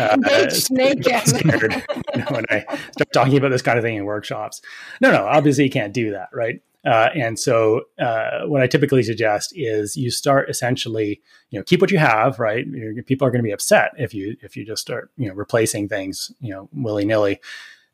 uh, 0.00 0.50
scared 0.50 1.06
when 2.30 2.44
I 2.50 2.64
start 2.92 3.12
talking 3.12 3.38
about 3.38 3.50
this 3.50 3.62
kind 3.62 3.78
of 3.78 3.84
thing 3.84 3.96
in 3.96 4.04
workshops. 4.04 4.60
No, 5.00 5.10
no, 5.10 5.26
obviously 5.26 5.64
you 5.64 5.70
can't 5.70 5.94
do 5.94 6.10
that, 6.12 6.28
right? 6.32 6.60
Uh, 6.84 7.10
and 7.14 7.38
so, 7.38 7.82
uh, 7.98 8.46
what 8.46 8.62
I 8.62 8.66
typically 8.66 9.02
suggest 9.02 9.52
is 9.54 9.96
you 9.96 10.10
start 10.10 10.48
essentially, 10.48 11.20
you 11.50 11.58
know, 11.58 11.62
keep 11.62 11.80
what 11.80 11.90
you 11.90 11.98
have, 11.98 12.38
right? 12.38 12.66
people 13.06 13.26
are 13.26 13.30
going 13.30 13.42
to 13.42 13.46
be 13.46 13.52
upset 13.52 13.92
if 13.98 14.14
you 14.14 14.36
if 14.40 14.56
you 14.56 14.64
just 14.64 14.82
start, 14.82 15.10
you 15.16 15.28
know, 15.28 15.34
replacing 15.34 15.88
things, 15.88 16.32
you 16.40 16.52
know, 16.52 16.68
willy 16.72 17.04
nilly. 17.04 17.40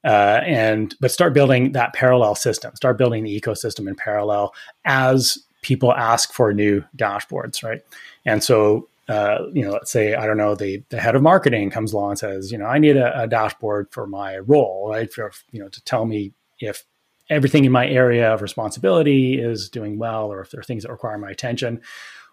Uh, 0.04 0.40
and 0.44 0.94
but 1.00 1.10
start 1.10 1.34
building 1.34 1.72
that 1.72 1.92
parallel 1.92 2.36
system. 2.36 2.74
Start 2.76 2.96
building 2.96 3.24
the 3.24 3.40
ecosystem 3.40 3.88
in 3.88 3.96
parallel 3.96 4.54
as 4.84 5.38
people 5.62 5.92
ask 5.92 6.32
for 6.32 6.54
new 6.54 6.84
dashboards, 6.96 7.64
right? 7.64 7.82
And 8.24 8.44
so 8.44 8.88
uh, 9.08 9.46
you 9.52 9.62
know, 9.62 9.70
let's 9.70 9.90
say 9.90 10.14
I 10.14 10.26
don't 10.26 10.36
know 10.36 10.54
the 10.54 10.82
the 10.88 11.00
head 11.00 11.14
of 11.14 11.22
marketing 11.22 11.70
comes 11.70 11.92
along 11.92 12.10
and 12.10 12.18
says, 12.18 12.50
you 12.50 12.58
know, 12.58 12.66
I 12.66 12.78
need 12.78 12.96
a, 12.96 13.22
a 13.22 13.26
dashboard 13.28 13.88
for 13.90 14.06
my 14.06 14.38
role, 14.38 14.90
right? 14.90 15.12
For 15.12 15.32
you 15.52 15.60
know, 15.60 15.68
to 15.68 15.84
tell 15.84 16.04
me 16.04 16.32
if 16.58 16.84
everything 17.28 17.64
in 17.64 17.72
my 17.72 17.86
area 17.86 18.32
of 18.32 18.42
responsibility 18.42 19.40
is 19.40 19.68
doing 19.68 19.98
well, 19.98 20.32
or 20.32 20.40
if 20.40 20.50
there 20.50 20.60
are 20.60 20.64
things 20.64 20.84
that 20.84 20.92
require 20.92 21.18
my 21.18 21.30
attention. 21.30 21.80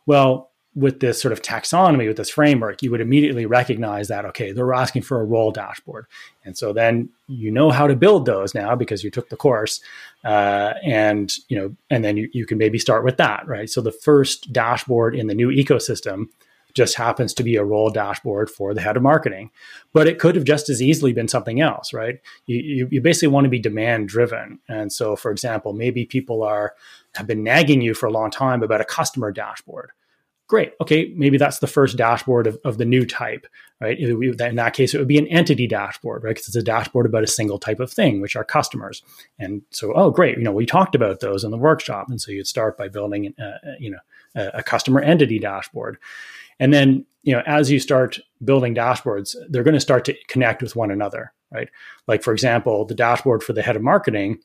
Well, 0.06 0.51
with 0.75 1.01
this 1.01 1.21
sort 1.21 1.32
of 1.32 1.41
taxonomy, 1.41 2.08
with 2.08 2.17
this 2.17 2.32
framework, 2.32 2.82
you 2.82 2.89
would 2.89 3.01
immediately 3.01 3.45
recognize 3.45 4.08
that, 4.08 4.25
okay, 4.25 4.51
they're 4.51 4.73
asking 4.73 5.03
for 5.03 5.21
a 5.21 5.23
role 5.23 5.51
dashboard. 5.51 6.08
And 6.43 6.58
so 6.58 6.73
then 6.73 7.10
you 7.27 7.51
know 7.51 7.69
how 7.69 7.86
to 7.86 7.95
build 7.95 8.25
those 8.25 8.56
now 8.56 8.75
because 8.75 9.03
you 9.03 9.12
took 9.12 9.29
the 9.29 9.38
course. 9.38 9.82
Uh, 10.25 10.73
and, 10.84 11.32
you 11.47 11.58
know, 11.58 11.75
and 11.91 12.03
then 12.03 12.17
you, 12.17 12.27
you 12.34 12.47
can 12.47 12.58
maybe 12.58 12.79
start 12.79 13.03
with 13.03 13.17
that, 13.17 13.47
right? 13.47 13.69
So 13.69 13.82
the 13.82 13.91
first 13.91 14.51
dashboard 14.51 15.15
in 15.15 15.27
the 15.27 15.36
new 15.36 15.49
ecosystem 15.49 16.29
just 16.73 16.95
happens 16.95 17.33
to 17.36 17.43
be 17.43 17.55
a 17.55 17.63
role 17.63 17.89
dashboard 17.89 18.49
for 18.49 18.73
the 18.73 18.81
head 18.81 18.97
of 18.97 19.03
marketing. 19.03 19.51
But 19.93 20.07
it 20.07 20.19
could 20.19 20.36
have 20.36 20.43
just 20.43 20.69
as 20.69 20.81
easily 20.81 21.13
been 21.13 21.27
something 21.27 21.62
else, 21.62 21.93
right? 21.93 22.19
You, 22.45 22.57
you, 22.57 22.88
you 22.91 23.01
basically 23.01 23.29
want 23.29 23.45
to 23.45 23.49
be 23.49 23.59
demand 23.59 24.09
driven. 24.09 24.59
And 24.67 24.91
so, 24.91 25.15
for 25.15 25.31
example, 25.31 25.73
maybe 25.73 26.05
people 26.05 26.43
are 26.43 26.73
have 27.15 27.27
been 27.27 27.43
nagging 27.43 27.81
you 27.81 27.93
for 27.93 28.07
a 28.07 28.12
long 28.12 28.31
time 28.31 28.63
about 28.63 28.81
a 28.81 28.86
customer 28.86 29.31
dashboard 29.31 29.91
great. 30.53 30.73
Okay, 30.79 31.12
maybe 31.15 31.39
that's 31.39 31.57
the 31.57 31.67
first 31.67 31.97
dashboard 31.97 32.45
of, 32.45 32.59
of 32.63 32.77
the 32.77 32.86
new 32.86 33.07
type, 33.07 33.47
right? 33.84 34.00
In 34.00 34.56
that 34.56 34.74
case, 34.74 34.93
it 34.93 34.98
would 34.98 35.08
be 35.08 35.17
an 35.17 35.28
entity 35.28 35.67
dashboard, 35.67 36.24
right? 36.24 36.32
Because 36.32 36.48
it's 36.48 36.56
a 36.56 36.63
dashboard 36.63 37.06
about 37.06 37.24
a 37.24 37.28
single 37.28 37.60
type 37.60 37.82
of 37.82 37.91
thing, 37.91 38.22
which 38.22 38.36
are 38.36 38.43
customers. 38.43 39.04
And 39.38 39.62
so, 39.72 39.91
oh, 39.93 40.10
great, 40.10 40.38
you 40.38 40.43
know, 40.43 40.54
we 40.54 40.65
talked 40.65 40.96
about 40.96 41.19
those 41.19 41.43
in 41.43 41.52
the 41.52 41.58
workshop, 41.58 42.08
and 42.10 42.19
so 42.19 42.32
you'd 42.32 42.48
start 42.48 42.78
by 42.78 42.88
building, 42.88 43.36
uh, 43.38 43.58
you 43.80 43.91
know, 43.91 44.00
a, 44.36 44.60
a 44.60 44.63
customer 44.63 45.02
entity 45.02 45.38
dashboard, 45.38 45.98
and 46.60 46.74
then 46.74 47.06
you 47.24 47.34
know, 47.34 47.41
as 47.46 47.72
you 47.72 47.80
start 47.80 48.19
building 48.43 48.76
dashboards, 48.76 49.36
they're 49.50 49.63
going 49.63 49.74
to 49.74 49.80
start 49.80 50.06
to 50.06 50.15
connect 50.28 50.62
with 50.62 50.76
one 50.76 50.91
another, 50.91 51.32
right? 51.52 51.69
Like 52.08 52.22
for 52.22 52.34
example, 52.34 52.86
the 52.86 52.96
dashboard 52.96 53.43
for 53.43 53.54
the 53.54 53.62
head 53.62 53.76
of 53.76 53.82
marketing, 53.82 54.39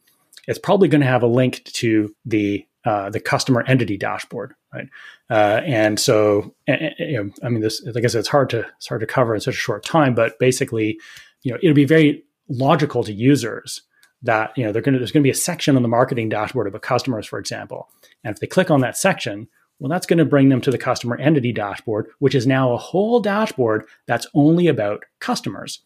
it's 0.47 0.59
probably 0.59 0.89
going 0.89 1.01
to 1.01 1.07
have 1.07 1.23
a 1.23 1.29
link 1.29 1.65
to 1.65 2.15
the 2.25 2.65
uh, 2.85 3.11
the 3.11 3.21
customer 3.21 3.65
entity 3.67 3.97
dashboard, 3.97 4.55
right? 4.73 4.89
Uh, 5.31 5.61
and 5.65 5.99
so, 5.99 6.55
and, 6.67 6.95
you 6.99 7.25
know, 7.25 7.31
I 7.43 7.49
mean, 7.49 7.61
this, 7.61 7.83
like 7.85 8.05
I 8.05 8.07
said, 8.07 8.21
it's 8.21 8.29
hard 8.29 8.51
to 8.51 8.67
it's 8.77 8.87
hard 8.87 9.01
to 9.01 9.07
cover 9.07 9.35
in 9.35 9.41
such 9.41 9.55
a 9.55 9.59
short 9.59 9.85
time, 9.85 10.15
but 10.15 10.39
basically, 10.39 10.99
you 11.43 11.53
know, 11.53 11.59
it'll 11.63 11.75
be 11.75 11.85
very 11.85 12.25
logical 12.49 13.05
to 13.05 13.13
users 13.13 13.83
that 14.23 14.57
you 14.57 14.65
know 14.65 14.73
they're 14.73 14.83
going 14.83 14.95
to 14.95 14.99
there's 14.99 15.13
going 15.13 15.23
to 15.23 15.27
be 15.27 15.31
a 15.31 15.35
section 15.35 15.77
on 15.77 15.83
the 15.83 15.89
marketing 15.89 16.29
dashboard 16.29 16.67
about 16.67 16.83
customers, 16.83 17.27
for 17.27 17.39
example, 17.39 17.89
and 18.25 18.35
if 18.35 18.41
they 18.41 18.47
click 18.47 18.71
on 18.71 18.81
that 18.81 18.97
section, 18.97 19.49
well, 19.79 19.89
that's 19.89 20.07
going 20.07 20.19
to 20.19 20.25
bring 20.25 20.49
them 20.49 20.61
to 20.63 20.71
the 20.71 20.79
customer 20.79 21.17
entity 21.19 21.53
dashboard, 21.53 22.09
which 22.19 22.35
is 22.35 22.47
now 22.47 22.73
a 22.73 22.79
whole 22.79 23.21
dashboard 23.21 23.87
that's 24.07 24.27
only 24.35 24.67
about 24.67 25.05
customers. 25.21 25.83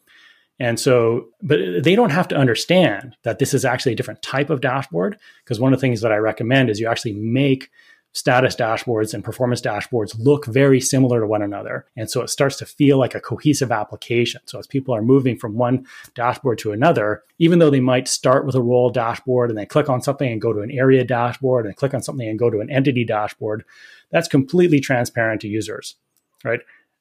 And 0.62 0.78
so, 0.78 1.26
but 1.42 1.58
they 1.82 1.96
don't 1.96 2.10
have 2.10 2.28
to 2.28 2.36
understand 2.36 3.16
that 3.24 3.40
this 3.40 3.52
is 3.52 3.64
actually 3.64 3.94
a 3.94 3.96
different 3.96 4.22
type 4.22 4.48
of 4.48 4.60
dashboard. 4.60 5.18
Because 5.42 5.58
one 5.58 5.72
of 5.72 5.80
the 5.80 5.80
things 5.80 6.02
that 6.02 6.12
I 6.12 6.18
recommend 6.18 6.70
is 6.70 6.78
you 6.78 6.86
actually 6.86 7.14
make 7.14 7.68
status 8.12 8.54
dashboards 8.54 9.12
and 9.12 9.24
performance 9.24 9.60
dashboards 9.60 10.14
look 10.20 10.46
very 10.46 10.80
similar 10.80 11.18
to 11.18 11.26
one 11.26 11.42
another. 11.42 11.86
And 11.96 12.08
so 12.08 12.22
it 12.22 12.30
starts 12.30 12.58
to 12.58 12.66
feel 12.66 12.96
like 12.96 13.16
a 13.16 13.20
cohesive 13.20 13.72
application. 13.72 14.40
So 14.44 14.60
as 14.60 14.68
people 14.68 14.94
are 14.94 15.02
moving 15.02 15.36
from 15.36 15.54
one 15.56 15.84
dashboard 16.14 16.58
to 16.58 16.70
another, 16.70 17.24
even 17.40 17.58
though 17.58 17.70
they 17.70 17.80
might 17.80 18.06
start 18.06 18.46
with 18.46 18.54
a 18.54 18.62
role 18.62 18.90
dashboard 18.90 19.50
and 19.50 19.58
they 19.58 19.66
click 19.66 19.88
on 19.88 20.00
something 20.00 20.30
and 20.30 20.40
go 20.40 20.52
to 20.52 20.60
an 20.60 20.70
area 20.70 21.02
dashboard 21.02 21.66
and 21.66 21.74
click 21.74 21.92
on 21.92 22.02
something 22.02 22.28
and 22.28 22.38
go 22.38 22.50
to 22.50 22.60
an 22.60 22.70
entity 22.70 23.04
dashboard, 23.04 23.64
that's 24.12 24.28
completely 24.28 24.78
transparent 24.78 25.40
to 25.40 25.48
users, 25.48 25.96
right? 26.44 26.60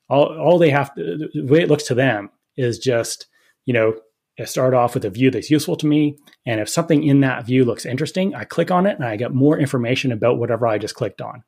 All, 0.10 0.36
all 0.36 0.58
they 0.58 0.72
have 0.72 0.96
to, 0.96 1.30
the 1.32 1.46
way 1.46 1.60
it 1.60 1.70
looks 1.70 1.84
to 1.84 1.94
them 1.94 2.32
is 2.58 2.80
just 2.80 3.28
you 3.66 3.74
know, 3.74 3.96
I 4.40 4.46
start 4.46 4.74
off 4.74 4.94
with 4.94 5.06
a 5.06 5.10
view 5.10 5.30
that's 5.30 5.52
useful 5.52 5.76
to 5.78 5.88
me. 5.88 6.18
And 6.46 6.60
if 6.60 6.70
something 6.70 7.04
in 7.04 7.22
that 7.22 7.46
view 7.46 7.66
looks 7.66 7.86
interesting, 7.86 8.34
I 8.34 8.44
click 8.44 8.72
on 8.72 8.86
it 8.86 8.96
and 8.96 9.06
I 9.06 9.16
get 9.16 9.34
more 9.34 9.60
information 9.60 10.12
about 10.12 10.38
whatever 10.38 10.68
I 10.68 10.78
just 10.78 10.96
clicked 10.96 11.22
on. 11.22 11.44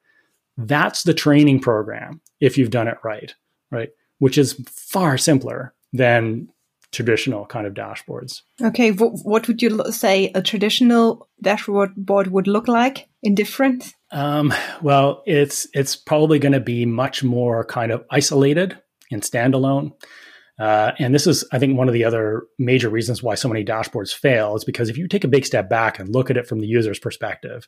That's 0.58 1.04
the 1.04 1.14
training 1.14 1.62
program 1.62 2.22
if 2.40 2.58
you've 2.58 2.70
done 2.70 2.88
it 2.88 2.98
right, 3.04 3.34
right? 3.72 3.90
Which 4.20 4.38
is 4.38 4.54
far 4.70 5.18
simpler 5.18 5.74
than 5.92 6.50
traditional 6.92 7.46
kind 7.48 7.66
of 7.66 7.74
dashboards. 7.74 8.42
Okay, 8.62 8.92
what 8.92 9.48
would 9.48 9.62
you 9.62 9.84
say 9.92 10.32
a 10.36 10.42
traditional 10.42 11.28
dashboard 11.42 11.96
board 11.96 12.28
would 12.28 12.48
look 12.48 12.68
like 12.68 13.10
in 13.24 13.34
different? 13.34 13.94
Um, 14.12 14.54
well, 14.82 15.24
it's 15.26 15.68
it's 15.74 15.96
probably 15.96 16.38
going 16.38 16.54
to 16.54 16.60
be 16.60 16.86
much 16.86 17.24
more 17.24 17.66
kind 17.66 17.92
of 17.92 18.06
isolated 18.12 18.78
and 19.12 19.24
standalone. 19.24 19.94
Uh, 20.60 20.92
and 21.00 21.16
this 21.16 21.26
is, 21.26 21.44
I 21.52 21.60
think, 21.60 21.78
one 21.78 21.88
of 21.88 21.94
the 21.94 22.04
other 22.04 22.44
major 22.60 22.90
reasons 22.90 23.24
why 23.24 23.36
so 23.36 23.50
many 23.50 23.66
dashboards 23.66 24.14
fail 24.14 24.56
is 24.56 24.64
because 24.64 24.90
if 24.90 24.98
you 24.98 25.08
take 25.08 25.24
a 25.24 25.30
big 25.30 25.46
step 25.46 25.70
back 25.70 25.98
and 25.98 26.10
look 26.10 26.30
at 26.30 26.38
it 26.38 26.48
from 26.48 26.60
the 26.60 26.68
user's 26.68 27.00
perspective, 27.00 27.68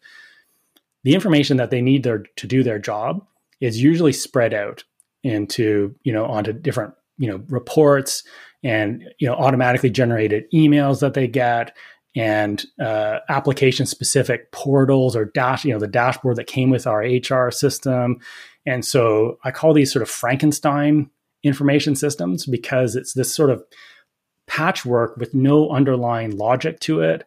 the 1.03 1.15
information 1.15 1.57
that 1.57 1.71
they 1.71 1.81
need 1.81 2.03
their, 2.03 2.23
to 2.35 2.47
do 2.47 2.63
their 2.63 2.79
job 2.79 3.25
is 3.59 3.81
usually 3.81 4.13
spread 4.13 4.53
out 4.53 4.83
into, 5.23 5.95
you 6.03 6.13
know, 6.13 6.25
onto 6.25 6.53
different, 6.53 6.93
you 7.17 7.27
know, 7.27 7.43
reports 7.47 8.23
and, 8.63 9.03
you 9.19 9.27
know, 9.27 9.35
automatically 9.35 9.89
generated 9.89 10.45
emails 10.53 10.99
that 10.99 11.15
they 11.15 11.27
get 11.27 11.75
and 12.15 12.65
uh, 12.79 13.19
application 13.29 13.85
specific 13.85 14.51
portals 14.51 15.15
or 15.15 15.25
dash, 15.25 15.65
you 15.65 15.73
know, 15.73 15.79
the 15.79 15.87
dashboard 15.87 16.37
that 16.37 16.47
came 16.47 16.69
with 16.69 16.87
our 16.87 16.99
HR 17.01 17.51
system. 17.51 18.19
And 18.65 18.85
so 18.85 19.37
I 19.43 19.51
call 19.51 19.73
these 19.73 19.91
sort 19.91 20.03
of 20.03 20.09
Frankenstein 20.09 21.09
information 21.45 21.95
systems 21.95 22.45
because 22.45 22.95
it's 22.95 23.13
this 23.13 23.33
sort 23.33 23.49
of 23.49 23.63
patchwork 24.47 25.17
with 25.17 25.33
no 25.33 25.69
underlying 25.69 26.35
logic 26.35 26.79
to 26.81 27.01
it. 27.01 27.25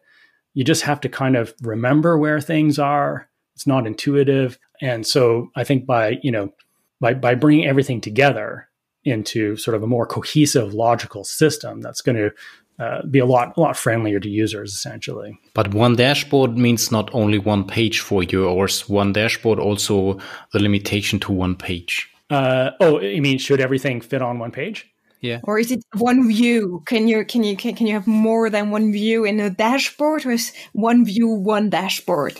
You 0.53 0.63
just 0.63 0.83
have 0.83 1.01
to 1.01 1.09
kind 1.09 1.35
of 1.35 1.53
remember 1.61 2.17
where 2.17 2.41
things 2.41 2.77
are. 2.79 3.29
It's 3.55 3.67
not 3.67 3.87
intuitive. 3.87 4.57
And 4.81 5.05
so 5.05 5.49
I 5.55 5.63
think 5.63 5.85
by, 5.85 6.19
you 6.21 6.31
know, 6.31 6.53
by, 6.99 7.13
by 7.13 7.35
bringing 7.35 7.65
everything 7.65 8.01
together 8.01 8.69
into 9.03 9.55
sort 9.57 9.75
of 9.75 9.83
a 9.83 9.87
more 9.87 10.05
cohesive, 10.05 10.73
logical 10.73 11.23
system, 11.23 11.81
that's 11.81 12.01
going 12.01 12.17
to 12.17 12.31
uh, 12.79 13.05
be 13.07 13.19
a 13.19 13.25
lot 13.25 13.57
a 13.57 13.59
lot 13.59 13.75
friendlier 13.75 14.19
to 14.21 14.29
users 14.29 14.73
essentially. 14.73 15.37
But 15.53 15.73
one 15.73 15.97
dashboard 15.97 16.57
means 16.57 16.91
not 16.91 17.13
only 17.13 17.37
one 17.37 17.65
page 17.65 17.99
for 17.99 18.23
you, 18.23 18.47
or 18.47 18.69
one 18.87 19.11
dashboard 19.11 19.59
also 19.59 20.17
the 20.53 20.59
limitation 20.59 21.19
to 21.21 21.33
one 21.33 21.55
page. 21.55 22.09
Uh, 22.29 22.71
oh, 22.79 22.99
you 23.01 23.21
mean 23.21 23.37
should 23.37 23.59
everything 23.59 24.01
fit 24.01 24.21
on 24.21 24.39
one 24.39 24.51
page? 24.51 24.91
Yeah. 25.21 25.41
Or 25.43 25.59
is 25.59 25.71
it 25.71 25.83
one 25.97 26.27
view? 26.27 26.83
Can 26.85 27.07
you 27.07 27.25
can 27.25 27.43
you 27.43 27.57
can, 27.57 27.75
can 27.75 27.87
you 27.87 27.93
have 27.93 28.07
more 28.07 28.49
than 28.49 28.71
one 28.71 28.91
view 28.91 29.25
in 29.25 29.39
a 29.39 29.49
dashboard, 29.49 30.25
or 30.25 30.31
is 30.31 30.53
one 30.73 31.05
view 31.05 31.27
one 31.27 31.69
dashboard? 31.69 32.37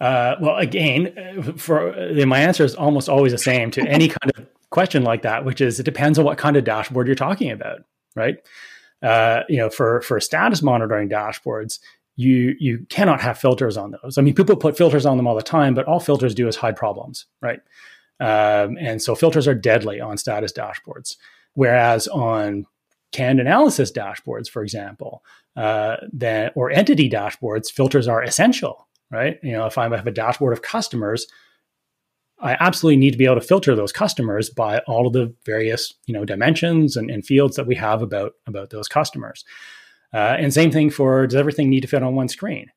Uh, 0.00 0.34
well, 0.40 0.56
again, 0.56 1.14
uh, 1.16 1.52
for 1.52 1.94
uh, 1.94 2.26
my 2.26 2.40
answer 2.40 2.64
is 2.64 2.74
almost 2.74 3.08
always 3.08 3.32
the 3.32 3.38
same 3.38 3.70
to 3.70 3.80
any 3.88 4.08
kind 4.08 4.32
of 4.36 4.46
question 4.70 5.04
like 5.04 5.22
that, 5.22 5.44
which 5.44 5.60
is 5.60 5.78
it 5.78 5.84
depends 5.84 6.18
on 6.18 6.24
what 6.24 6.38
kind 6.38 6.56
of 6.56 6.64
dashboard 6.64 7.06
you're 7.06 7.14
talking 7.14 7.50
about, 7.50 7.80
right? 8.16 8.36
Uh, 9.02 9.42
you 9.48 9.56
know, 9.56 9.70
for 9.70 10.02
for 10.02 10.20
status 10.20 10.62
monitoring 10.62 11.08
dashboards, 11.08 11.78
you 12.16 12.54
you 12.58 12.84
cannot 12.90 13.20
have 13.20 13.38
filters 13.38 13.76
on 13.76 13.94
those. 14.02 14.18
I 14.18 14.22
mean, 14.22 14.34
people 14.34 14.56
put 14.56 14.76
filters 14.76 15.06
on 15.06 15.16
them 15.16 15.26
all 15.26 15.36
the 15.36 15.42
time, 15.42 15.74
but 15.74 15.86
all 15.86 16.00
filters 16.00 16.34
do 16.34 16.46
is 16.46 16.56
hide 16.56 16.76
problems, 16.76 17.26
right? 17.40 17.60
Um, 18.22 18.78
and 18.78 19.02
so 19.02 19.16
filters 19.16 19.48
are 19.48 19.54
deadly 19.54 20.00
on 20.00 20.16
status 20.16 20.52
dashboards. 20.52 21.16
Whereas 21.54 22.06
on 22.06 22.66
canned 23.10 23.40
analysis 23.40 23.90
dashboards, 23.90 24.48
for 24.48 24.62
example, 24.62 25.24
uh, 25.56 25.96
that 26.12 26.52
or 26.54 26.70
entity 26.70 27.10
dashboards, 27.10 27.70
filters 27.70 28.06
are 28.06 28.22
essential, 28.22 28.86
right? 29.10 29.40
You 29.42 29.52
know, 29.52 29.66
if 29.66 29.76
I 29.76 29.88
have 29.94 30.06
a 30.06 30.12
dashboard 30.12 30.52
of 30.52 30.62
customers, 30.62 31.26
I 32.38 32.56
absolutely 32.60 32.98
need 32.98 33.10
to 33.10 33.18
be 33.18 33.24
able 33.24 33.40
to 33.40 33.40
filter 33.40 33.74
those 33.74 33.92
customers 33.92 34.50
by 34.50 34.78
all 34.86 35.08
of 35.08 35.12
the 35.12 35.34
various, 35.44 35.92
you 36.06 36.14
know, 36.14 36.24
dimensions 36.24 36.96
and, 36.96 37.10
and 37.10 37.26
fields 37.26 37.56
that 37.56 37.66
we 37.66 37.74
have 37.74 38.02
about 38.02 38.34
about 38.46 38.70
those 38.70 38.86
customers. 38.86 39.44
Uh, 40.14 40.36
and 40.38 40.54
same 40.54 40.70
thing 40.70 40.90
for 40.90 41.26
does 41.26 41.34
everything 41.34 41.70
need 41.70 41.80
to 41.80 41.88
fit 41.88 42.04
on 42.04 42.14
one 42.14 42.28
screen? 42.28 42.70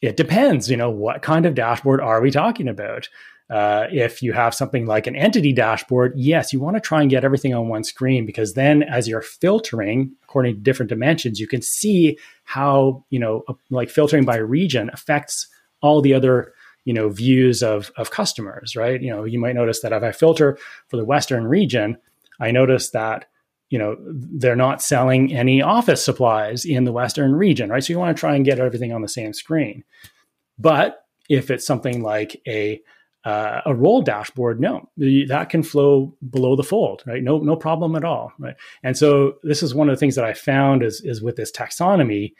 It 0.00 0.16
depends. 0.16 0.70
You 0.70 0.78
know, 0.78 0.90
what 0.90 1.20
kind 1.20 1.44
of 1.44 1.54
dashboard 1.54 2.00
are 2.00 2.22
we 2.22 2.30
talking 2.30 2.68
about? 2.68 3.08
Uh, 3.48 3.86
if 3.92 4.22
you 4.22 4.32
have 4.32 4.54
something 4.54 4.86
like 4.86 5.06
an 5.06 5.14
entity 5.14 5.52
dashboard, 5.52 6.12
yes, 6.16 6.52
you 6.52 6.58
want 6.58 6.76
to 6.76 6.80
try 6.80 7.00
and 7.00 7.10
get 7.10 7.24
everything 7.24 7.54
on 7.54 7.68
one 7.68 7.84
screen 7.84 8.26
because 8.26 8.54
then 8.54 8.82
as 8.82 9.06
you're 9.06 9.22
filtering 9.22 10.10
according 10.24 10.54
to 10.54 10.60
different 10.60 10.90
dimensions, 10.90 11.38
you 11.38 11.46
can 11.46 11.62
see 11.62 12.18
how, 12.44 13.04
you 13.10 13.20
know, 13.20 13.44
like 13.70 13.88
filtering 13.88 14.24
by 14.24 14.36
region 14.36 14.90
affects 14.92 15.46
all 15.80 16.02
the 16.02 16.12
other, 16.12 16.52
you 16.84 16.92
know, 16.92 17.08
views 17.08 17.62
of, 17.62 17.92
of 17.96 18.10
customers, 18.10 18.74
right? 18.74 19.00
You 19.00 19.10
know, 19.10 19.24
you 19.24 19.38
might 19.38 19.54
notice 19.54 19.80
that 19.80 19.92
if 19.92 20.02
I 20.02 20.10
filter 20.10 20.58
for 20.88 20.96
the 20.96 21.04
Western 21.04 21.46
region, 21.46 21.96
I 22.40 22.50
notice 22.50 22.90
that, 22.90 23.26
you 23.70 23.78
know, 23.78 23.96
they're 24.08 24.56
not 24.56 24.82
selling 24.82 25.32
any 25.32 25.62
office 25.62 26.04
supplies 26.04 26.64
in 26.64 26.84
the 26.84 26.92
Western 26.92 27.34
region, 27.34 27.70
right? 27.70 27.82
So 27.82 27.92
you 27.92 27.98
want 27.98 28.16
to 28.16 28.20
try 28.20 28.34
and 28.34 28.44
get 28.44 28.58
everything 28.58 28.92
on 28.92 29.02
the 29.02 29.08
same 29.08 29.32
screen. 29.32 29.84
But 30.58 31.04
if 31.28 31.50
it's 31.50 31.66
something 31.66 32.02
like 32.02 32.40
a 32.46 32.80
Uh, 33.26 33.60
a 33.66 33.74
role 33.74 34.02
dashboard, 34.02 34.60
no, 34.60 34.88
that 34.96 35.48
can 35.50 35.60
flow 35.60 36.14
below 36.30 36.54
the 36.54 36.62
fold, 36.62 37.02
right? 37.08 37.24
No, 37.24 37.38
no 37.38 37.56
problem 37.56 37.96
at 37.96 38.04
all, 38.04 38.32
right? 38.38 38.54
And 38.84 38.96
so 38.96 39.34
this 39.42 39.64
is 39.64 39.74
one 39.74 39.88
of 39.88 39.96
the 39.96 39.98
things 39.98 40.14
that 40.14 40.24
I 40.24 40.32
found 40.32 40.84
is, 40.84 41.00
is 41.00 41.20
with 41.20 41.34
this 41.34 41.50
taxonomy, 41.50 42.34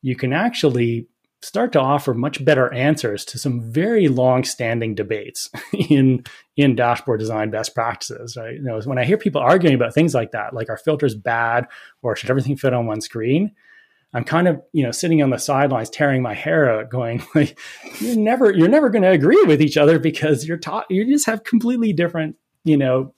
you 0.00 0.14
can 0.14 0.32
actually 0.32 1.08
start 1.42 1.72
to 1.72 1.80
offer 1.80 2.14
much 2.14 2.44
better 2.44 2.72
answers 2.72 3.24
to 3.24 3.38
some 3.38 3.60
very 3.72 4.06
long-standing 4.06 4.94
debates 4.94 5.50
in 5.90 6.24
in 6.56 6.76
dashboard 6.76 7.18
design 7.18 7.50
best 7.50 7.74
practices. 7.74 8.36
Right? 8.36 8.54
You 8.54 8.62
know, 8.62 8.80
when 8.84 8.98
I 8.98 9.04
hear 9.04 9.18
people 9.18 9.40
arguing 9.40 9.74
about 9.74 9.92
things 9.92 10.14
like 10.14 10.30
that, 10.32 10.54
like 10.54 10.70
are 10.70 10.76
filters 10.76 11.16
bad 11.16 11.66
or 12.02 12.14
should 12.14 12.30
everything 12.30 12.56
fit 12.56 12.74
on 12.74 12.86
one 12.86 13.00
screen, 13.00 13.56
I'm 14.14 14.24
kind 14.24 14.48
of, 14.48 14.62
you 14.72 14.82
know, 14.82 14.90
sitting 14.90 15.22
on 15.22 15.30
the 15.30 15.38
sidelines, 15.38 15.90
tearing 15.90 16.22
my 16.22 16.34
hair 16.34 16.70
out, 16.70 16.90
going 16.90 17.22
like, 17.34 17.58
you're 18.00 18.16
never, 18.16 18.52
you're 18.52 18.68
never 18.68 18.88
going 18.88 19.02
to 19.02 19.10
agree 19.10 19.42
with 19.44 19.60
each 19.60 19.76
other 19.76 19.98
because 19.98 20.46
you're 20.46 20.56
taught, 20.56 20.86
you 20.90 21.04
just 21.04 21.26
have 21.26 21.44
completely 21.44 21.92
different, 21.92 22.36
you 22.64 22.76
know, 22.76 23.14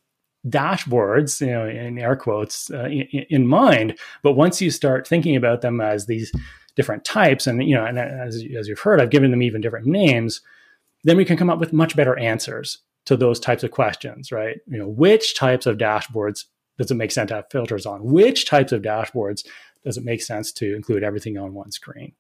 dashboards, 0.49 1.41
you 1.41 1.53
know, 1.53 1.67
in 1.67 1.99
air 1.99 2.17
quotes, 2.17 2.71
uh, 2.71 2.85
in, 2.85 3.27
in, 3.29 3.47
mind. 3.47 3.99
But 4.23 4.33
once 4.33 4.61
you 4.61 4.71
start 4.71 5.07
thinking 5.07 5.37
about 5.37 5.61
them 5.61 5.81
as 5.81 6.07
these 6.07 6.33
different 6.77 7.05
types, 7.05 7.47
and 7.47 7.63
you 7.63 7.75
know, 7.75 7.85
and 7.85 7.99
as, 7.99 8.43
as 8.57 8.69
you've 8.69 8.81
heard, 8.81 9.01
I've 9.01 9.11
given 9.11 9.31
them 9.31 9.43
even 9.43 9.61
different 9.61 9.87
names, 9.87 10.41
then 11.05 11.17
we 11.17 11.25
can 11.25 11.37
come 11.37 11.51
up 11.51 11.59
with 11.59 11.73
much 11.73 11.95
better 11.95 12.19
answers 12.19 12.79
to 13.07 13.17
those 13.17 13.41
types 13.41 13.63
of 13.63 13.71
questions, 13.71 14.33
right? 14.33 14.59
You 14.67 14.79
know, 14.79 14.89
which 14.89 15.37
types 15.37 15.67
of 15.67 15.79
dashboards 15.79 16.45
does 16.79 16.91
it 16.91 16.95
make 16.95 17.11
sense 17.11 17.29
to 17.29 17.37
have 17.37 17.51
filters 17.51 17.85
on? 17.85 18.05
Which 18.05 18.47
types 18.47 18.73
of 18.73 18.83
dashboards 18.83 19.47
does 19.85 19.97
it 19.97 20.05
make 20.05 20.23
sense 20.23 20.53
to 20.53 20.75
include 20.75 21.03
everything 21.03 21.39
on 21.39 21.55
one 21.55 21.73
screen? 21.73 22.13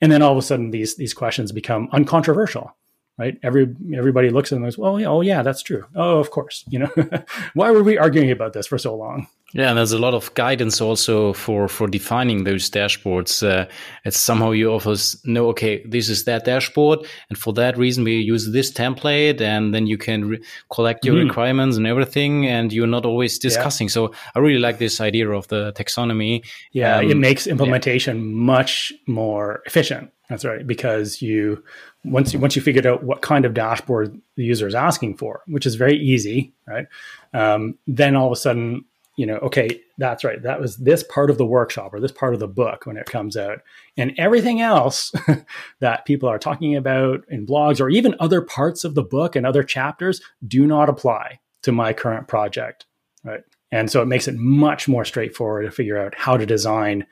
And 0.00 0.10
then 0.10 0.22
all 0.22 0.32
of 0.32 0.38
a 0.38 0.42
sudden, 0.42 0.70
these 0.70 0.96
these 0.96 1.14
questions 1.14 1.52
become 1.52 1.88
uncontroversial, 1.92 2.76
right? 3.18 3.38
Every 3.42 3.74
everybody 3.96 4.30
looks 4.30 4.52
at 4.52 4.56
them 4.56 4.64
as, 4.64 4.76
well, 4.76 5.00
oh 5.06 5.20
yeah, 5.20 5.42
that's 5.42 5.62
true. 5.62 5.86
Oh, 5.94 6.18
of 6.18 6.30
course. 6.30 6.64
You 6.68 6.80
know, 6.80 6.90
why 7.54 7.70
were 7.70 7.82
we 7.82 7.98
arguing 7.98 8.30
about 8.30 8.52
this 8.52 8.66
for 8.66 8.78
so 8.78 8.94
long? 8.96 9.28
Yeah, 9.54 9.68
and 9.68 9.78
there's 9.78 9.92
a 9.92 9.98
lot 10.00 10.14
of 10.14 10.34
guidance 10.34 10.80
also 10.80 11.32
for 11.32 11.68
for 11.68 11.86
defining 11.86 12.42
those 12.42 12.68
dashboards. 12.68 13.40
Uh, 13.40 13.66
it's 14.04 14.18
somehow 14.18 14.50
you 14.50 14.68
always 14.72 15.16
know, 15.24 15.46
okay, 15.50 15.80
this 15.86 16.08
is 16.08 16.24
that 16.24 16.44
dashboard, 16.44 17.06
and 17.28 17.38
for 17.38 17.52
that 17.54 17.78
reason 17.78 18.02
we 18.02 18.16
use 18.16 18.50
this 18.50 18.72
template, 18.72 19.40
and 19.40 19.72
then 19.72 19.86
you 19.86 19.96
can 19.96 20.28
re- 20.28 20.42
collect 20.70 21.04
your 21.04 21.14
mm. 21.14 21.28
requirements 21.28 21.76
and 21.76 21.86
everything, 21.86 22.46
and 22.48 22.72
you're 22.72 22.88
not 22.88 23.06
always 23.06 23.38
discussing. 23.38 23.86
Yeah. 23.86 23.92
So 23.92 24.14
I 24.34 24.40
really 24.40 24.58
like 24.58 24.78
this 24.78 25.00
idea 25.00 25.30
of 25.30 25.46
the 25.46 25.72
taxonomy. 25.74 26.44
Yeah, 26.72 26.96
um, 26.96 27.10
it 27.10 27.16
makes 27.16 27.46
implementation 27.46 28.16
yeah. 28.16 28.36
much 28.36 28.92
more 29.06 29.62
efficient. 29.66 30.10
That's 30.28 30.44
right, 30.44 30.66
because 30.66 31.22
you 31.22 31.62
once 32.04 32.32
you 32.32 32.40
once 32.40 32.56
you 32.56 32.62
figured 32.62 32.86
out 32.86 33.04
what 33.04 33.22
kind 33.22 33.44
of 33.44 33.54
dashboard 33.54 34.20
the 34.34 34.42
user 34.42 34.66
is 34.66 34.74
asking 34.74 35.16
for, 35.16 35.42
which 35.46 35.64
is 35.64 35.76
very 35.76 35.96
easy, 35.96 36.52
right? 36.66 36.86
Um, 37.32 37.78
then 37.86 38.16
all 38.16 38.26
of 38.26 38.32
a 38.32 38.36
sudden 38.36 38.84
you 39.16 39.26
know, 39.26 39.36
okay, 39.36 39.80
that's 39.96 40.24
right. 40.24 40.42
That 40.42 40.60
was 40.60 40.76
this 40.76 41.04
part 41.04 41.30
of 41.30 41.38
the 41.38 41.46
workshop 41.46 41.94
or 41.94 42.00
this 42.00 42.12
part 42.12 42.34
of 42.34 42.40
the 42.40 42.48
book 42.48 42.86
when 42.86 42.96
it 42.96 43.06
comes 43.06 43.36
out. 43.36 43.60
And 43.96 44.12
everything 44.18 44.60
else 44.60 45.12
that 45.80 46.04
people 46.04 46.28
are 46.28 46.38
talking 46.38 46.74
about 46.74 47.24
in 47.28 47.46
blogs 47.46 47.80
or 47.80 47.88
even 47.88 48.16
other 48.18 48.40
parts 48.40 48.82
of 48.84 48.94
the 48.94 49.04
book 49.04 49.36
and 49.36 49.46
other 49.46 49.62
chapters 49.62 50.20
do 50.46 50.66
not 50.66 50.88
apply 50.88 51.40
to 51.62 51.72
my 51.72 51.92
current 51.92 52.26
project. 52.26 52.86
Right. 53.22 53.42
And 53.70 53.90
so 53.90 54.02
it 54.02 54.06
makes 54.06 54.28
it 54.28 54.36
much 54.36 54.88
more 54.88 55.04
straightforward 55.04 55.64
to 55.66 55.70
figure 55.70 55.98
out 55.98 56.14
how 56.14 56.36
to 56.36 56.46
design 56.46 57.06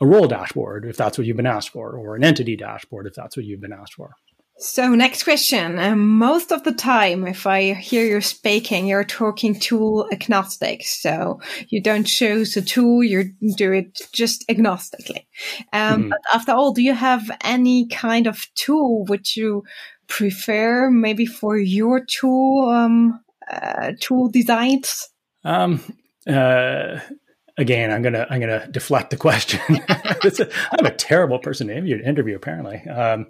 a 0.00 0.06
role 0.06 0.26
dashboard 0.26 0.84
if 0.84 0.96
that's 0.96 1.16
what 1.16 1.26
you've 1.26 1.36
been 1.36 1.46
asked 1.46 1.70
for, 1.70 1.92
or 1.92 2.16
an 2.16 2.24
entity 2.24 2.56
dashboard 2.56 3.06
if 3.06 3.14
that's 3.14 3.36
what 3.36 3.46
you've 3.46 3.60
been 3.60 3.72
asked 3.72 3.94
for. 3.94 4.14
So 4.58 4.94
next 4.94 5.24
question. 5.24 5.78
Um, 5.78 6.16
most 6.16 6.50
of 6.50 6.64
the 6.64 6.72
time, 6.72 7.26
if 7.26 7.46
I 7.46 7.74
hear 7.74 8.06
you 8.06 8.22
speaking, 8.22 8.86
you're 8.86 9.04
talking 9.04 9.58
tool 9.58 10.08
agnostic. 10.10 10.82
So 10.84 11.40
you 11.68 11.82
don't 11.82 12.04
choose 12.04 12.56
a 12.56 12.62
tool, 12.62 13.04
you 13.04 13.32
do 13.56 13.72
it 13.72 14.00
just 14.12 14.48
agnostically. 14.48 15.26
Um, 15.74 16.00
mm-hmm. 16.00 16.08
But 16.08 16.20
after 16.32 16.52
all, 16.52 16.72
do 16.72 16.82
you 16.82 16.94
have 16.94 17.30
any 17.42 17.86
kind 17.88 18.26
of 18.26 18.46
tool 18.54 19.04
which 19.04 19.36
you 19.36 19.62
prefer 20.08 20.90
maybe 20.90 21.26
for 21.26 21.58
your 21.58 22.02
tool, 22.04 22.70
um, 22.70 23.20
uh, 23.50 23.92
tool 24.00 24.30
designs? 24.30 25.10
Um, 25.44 25.80
uh, 26.26 27.00
again, 27.58 27.92
I'm 27.92 28.00
gonna 28.00 28.26
I'm 28.30 28.40
gonna 28.40 28.66
deflect 28.70 29.10
the 29.10 29.18
question. 29.18 29.60
I'm 29.88 30.86
a 30.86 30.94
terrible 30.94 31.40
person 31.40 31.66
to 31.66 31.74
interview, 31.74 32.02
interview 32.02 32.36
apparently. 32.36 32.78
Um, 32.88 33.26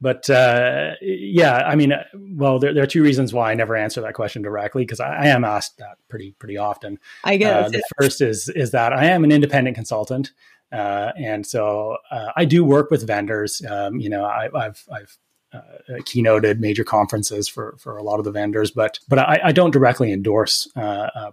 but 0.00 0.30
uh, 0.30 0.92
yeah, 1.00 1.56
I 1.56 1.74
mean, 1.74 1.92
uh, 1.92 2.04
well, 2.14 2.58
there, 2.58 2.72
there, 2.72 2.84
are 2.84 2.88
two 2.88 3.02
reasons 3.02 3.32
why 3.32 3.50
I 3.50 3.54
never 3.54 3.76
answer 3.76 4.00
that 4.00 4.14
question 4.14 4.42
directly 4.42 4.84
because 4.84 5.00
I, 5.00 5.24
I, 5.24 5.26
am 5.26 5.44
asked 5.44 5.78
that 5.78 5.98
pretty 6.08 6.32
pretty 6.38 6.56
often. 6.56 6.98
I 7.24 7.36
guess 7.36 7.66
uh, 7.66 7.68
the 7.70 7.82
first 7.98 8.20
is 8.20 8.48
is 8.48 8.70
that 8.70 8.92
I 8.92 9.06
am 9.06 9.24
an 9.24 9.32
independent 9.32 9.74
consultant, 9.74 10.32
uh, 10.70 11.12
and 11.16 11.44
so 11.44 11.96
uh, 12.10 12.30
I 12.36 12.44
do 12.44 12.64
work 12.64 12.90
with 12.90 13.06
vendors. 13.06 13.60
Um, 13.68 13.98
you 13.98 14.08
know, 14.08 14.24
I, 14.24 14.48
have 14.54 14.82
I've 14.92 15.18
uh, 15.52 15.60
keynoted 16.02 16.60
major 16.60 16.84
conferences 16.84 17.48
for 17.48 17.76
for 17.78 17.96
a 17.96 18.02
lot 18.04 18.20
of 18.20 18.24
the 18.24 18.32
vendors, 18.32 18.70
but 18.70 19.00
but 19.08 19.18
I, 19.18 19.40
I 19.44 19.52
don't 19.52 19.72
directly 19.72 20.12
endorse 20.12 20.68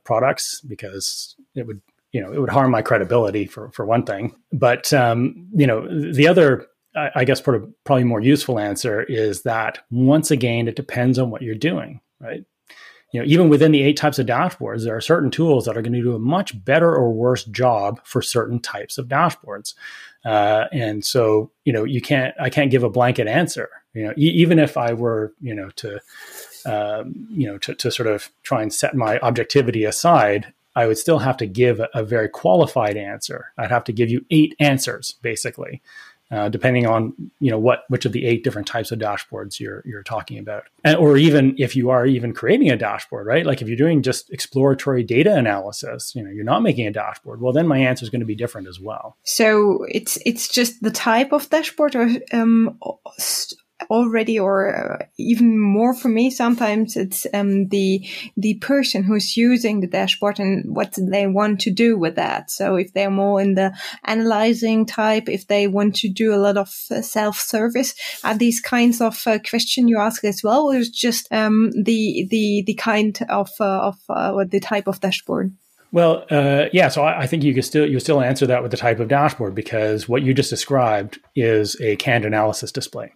products 0.03 0.61
because 0.61 1.35
it 1.53 1.67
would 1.67 1.81
you 2.13 2.21
know 2.21 2.31
it 2.31 2.39
would 2.39 2.49
harm 2.49 2.71
my 2.71 2.81
credibility 2.81 3.45
for 3.45 3.69
for 3.71 3.85
one 3.85 4.05
thing. 4.05 4.35
But 4.51 4.91
um, 4.91 5.49
you 5.53 5.67
know, 5.67 5.87
the 6.13 6.27
other 6.27 6.65
I 6.95 7.25
guess 7.25 7.41
probably 7.41 8.03
more 8.03 8.21
useful 8.21 8.59
answer 8.59 9.03
is 9.03 9.41
that 9.43 9.79
once 9.91 10.31
again, 10.31 10.67
it 10.67 10.75
depends 10.75 11.19
on 11.19 11.29
what 11.29 11.41
you're 11.41 11.55
doing, 11.55 11.99
right? 12.19 12.45
You 13.11 13.21
know, 13.21 13.27
even 13.27 13.49
within 13.49 13.71
the 13.71 13.81
eight 13.81 13.97
types 13.97 14.19
of 14.19 14.25
dashboards, 14.25 14.83
there 14.83 14.95
are 14.95 15.01
certain 15.01 15.31
tools 15.31 15.65
that 15.65 15.77
are 15.77 15.81
going 15.81 15.93
to 15.93 16.01
do 16.01 16.15
a 16.15 16.19
much 16.19 16.63
better 16.65 16.93
or 16.93 17.13
worse 17.13 17.45
job 17.45 18.01
for 18.03 18.21
certain 18.21 18.59
types 18.59 18.97
of 18.97 19.07
dashboards. 19.07 19.73
Uh, 20.25 20.65
and 20.71 21.05
so, 21.05 21.51
you 21.63 21.71
know, 21.71 21.83
you 21.83 22.01
can't, 22.01 22.33
I 22.39 22.49
can't 22.49 22.71
give 22.71 22.83
a 22.83 22.89
blanket 22.89 23.27
answer. 23.27 23.69
You 23.93 24.05
know, 24.05 24.13
e- 24.17 24.31
even 24.31 24.59
if 24.59 24.75
I 24.75 24.93
were, 24.93 25.33
you 25.39 25.53
know, 25.53 25.69
to, 25.77 26.01
um, 26.65 27.27
you 27.29 27.47
know, 27.47 27.57
to, 27.59 27.75
to 27.75 27.91
sort 27.91 28.07
of 28.07 28.29
try 28.43 28.61
and 28.61 28.73
set 28.73 28.95
my 28.95 29.19
objectivity 29.19 29.85
aside, 29.85 30.51
I 30.75 30.87
would 30.87 30.97
still 30.97 31.19
have 31.19 31.37
to 31.37 31.45
give 31.45 31.79
a, 31.79 31.87
a 31.93 32.03
very 32.03 32.27
qualified 32.27 32.97
answer. 32.97 33.53
I'd 33.57 33.71
have 33.71 33.85
to 33.85 33.93
give 33.93 34.09
you 34.09 34.25
eight 34.29 34.55
answers, 34.59 35.15
basically 35.21 35.81
uh, 36.31 36.49
depending 36.49 36.87
on 36.87 37.13
you 37.39 37.51
know 37.51 37.59
what 37.59 37.83
which 37.89 38.05
of 38.05 38.11
the 38.11 38.25
eight 38.25 38.43
different 38.43 38.67
types 38.67 38.91
of 38.91 38.99
dashboards 38.99 39.59
you're 39.59 39.83
you're 39.85 40.03
talking 40.03 40.39
about, 40.39 40.63
and, 40.83 40.97
or 40.97 41.17
even 41.17 41.55
if 41.57 41.75
you 41.75 41.89
are 41.89 42.05
even 42.05 42.33
creating 42.33 42.71
a 42.71 42.77
dashboard, 42.77 43.27
right? 43.27 43.45
Like 43.45 43.61
if 43.61 43.67
you're 43.67 43.77
doing 43.77 44.01
just 44.01 44.31
exploratory 44.31 45.03
data 45.03 45.35
analysis, 45.35 46.13
you 46.15 46.23
know, 46.23 46.31
you're 46.31 46.43
not 46.43 46.63
making 46.63 46.87
a 46.87 46.91
dashboard. 46.91 47.41
Well, 47.41 47.53
then 47.53 47.67
my 47.67 47.77
answer 47.77 48.03
is 48.03 48.09
going 48.09 48.21
to 48.21 48.25
be 48.25 48.35
different 48.35 48.67
as 48.67 48.79
well. 48.79 49.17
So 49.23 49.85
it's 49.89 50.17
it's 50.25 50.47
just 50.47 50.81
the 50.81 50.91
type 50.91 51.31
of 51.31 51.49
dashboard, 51.49 51.95
or 51.95 52.09
um, 52.33 52.79
already 53.89 54.39
or 54.39 55.01
uh, 55.01 55.05
even 55.17 55.59
more 55.59 55.93
for 55.93 56.09
me 56.09 56.29
sometimes 56.29 56.95
it's 56.95 57.27
um, 57.33 57.67
the 57.69 58.07
the 58.37 58.55
person 58.55 59.03
who's 59.03 59.37
using 59.37 59.79
the 59.79 59.87
dashboard 59.87 60.39
and 60.39 60.75
what 60.75 60.97
they 60.97 61.27
want 61.27 61.59
to 61.59 61.71
do 61.71 61.97
with 61.97 62.15
that 62.15 62.49
so 62.49 62.75
if 62.75 62.93
they're 62.93 63.09
more 63.09 63.41
in 63.41 63.55
the 63.55 63.75
analyzing 64.03 64.85
type 64.85 65.29
if 65.29 65.47
they 65.47 65.67
want 65.67 65.95
to 65.95 66.09
do 66.09 66.33
a 66.33 66.37
lot 66.37 66.57
of 66.57 66.73
uh, 66.91 67.01
self-service 67.01 67.93
are 68.23 68.37
these 68.37 68.59
kinds 68.59 69.01
of 69.01 69.21
uh, 69.27 69.39
question 69.47 69.87
you 69.87 69.99
ask 69.99 70.23
as 70.23 70.41
well 70.43 70.67
or 70.67 70.75
is 70.75 70.89
just 70.89 71.31
um, 71.31 71.71
the 71.83 72.27
the 72.29 72.63
the 72.65 72.73
kind 72.75 73.19
of 73.29 73.49
uh, 73.59 73.87
of 73.89 73.97
uh, 74.09 74.43
the 74.49 74.59
type 74.59 74.87
of 74.87 74.99
dashboard 74.99 75.53
well, 75.95 76.25
uh, 76.29 76.65
yeah. 76.73 76.89
So 76.89 77.03
I, 77.03 77.21
I, 77.21 77.27
think 77.27 77.45
you 77.45 77.53
can 77.53 77.63
still 77.63 77.89
you 77.89 78.01
still 78.01 78.19
answer 78.19 78.45
that 78.47 78.61
with 78.61 78.71
the 78.71 78.75
type 78.77 78.99
of 78.99 79.07
dashboard 79.07 79.55
because 79.55 80.09
what 80.09 80.23
you 80.23 80.33
just 80.33 80.49
described 80.49 81.19
is 81.37 81.79
a 81.79 81.95
canned 81.95 82.25
analysis 82.25 82.69
display? 82.69 83.13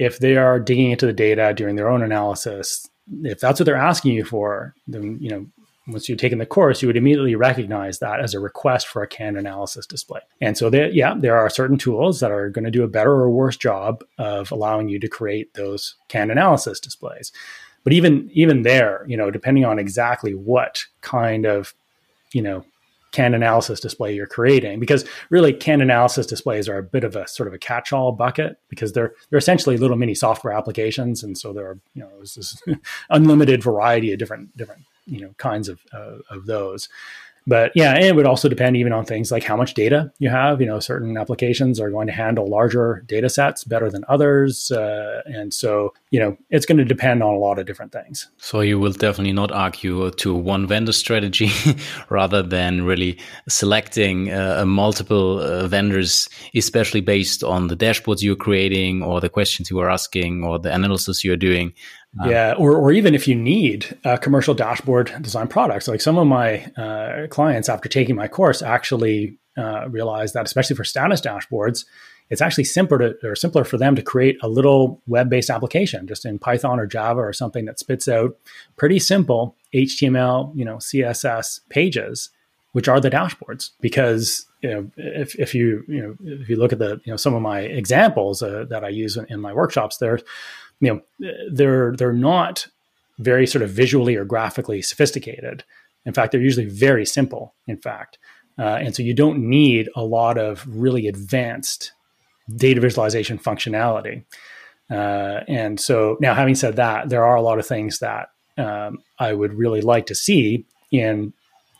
If 0.00 0.18
they 0.18 0.36
are 0.36 0.58
digging 0.58 0.90
into 0.90 1.06
the 1.06 1.12
data 1.12 1.52
during 1.54 1.76
their 1.76 1.90
own 1.90 2.02
analysis, 2.02 2.88
if 3.22 3.38
that's 3.38 3.60
what 3.60 3.66
they're 3.66 3.76
asking 3.76 4.12
you 4.14 4.24
for, 4.24 4.74
then 4.88 5.18
you 5.20 5.30
know 5.30 5.46
once 5.92 6.08
you've 6.08 6.18
taken 6.18 6.38
the 6.38 6.46
course, 6.46 6.82
you 6.82 6.88
would 6.88 6.96
immediately 6.96 7.34
recognize 7.34 7.98
that 7.98 8.20
as 8.20 8.34
a 8.34 8.40
request 8.40 8.86
for 8.86 9.02
a 9.02 9.08
canned 9.08 9.36
analysis 9.36 9.86
display. 9.86 10.20
And 10.40 10.56
so, 10.56 10.70
there, 10.70 10.88
yeah, 10.90 11.14
there 11.16 11.36
are 11.36 11.50
certain 11.50 11.78
tools 11.78 12.20
that 12.20 12.30
are 12.30 12.50
going 12.50 12.64
to 12.64 12.70
do 12.70 12.84
a 12.84 12.88
better 12.88 13.12
or 13.12 13.30
worse 13.30 13.56
job 13.56 14.04
of 14.18 14.52
allowing 14.52 14.88
you 14.88 14.98
to 15.00 15.08
create 15.08 15.54
those 15.54 15.96
canned 16.08 16.30
analysis 16.30 16.80
displays. 16.80 17.32
But 17.82 17.92
even 17.92 18.30
even 18.32 18.62
there, 18.62 19.04
you 19.08 19.16
know, 19.16 19.30
depending 19.30 19.64
on 19.64 19.78
exactly 19.78 20.34
what 20.34 20.84
kind 21.00 21.46
of 21.46 21.74
you 22.32 22.42
know 22.42 22.64
canned 23.12 23.34
analysis 23.34 23.80
display 23.80 24.14
you're 24.14 24.26
creating 24.26 24.78
because 24.78 25.04
really 25.30 25.52
canned 25.52 25.82
analysis 25.82 26.26
displays 26.26 26.68
are 26.68 26.78
a 26.78 26.82
bit 26.82 27.04
of 27.04 27.16
a 27.16 27.26
sort 27.26 27.46
of 27.48 27.54
a 27.54 27.58
catch-all 27.58 28.12
bucket 28.12 28.58
because 28.68 28.92
they're 28.92 29.14
they're 29.28 29.38
essentially 29.38 29.76
little 29.76 29.96
mini 29.96 30.14
software 30.14 30.52
applications 30.52 31.22
and 31.22 31.36
so 31.36 31.52
there 31.52 31.66
are 31.66 31.78
you 31.94 32.02
know 32.02 32.10
there's 32.16 32.34
this 32.34 32.62
unlimited 33.10 33.62
variety 33.62 34.12
of 34.12 34.18
different 34.18 34.56
different 34.56 34.82
you 35.06 35.20
know 35.20 35.34
kinds 35.38 35.68
of 35.68 35.80
uh, 35.92 36.18
of 36.30 36.46
those. 36.46 36.88
But 37.46 37.72
yeah 37.74 37.98
it 37.98 38.14
would 38.14 38.26
also 38.26 38.48
depend 38.48 38.76
even 38.76 38.92
on 38.92 39.04
things 39.04 39.32
like 39.32 39.42
how 39.42 39.56
much 39.56 39.74
data 39.74 40.12
you 40.18 40.28
have 40.28 40.60
you 40.60 40.66
know 40.66 40.78
certain 40.78 41.16
applications 41.16 41.80
are 41.80 41.90
going 41.90 42.06
to 42.06 42.12
handle 42.12 42.46
larger 42.46 43.02
data 43.06 43.28
sets 43.28 43.64
better 43.64 43.90
than 43.90 44.04
others 44.08 44.70
uh, 44.70 45.22
and 45.24 45.52
so 45.52 45.94
you 46.10 46.18
know, 46.18 46.36
it's 46.50 46.66
going 46.66 46.78
to 46.78 46.84
depend 46.84 47.22
on 47.22 47.34
a 47.34 47.38
lot 47.38 47.58
of 47.58 47.66
different 47.66 47.92
things. 47.92 48.28
So 48.36 48.60
you 48.60 48.80
will 48.80 48.92
definitely 48.92 49.32
not 49.32 49.52
argue 49.52 50.10
to 50.10 50.34
one 50.34 50.66
vendor 50.66 50.92
strategy 50.92 51.50
rather 52.08 52.42
than 52.42 52.84
really 52.84 53.18
selecting 53.48 54.32
uh, 54.32 54.64
multiple 54.66 55.38
uh, 55.38 55.68
vendors, 55.68 56.28
especially 56.54 57.00
based 57.00 57.44
on 57.44 57.68
the 57.68 57.76
dashboards 57.76 58.22
you're 58.22 58.34
creating 58.34 59.02
or 59.04 59.20
the 59.20 59.28
questions 59.28 59.70
you 59.70 59.78
are 59.78 59.88
asking 59.88 60.42
or 60.42 60.58
the 60.58 60.74
analysis 60.74 61.24
you're 61.24 61.36
doing. 61.36 61.72
Um, 62.20 62.28
yeah, 62.28 62.54
or, 62.58 62.76
or 62.76 62.90
even 62.90 63.14
if 63.14 63.28
you 63.28 63.36
need 63.36 63.96
a 64.04 64.18
commercial 64.18 64.52
dashboard 64.52 65.14
design 65.22 65.46
products, 65.46 65.86
like 65.86 66.00
some 66.00 66.18
of 66.18 66.26
my 66.26 66.64
uh, 66.76 67.28
clients 67.28 67.68
after 67.68 67.88
taking 67.88 68.16
my 68.16 68.26
course 68.26 68.62
actually 68.62 69.38
uh, 69.56 69.88
realized 69.88 70.34
that, 70.34 70.44
especially 70.44 70.74
for 70.74 70.82
status 70.82 71.20
dashboards, 71.20 71.84
it's 72.30 72.40
actually 72.40 72.64
simpler 72.64 72.98
to, 72.98 73.28
or 73.28 73.34
simpler 73.34 73.64
for 73.64 73.76
them 73.76 73.96
to 73.96 74.02
create 74.02 74.38
a 74.40 74.48
little 74.48 75.02
web-based 75.08 75.50
application 75.50 76.06
just 76.06 76.24
in 76.24 76.38
Python 76.38 76.78
or 76.78 76.86
Java 76.86 77.20
or 77.20 77.32
something 77.32 77.64
that 77.64 77.80
spits 77.80 78.08
out 78.08 78.36
pretty 78.76 79.00
simple 79.00 79.56
HTML, 79.74 80.56
you 80.56 80.64
know, 80.64 80.76
CSS 80.76 81.60
pages, 81.68 82.30
which 82.72 82.88
are 82.88 83.00
the 83.00 83.10
dashboards. 83.10 83.70
Because 83.80 84.46
you 84.62 84.70
know, 84.70 84.90
if, 84.96 85.34
if 85.36 85.54
you 85.54 85.84
you 85.88 86.00
know 86.00 86.16
if 86.22 86.48
you 86.48 86.56
look 86.56 86.72
at 86.72 86.78
the 86.78 87.00
you 87.04 87.12
know 87.12 87.16
some 87.16 87.34
of 87.34 87.42
my 87.42 87.60
examples 87.60 88.42
uh, 88.42 88.64
that 88.70 88.84
I 88.84 88.88
use 88.88 89.16
in, 89.16 89.26
in 89.28 89.40
my 89.40 89.52
workshops, 89.52 89.96
they're 89.96 90.20
you 90.80 91.02
know 91.18 91.28
they're 91.50 91.96
they're 91.96 92.12
not 92.12 92.68
very 93.18 93.46
sort 93.46 93.62
of 93.62 93.70
visually 93.70 94.14
or 94.14 94.24
graphically 94.24 94.82
sophisticated. 94.82 95.64
In 96.06 96.14
fact, 96.14 96.32
they're 96.32 96.40
usually 96.40 96.66
very 96.66 97.04
simple. 97.04 97.54
In 97.66 97.76
fact. 97.76 98.18
Uh, 98.58 98.76
and 98.82 98.94
so 98.94 99.02
you 99.02 99.14
don't 99.14 99.38
need 99.38 99.88
a 99.96 100.04
lot 100.04 100.36
of 100.36 100.66
really 100.68 101.06
advanced 101.06 101.92
data 102.56 102.80
visualization 102.80 103.38
functionality. 103.38 104.24
Uh, 104.90 105.40
and 105.46 105.78
so 105.78 106.16
now, 106.20 106.34
having 106.34 106.54
said 106.54 106.76
that, 106.76 107.08
there 107.08 107.24
are 107.24 107.36
a 107.36 107.42
lot 107.42 107.58
of 107.58 107.66
things 107.66 108.00
that 108.00 108.30
um, 108.58 108.98
I 109.18 109.32
would 109.32 109.54
really 109.54 109.80
like 109.80 110.06
to 110.06 110.14
see 110.14 110.66
in 110.90 111.32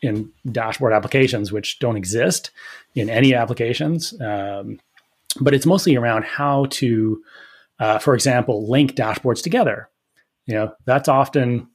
in 0.03 0.31
dashboard 0.51 0.95
applications 0.95 1.53
which 1.53 1.79
don't 1.79 1.97
exist 1.97 2.51
in 2.95 3.11
any 3.11 3.35
applications. 3.35 4.18
Um, 4.21 4.81
but 5.41 5.55
it's 5.55 5.66
mostly 5.66 5.95
around 5.97 6.25
how 6.25 6.66
to, 6.71 7.23
uh, 7.79 7.99
for 7.99 8.14
example, 8.14 8.68
link 8.68 8.95
dashboards 8.95 9.43
together. 9.43 9.89
You 10.47 10.55
know, 10.55 10.75
that's 10.87 11.09
often 11.09 11.68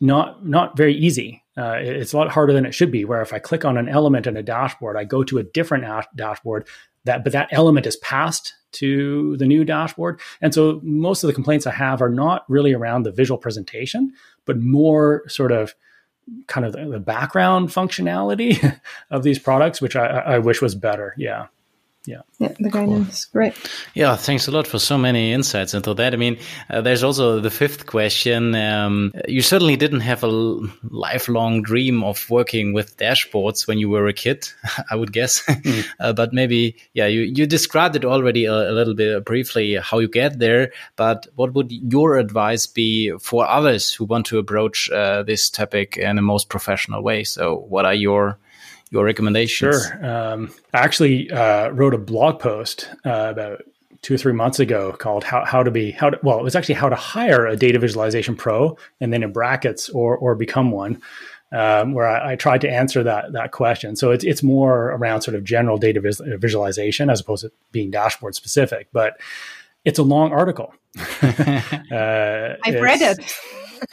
not 0.00 0.46
not 0.46 0.76
very 0.76 0.94
easy. 0.94 1.42
Uh, 1.56 1.76
it's 1.80 2.12
a 2.12 2.16
lot 2.16 2.30
harder 2.30 2.52
than 2.52 2.64
it 2.64 2.74
should 2.74 2.90
be. 2.90 3.04
Where 3.04 3.22
if 3.22 3.32
I 3.32 3.38
click 3.38 3.64
on 3.64 3.76
an 3.76 3.88
element 3.88 4.26
in 4.26 4.36
a 4.36 4.42
dashboard, 4.42 4.96
I 4.96 5.04
go 5.04 5.22
to 5.24 5.38
a 5.38 5.42
different 5.42 5.84
dashboard 6.16 6.66
that 7.04 7.24
but 7.24 7.32
that 7.32 7.48
element 7.50 7.86
is 7.86 7.96
passed 7.96 8.54
to 8.72 9.36
the 9.36 9.46
new 9.46 9.64
dashboard. 9.64 10.20
And 10.40 10.54
so 10.54 10.80
most 10.82 11.22
of 11.22 11.28
the 11.28 11.34
complaints 11.34 11.66
i 11.66 11.70
have 11.70 12.00
are 12.00 12.08
not 12.08 12.44
really 12.48 12.72
around 12.72 13.02
the 13.02 13.12
visual 13.12 13.38
presentation 13.38 14.12
but 14.44 14.58
more 14.58 15.22
sort 15.28 15.52
of 15.52 15.74
kind 16.46 16.64
of 16.66 16.72
the, 16.72 17.00
background 17.00 17.68
functionality 17.68 18.80
of 19.10 19.22
these 19.22 19.38
products 19.38 19.80
which 19.80 19.96
I, 19.96 20.06
I 20.06 20.38
wish 20.38 20.62
was 20.62 20.74
better. 20.74 21.14
Yeah 21.16 21.46
yeah. 22.06 22.22
Yeah 22.38 22.52
the 22.58 22.70
guidance 22.70 23.26
cool. 23.26 23.38
great. 23.38 23.54
Yeah 23.94 24.16
thanks 24.16 24.48
a 24.48 24.50
lot 24.50 24.66
for 24.66 24.78
so 24.78 24.98
many 24.98 25.32
insights 25.32 25.74
into 25.74 25.94
that. 25.94 26.14
I 26.14 26.16
mean 26.16 26.38
uh, 26.70 26.80
there's 26.80 27.02
also 27.02 27.40
the 27.40 27.50
fifth 27.50 27.86
question 27.86 28.54
um, 28.54 29.12
you 29.28 29.42
certainly 29.42 29.76
didn't 29.76 30.00
have 30.00 30.24
a 30.24 30.60
lifelong 30.90 31.62
dream 31.62 32.02
of 32.04 32.28
working 32.30 32.72
with 32.72 32.96
dashboards 32.96 33.66
when 33.66 33.78
you 33.78 33.88
were 33.88 34.06
a 34.06 34.12
kid 34.12 34.48
i 34.90 34.96
would 34.96 35.12
guess. 35.12 35.42
Mm. 35.42 35.84
uh, 36.00 36.12
but 36.12 36.32
maybe 36.32 36.76
yeah 36.94 37.06
you, 37.06 37.22
you 37.22 37.46
described 37.46 37.96
it 37.96 38.04
already 38.04 38.44
a, 38.46 38.52
a, 38.52 38.72
little 38.72 38.94
bit 38.94 39.24
briefly 39.24 39.76
how 39.76 39.98
you 39.98 40.08
get 40.08 40.38
there 40.38 40.72
but 40.96 41.26
what 41.36 41.54
would 41.54 41.72
your 41.72 42.18
advice 42.18 42.66
be 42.66 43.12
for 43.18 43.48
others 43.48 43.92
who 43.92 44.04
want 44.04 44.26
to 44.26 44.38
approach 44.38 44.90
uh, 44.90 45.22
this 45.22 45.50
topic 45.50 45.96
in 45.96 46.18
a 46.18 46.22
most 46.22 46.48
professional 46.48 47.02
way? 47.02 47.24
So 47.24 47.56
what 47.68 47.84
are 47.84 47.94
your 47.94 48.38
your 48.92 49.04
recommendations? 49.04 49.86
Sure. 49.86 50.06
Um, 50.06 50.52
I 50.72 50.78
actually 50.78 51.30
uh, 51.30 51.70
wrote 51.70 51.94
a 51.94 51.98
blog 51.98 52.38
post 52.38 52.88
uh, 53.04 53.28
about 53.30 53.62
two 54.02 54.14
or 54.14 54.18
three 54.18 54.32
months 54.32 54.60
ago 54.60 54.92
called 54.92 55.24
how, 55.24 55.44
how 55.44 55.62
to 55.62 55.70
be 55.70 55.92
how 55.92 56.10
to, 56.10 56.18
well 56.22 56.38
it 56.38 56.42
was 56.42 56.54
actually 56.54 56.74
how 56.74 56.88
to 56.88 56.96
hire 56.96 57.46
a 57.46 57.56
data 57.56 57.78
visualization 57.78 58.36
pro 58.36 58.76
and 59.00 59.12
then 59.12 59.22
in 59.22 59.32
brackets 59.32 59.88
or 59.88 60.16
or 60.16 60.34
become 60.34 60.72
one 60.72 61.00
um, 61.52 61.92
where 61.92 62.08
I, 62.08 62.32
I, 62.32 62.36
tried 62.36 62.62
to 62.62 62.70
answer 62.70 63.02
that 63.02 63.34
that 63.34 63.52
question. 63.52 63.94
So 63.94 64.10
it's, 64.10 64.24
it's 64.24 64.42
more 64.42 64.92
around 64.92 65.20
sort 65.20 65.34
of 65.34 65.44
general 65.44 65.76
data 65.76 66.00
vis- 66.00 66.22
visualization 66.24 67.10
as 67.10 67.20
opposed 67.20 67.44
to 67.44 67.52
being 67.70 67.90
dashboard 67.90 68.34
specific 68.34 68.88
but 68.92 69.18
it's 69.84 69.98
a 69.98 70.04
long 70.04 70.32
article. 70.32 70.74
Uh, 71.92 72.56
i've 72.64 72.80
read 72.80 73.02
it. 73.02 73.34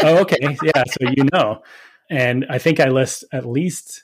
oh 0.01 0.19
okay. 0.19 0.57
Yeah 0.63 0.83
so 0.87 1.09
you 1.15 1.25
know. 1.31 1.61
And 2.09 2.45
i 2.49 2.57
think 2.57 2.79
i 2.79 2.89
list 2.89 3.23
at 3.31 3.45
least 3.45 4.03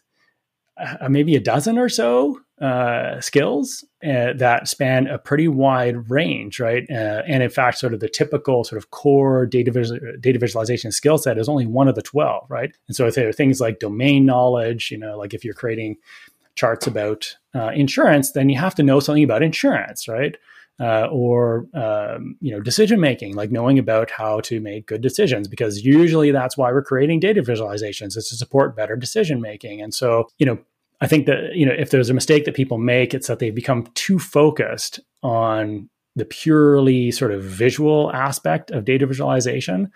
uh, 0.78 1.10
maybe 1.10 1.36
a 1.36 1.40
dozen 1.40 1.78
or 1.78 1.90
so 1.90 2.40
uh, 2.62 3.20
skills 3.20 3.84
uh, 4.04 4.34
that 4.34 4.68
span 4.68 5.08
a 5.08 5.18
pretty 5.18 5.48
wide 5.48 6.10
range, 6.10 6.60
right? 6.60 6.86
Uh, 6.90 7.22
and 7.28 7.44
in 7.44 7.50
fact, 7.50 7.78
sort 7.78 7.94
of 7.94 8.00
the 8.00 8.10
typical 8.10 8.64
sort 8.64 8.78
of 8.78 8.92
core 8.92 9.46
data 9.46 9.72
vis- 9.72 9.92
data 10.20 10.40
visualization 10.40 10.92
skill 10.92 11.18
set 11.18 11.38
is 11.38 11.50
only 11.50 11.66
one 11.66 11.88
of 11.88 11.96
the 11.96 12.02
twelve, 12.02 12.46
right? 12.50 12.74
And 12.88 12.96
so 12.96 13.10
there 13.10 13.28
are 13.28 13.34
things 13.34 13.60
like 13.60 13.80
domain 13.80 14.26
knowledge, 14.26 14.92
you 14.92 14.98
know, 14.98 15.18
like 15.18 15.34
if 15.34 15.44
you're 15.44 15.54
creating 15.54 15.98
charts 16.56 16.88
about 16.88 17.36
uh, 17.54 17.72
insurance, 17.76 18.32
then 18.32 18.50
you 18.50 18.58
have 18.58 18.76
to 18.76 18.84
know 18.84 19.00
something 19.00 19.24
about 19.24 19.44
insurance, 19.44 20.08
right? 20.08 20.38
Uh, 20.80 21.08
or 21.12 21.68
um, 21.74 22.36
you 22.42 22.52
know 22.52 22.60
decision 22.60 23.00
making, 23.00 23.36
like 23.36 23.52
knowing 23.52 23.80
about 23.80 24.12
how 24.12 24.40
to 24.42 24.60
make 24.60 24.88
good 24.88 25.02
decisions, 25.02 25.48
because 25.48 25.84
usually 25.84 26.32
that's 26.32 26.58
why 26.58 26.72
we're 26.72 26.84
creating 26.84 27.20
data 27.20 27.42
visualizations 27.42 28.18
is 28.18 28.28
to 28.30 28.36
support 28.36 28.76
better 28.76 28.96
decision 28.96 29.42
making. 29.42 29.82
And 29.82 29.94
so 29.94 30.28
you 30.38 30.46
know, 30.46 30.58
I 31.02 31.08
think 31.08 31.26
that 31.28 31.56
you 31.56 31.66
know 31.66 31.74
if 31.78 31.92
there's 31.92 32.10
a 32.10 32.14
mistake 32.14 32.46
that 32.46 32.56
people 32.56 32.78
make, 32.78 33.14
it's 33.14 33.28
that 33.28 33.40
they 33.40 33.52
become 33.52 33.88
too 33.94 34.20
focused 34.20 35.00
on 35.24 35.90
the 36.16 36.26
purely 36.26 37.12
sort 37.12 37.32
of 37.32 37.44
visual 37.44 38.12
aspect 38.14 38.72
of 38.72 38.86
data 38.86 39.06
visualization 39.06 39.92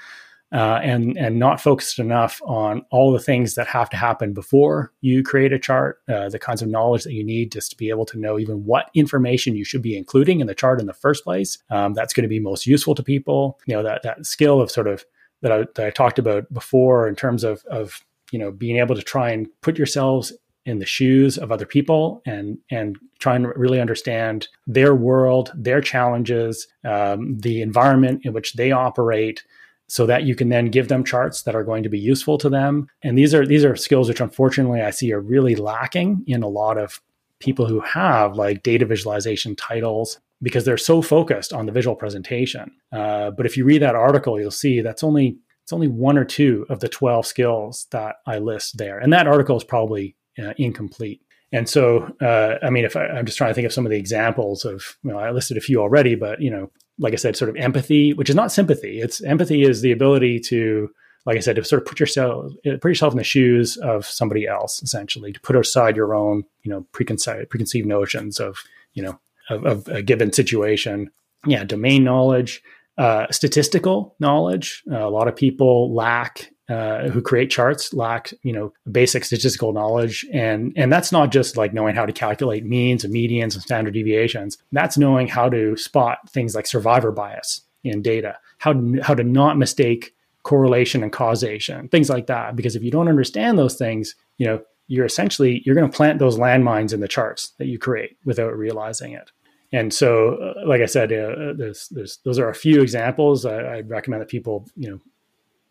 uh, 0.52 0.80
and 0.82 1.18
and 1.18 1.38
not 1.38 1.62
focused 1.62 2.00
enough 2.00 2.42
on 2.44 2.84
all 2.92 3.12
the 3.12 3.20
things 3.20 3.56
that 3.56 3.68
have 3.68 3.90
to 3.90 3.98
happen 3.98 4.34
before 4.34 4.92
you 5.02 5.22
create 5.22 5.54
a 5.54 5.60
chart, 5.60 6.00
uh, 6.08 6.30
the 6.30 6.40
kinds 6.40 6.62
of 6.62 6.68
knowledge 6.68 7.04
that 7.04 7.14
you 7.14 7.24
need 7.24 7.52
just 7.52 7.72
to 7.72 7.78
be 7.78 7.90
able 7.90 8.06
to 8.06 8.18
know 8.18 8.40
even 8.40 8.66
what 8.66 8.90
information 8.94 9.56
you 9.56 9.64
should 9.64 9.82
be 9.82 9.96
including 9.96 10.40
in 10.40 10.48
the 10.48 10.56
chart 10.56 10.80
in 10.80 10.88
the 10.88 10.94
first 10.94 11.24
place. 11.24 11.60
Um, 11.70 11.94
that's 11.94 12.14
going 12.14 12.24
to 12.24 12.30
be 12.30 12.40
most 12.40 12.66
useful 12.66 12.96
to 12.96 13.04
people. 13.04 13.60
You 13.68 13.76
know 13.76 13.84
that 13.84 14.04
that 14.04 14.26
skill 14.26 14.60
of 14.60 14.72
sort 14.72 14.88
of 14.88 15.06
that 15.42 15.52
I, 15.52 15.58
that 15.76 15.86
I 15.86 15.90
talked 15.92 16.20
about 16.20 16.52
before 16.52 17.08
in 17.08 17.16
terms 17.16 17.44
of 17.44 17.64
of 17.66 18.04
you 18.32 18.40
know 18.40 18.52
being 18.52 18.78
able 18.78 18.96
to 18.96 19.04
try 19.04 19.32
and 19.32 19.48
put 19.62 19.78
yourselves 19.78 20.34
in 20.66 20.80
the 20.80 20.86
shoes 20.86 21.38
of 21.38 21.52
other 21.52 21.66
people 21.66 22.22
and 22.26 22.58
and 22.70 22.98
try 23.20 23.36
and 23.36 23.48
really 23.56 23.80
understand 23.80 24.48
their 24.68 24.96
world, 24.96 25.52
their 25.56 25.82
challenges, 25.82 26.68
um, 26.86 27.38
the 27.40 27.62
environment 27.62 28.22
in 28.24 28.34
which 28.34 28.54
they 28.54 28.72
operate, 28.72 29.44
so 29.90 30.06
that 30.06 30.24
you 30.24 30.36
can 30.36 30.50
then 30.50 30.68
give 30.68 30.88
them 30.88 31.04
charts 31.04 31.42
that 31.42 31.56
are 31.56 31.64
going 31.64 31.84
to 31.84 31.90
be 31.90 32.00
useful 32.00 32.38
to 32.38 32.50
them. 32.50 32.88
And 33.02 33.18
these 33.18 33.34
are 33.34 33.46
these 33.46 33.66
are 33.66 33.76
skills 33.76 34.08
which 34.08 34.22
unfortunately 34.22 34.82
I 34.82 34.92
see 34.92 35.12
are 35.12 35.20
really 35.20 35.56
lacking 35.56 36.24
in 36.28 36.44
a 36.44 36.48
lot 36.48 36.78
of 36.78 37.02
people 37.40 37.66
who 37.66 37.80
have 37.80 38.36
like 38.36 38.64
data 38.64 38.86
visualization 38.86 39.56
titles 39.56 40.20
because 40.42 40.64
they're 40.64 40.78
so 40.78 41.02
focused 41.02 41.52
on 41.52 41.66
the 41.66 41.72
visual 41.72 41.96
presentation. 41.96 42.72
Uh, 42.92 43.32
but 43.32 43.46
if 43.46 43.58
you 43.58 43.66
read 43.66 43.82
that 43.82 43.96
article, 43.96 44.40
you'll 44.40 44.52
see 44.52 44.82
that's 44.82 45.04
only 45.04 45.38
it's 45.64 45.74
only 45.74 45.88
one 45.88 46.18
or 46.18 46.26
two 46.26 46.66
of 46.70 46.80
the 46.80 46.90
12 46.90 47.26
skills 47.26 47.88
that 47.92 48.18
I 48.26 48.38
list 48.40 48.78
there. 48.78 49.00
And 49.00 49.12
that 49.14 49.28
article 49.28 49.58
is 49.58 49.64
probably 49.64 50.16
uh, 50.38 50.54
incomplete. 50.58 51.22
And 51.52 51.68
so, 51.68 52.12
uh, 52.22 52.56
I 52.64 52.70
mean, 52.70 52.86
if 52.86 52.96
I, 52.96 53.20
am 53.20 53.26
just 53.26 53.38
trying 53.38 53.52
to 53.52 53.54
think 53.54 53.66
of 53.66 53.74
some 53.74 53.86
of 53.86 53.90
the 53.90 53.98
examples 53.98 54.66
of, 54.66 54.98
you 55.04 55.12
know, 55.12 55.20
I 55.20 55.32
listed 55.32 55.58
a 55.58 55.62
few 55.62 55.82
already, 55.82 56.16
but 56.16 56.42
you 56.42 56.52
know, 56.52 56.72
like 57.00 57.14
I 57.14 57.16
said, 57.16 57.36
sort 57.36 57.50
of 57.50 57.56
empathy, 57.56 58.14
which 58.14 58.30
is 58.30 58.36
not 58.36 58.52
sympathy. 58.52 59.02
It's 59.02 59.24
empathy 59.24 59.64
is 59.64 59.82
the 59.82 59.92
ability 59.92 60.40
to, 60.42 60.90
like 61.26 61.38
I 61.38 61.40
said, 61.40 61.56
to 61.56 61.64
sort 61.64 61.82
of 61.82 61.88
put 61.88 62.00
yourself 62.00 62.52
put 62.82 62.90
yourself 62.90 63.14
in 63.14 63.18
the 63.18 63.24
shoes 63.24 63.78
of 63.78 64.06
somebody 64.06 64.46
else, 64.48 64.84
essentially, 64.84 65.34
to 65.34 65.40
put 65.40 65.56
aside 65.56 65.96
your 65.96 66.14
own, 66.14 66.44
you 66.64 66.72
know, 66.72 66.86
preconceived 66.92 67.50
preconceived 67.50 67.88
notions 67.88 68.40
of, 68.40 68.58
you 68.94 69.04
know, 69.04 69.20
of, 69.50 69.66
of 69.66 69.88
a 69.88 70.02
given 70.02 70.32
situation. 70.34 71.10
Yeah, 71.46 71.64
domain 71.64 72.04
knowledge, 72.04 72.62
uh, 72.98 73.28
statistical 73.32 74.16
knowledge. 74.20 74.84
Uh, 74.92 75.08
a 75.08 75.10
lot 75.10 75.30
of 75.30 75.36
people 75.36 75.94
lack 75.94 76.52
uh, 76.70 77.10
who 77.10 77.22
create 77.22 77.50
charts 77.50 77.94
lack 77.94 78.32
you 78.44 78.54
know 78.54 78.72
basic 78.92 79.26
statistical 79.26 79.74
knowledge. 79.74 80.26
And 80.32 80.74
and 80.76 80.92
that's 80.92 81.12
not 81.12 81.32
just 81.32 81.58
like 81.58 81.74
knowing 81.74 81.96
how 81.96 82.06
to 82.06 82.14
calculate 82.14 82.66
means 82.66 83.04
and 83.04 83.14
medians 83.14 83.54
and 83.54 83.62
standard 83.62 83.94
deviations. 83.94 84.58
That's 84.72 84.98
knowing 84.98 85.28
how 85.28 85.50
to 85.50 85.76
spot 85.78 86.30
things 86.30 86.56
like 86.56 86.68
survivor 86.68 87.12
bias 87.12 87.62
in 87.84 88.02
data 88.02 88.38
how 88.58 88.74
to, 88.74 89.00
how 89.02 89.16
to 89.16 89.24
not 89.24 89.58
mistake 89.58 90.14
correlation 90.44 91.02
and 91.02 91.12
causation 91.12 91.88
things 91.90 92.10
like 92.10 92.28
that. 92.28 92.56
Because 92.56 92.76
if 92.76 92.84
you 92.84 92.92
don't 92.92 93.08
understand 93.08 93.58
those 93.58 93.76
things 93.76 94.16
you 94.38 94.46
know 94.46 94.62
you're 94.88 95.06
essentially 95.06 95.62
you're 95.66 95.76
going 95.76 95.90
to 95.90 95.96
plant 95.96 96.20
those 96.20 96.38
landmines 96.38 96.94
in 96.94 97.00
the 97.00 97.08
charts 97.08 97.54
that 97.58 97.68
you 97.68 97.80
create 97.80 98.18
without 98.26 98.56
realizing 98.58 99.14
it. 99.14 99.32
And 99.72 99.94
so, 99.94 100.36
uh, 100.36 100.68
like 100.68 100.82
I 100.82 100.88
said, 100.88 101.14
uh, 101.14 101.54
there's, 101.56 101.90
there's, 101.90 102.18
those 102.26 102.40
are 102.40 102.50
a 102.50 102.56
few 102.56 102.82
examples. 102.82 103.46
I, 103.46 103.58
I 103.60 103.80
recommend 103.82 104.22
that 104.22 104.28
people, 104.28 104.68
you 104.76 104.90
know, 104.90 105.00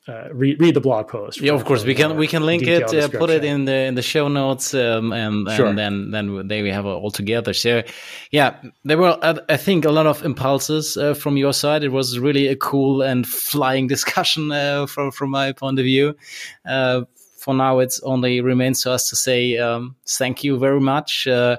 uh, 0.09 0.29
read, 0.33 0.61
read 0.61 0.75
the 0.75 0.81
blog 0.81 1.09
post. 1.09 1.41
Yeah, 1.41 1.53
of 1.53 1.65
course, 1.65 1.85
we 1.85 1.95
can 1.95 2.17
we 2.17 2.27
can 2.27 2.47
link 2.47 2.63
it, 2.63 2.95
uh, 2.95 3.09
put 3.09 3.31
it 3.31 3.45
in 3.45 3.67
the 3.67 3.75
in 3.75 3.95
the 3.95 4.03
show 4.03 4.29
notes, 4.29 4.73
um, 4.73 5.13
and, 5.13 5.47
and 5.47 5.57
Sure. 5.57 5.75
then 5.75 6.11
then 6.11 6.49
they 6.49 6.63
we 6.63 6.71
have 6.71 6.87
it 6.87 6.89
all 6.89 7.11
together. 7.11 7.53
So, 7.53 7.83
yeah, 8.31 8.57
there 8.85 8.97
were 8.97 9.19
I, 9.23 9.39
I 9.49 9.57
think 9.57 9.85
a 9.85 9.91
lot 9.91 10.07
of 10.07 10.25
impulses 10.25 10.97
uh, 10.97 11.15
from 11.15 11.37
your 11.37 11.53
side. 11.53 11.85
It 11.85 11.93
was 11.93 12.19
really 12.19 12.47
a 12.47 12.57
cool 12.57 13.03
and 13.03 13.27
flying 13.27 13.87
discussion 13.95 14.51
uh, 14.51 14.87
from 14.87 15.11
from 15.11 15.31
my 15.31 15.53
point 15.53 15.79
of 15.79 15.85
view. 15.85 16.15
Uh, 16.65 17.03
for 17.39 17.55
now, 17.55 17.79
it's 17.79 18.01
only 18.03 18.41
remains 18.41 18.83
to 18.83 18.93
us 18.93 19.09
to 19.11 19.17
say 19.17 19.57
um, 19.59 19.95
thank 20.07 20.43
you 20.43 20.59
very 20.59 20.81
much 20.81 21.27
uh, 21.27 21.57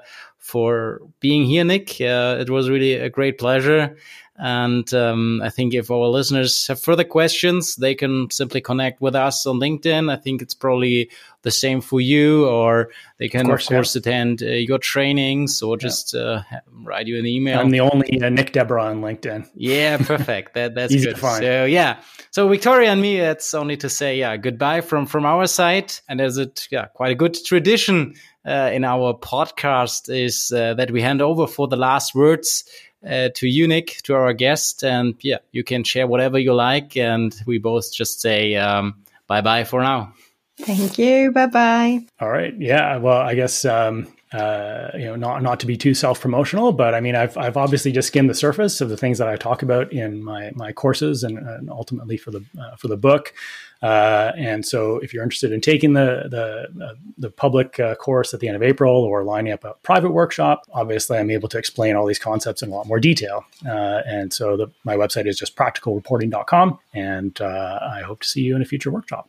for 0.49 1.01
being 1.19 1.45
here, 1.45 1.63
Nick. 1.63 2.01
Uh, 2.01 2.37
it 2.39 2.49
was 2.49 2.69
really 2.69 2.95
a 2.95 3.09
great 3.09 3.37
pleasure. 3.37 3.95
And 4.41 4.91
um, 4.93 5.41
I 5.43 5.49
think 5.49 5.73
if 5.73 5.91
our 5.91 6.07
listeners 6.07 6.65
have 6.67 6.79
further 6.79 7.03
questions, 7.03 7.75
they 7.75 7.93
can 7.93 8.31
simply 8.31 8.61
connect 8.61 9.01
with 9.01 9.13
us 9.13 9.45
on 9.45 9.59
LinkedIn. 9.59 10.09
I 10.09 10.15
think 10.15 10.41
it's 10.41 10.53
probably 10.53 11.11
the 11.41 11.51
same 11.51 11.81
for 11.81 11.99
you, 11.99 12.47
or 12.47 12.89
they 13.17 13.27
can, 13.27 13.41
of 13.41 13.47
course, 13.47 13.67
course, 13.67 13.95
yeah. 13.95 13.99
attend 13.99 14.41
uh, 14.41 14.45
your 14.45 14.77
trainings 14.77 15.61
or 15.61 15.75
just 15.75 16.15
uh, 16.15 16.41
write 16.71 17.07
you 17.07 17.19
an 17.19 17.25
email. 17.25 17.59
I'm 17.59 17.69
the 17.69 17.81
only 17.81 18.21
uh, 18.21 18.29
Nick 18.29 18.53
Desbarats 18.53 18.91
on 18.91 19.01
LinkedIn. 19.01 19.49
Yeah, 19.55 19.97
perfect. 20.05 20.53
That 20.53 20.73
that's 20.73 20.93
Easy 20.93 21.07
good. 21.07 21.15
to 21.15 21.21
find. 21.21 21.43
So 21.43 21.65
yeah, 21.65 22.01
so 22.31 22.47
Viktoria 22.47 22.87
and 22.87 23.01
me, 23.01 23.17
it's 23.19 23.53
only 23.53 23.75
to 23.77 23.89
say 23.89 24.17
yeah 24.17 24.37
goodbye 24.37 24.79
from 24.81 25.05
from 25.05 25.25
our 25.25 25.47
side, 25.47 25.91
and 26.07 26.21
as 26.21 26.37
it 26.37 26.67
yeah 26.71 26.85
quite 26.85 27.11
a 27.11 27.15
good 27.15 27.37
tradition 27.43 28.15
uh, 28.49 28.71
in 28.73 28.83
our 28.83 29.13
podcast 29.13 30.09
is 30.09 30.51
uh, 30.51 30.73
that 30.73 30.89
we 30.89 31.01
hand 31.01 31.21
over 31.21 31.45
for 31.45 31.67
the 31.67 31.77
last 31.77 32.15
words. 32.15 32.65
Uh, 33.07 33.29
to 33.33 33.47
you, 33.47 33.65
Nick, 33.67 34.01
to 34.03 34.13
our 34.13 34.33
guest, 34.33 34.83
and 34.83 35.15
yeah, 35.21 35.37
you 35.53 35.63
can 35.63 35.85
share 35.85 36.05
whatever 36.05 36.37
you 36.37 36.53
like, 36.53 36.97
and 36.97 37.33
we 37.45 37.57
both 37.57 37.93
just 37.93 38.19
say 38.19 38.55
um, 38.55 38.95
bye 39.27 39.39
bye 39.39 39.63
for 39.63 39.81
now. 39.81 40.13
Thank 40.59 40.97
you. 40.99 41.31
Bye 41.31 41.45
bye. 41.45 41.99
All 42.19 42.29
right. 42.29 42.53
Yeah. 42.57 42.97
Well, 42.97 43.17
I 43.17 43.35
guess 43.35 43.63
um, 43.63 44.07
uh, 44.31 44.91
you 44.93 45.05
know, 45.05 45.15
not 45.15 45.41
not 45.41 45.59
to 45.59 45.65
be 45.65 45.75
too 45.75 45.95
self 45.95 46.21
promotional, 46.21 46.71
but 46.71 46.93
I 46.93 47.01
mean, 47.01 47.15
I've 47.15 47.35
I've 47.35 47.57
obviously 47.57 47.91
just 47.91 48.09
skimmed 48.09 48.29
the 48.29 48.35
surface 48.35 48.79
of 48.79 48.89
the 48.89 48.97
things 48.97 49.17
that 49.17 49.27
I 49.27 49.35
talk 49.35 49.63
about 49.63 49.91
in 49.91 50.23
my 50.23 50.51
my 50.53 50.71
courses 50.71 51.23
and, 51.23 51.39
and 51.39 51.69
ultimately 51.69 52.15
for 52.15 52.29
the 52.29 52.45
uh, 52.59 52.75
for 52.75 52.87
the 52.87 52.97
book. 52.97 53.33
Uh, 53.81 54.33
and 54.37 54.65
so, 54.65 54.97
if 54.97 55.13
you're 55.13 55.23
interested 55.23 55.51
in 55.51 55.61
taking 55.61 55.93
the 55.93 56.27
the 56.29 56.85
uh, 56.85 56.93
the 57.17 57.31
public 57.31 57.79
uh, 57.79 57.95
course 57.95 58.33
at 58.33 58.39
the 58.39 58.47
end 58.47 58.55
of 58.55 58.61
April 58.61 59.03
or 59.03 59.23
lining 59.23 59.51
up 59.51 59.63
a 59.63 59.73
private 59.81 60.11
workshop, 60.11 60.63
obviously, 60.73 61.17
I'm 61.17 61.31
able 61.31 61.49
to 61.49 61.57
explain 61.57 61.95
all 61.95 62.05
these 62.05 62.19
concepts 62.19 62.61
in 62.61 62.69
a 62.69 62.75
lot 62.75 62.85
more 62.85 62.99
detail. 62.99 63.45
Uh, 63.65 64.01
and 64.05 64.31
so, 64.31 64.57
the, 64.57 64.67
my 64.83 64.95
website 64.95 65.27
is 65.27 65.39
just 65.39 65.55
practicalreporting.com, 65.55 66.77
and 66.93 67.39
I 67.41 68.01
hope 68.05 68.19
to 68.19 68.27
see 68.27 68.41
you 68.41 68.55
in 68.55 68.61
a 68.61 68.65
future 68.65 68.91
workshop. 68.91 69.27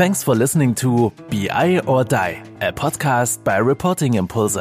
Thanks 0.00 0.22
for 0.22 0.34
listening 0.34 0.74
to 0.76 1.12
BI 1.28 1.80
or 1.80 2.04
Die, 2.04 2.42
a 2.62 2.72
podcast 2.72 3.44
by 3.44 3.58
Reporting 3.58 4.14
Impulse. 4.14 4.56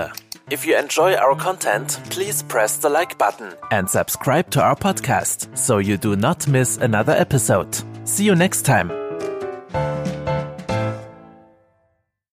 If 0.50 0.66
you 0.66 0.78
enjoy 0.78 1.14
our 1.14 1.34
content, 1.34 1.98
please 2.10 2.44
press 2.44 2.76
the 2.76 2.90
like 2.90 3.18
button 3.18 3.54
and 3.72 3.90
subscribe 3.90 4.50
to 4.50 4.62
our 4.62 4.76
podcast 4.76 5.58
so 5.58 5.78
you 5.78 5.96
do 5.96 6.18
not 6.18 6.46
miss 6.50 6.76
another 6.76 7.14
episode. 7.14 7.74
See 8.04 8.26
you 8.26 8.36
next 8.36 8.64
time. 8.64 8.90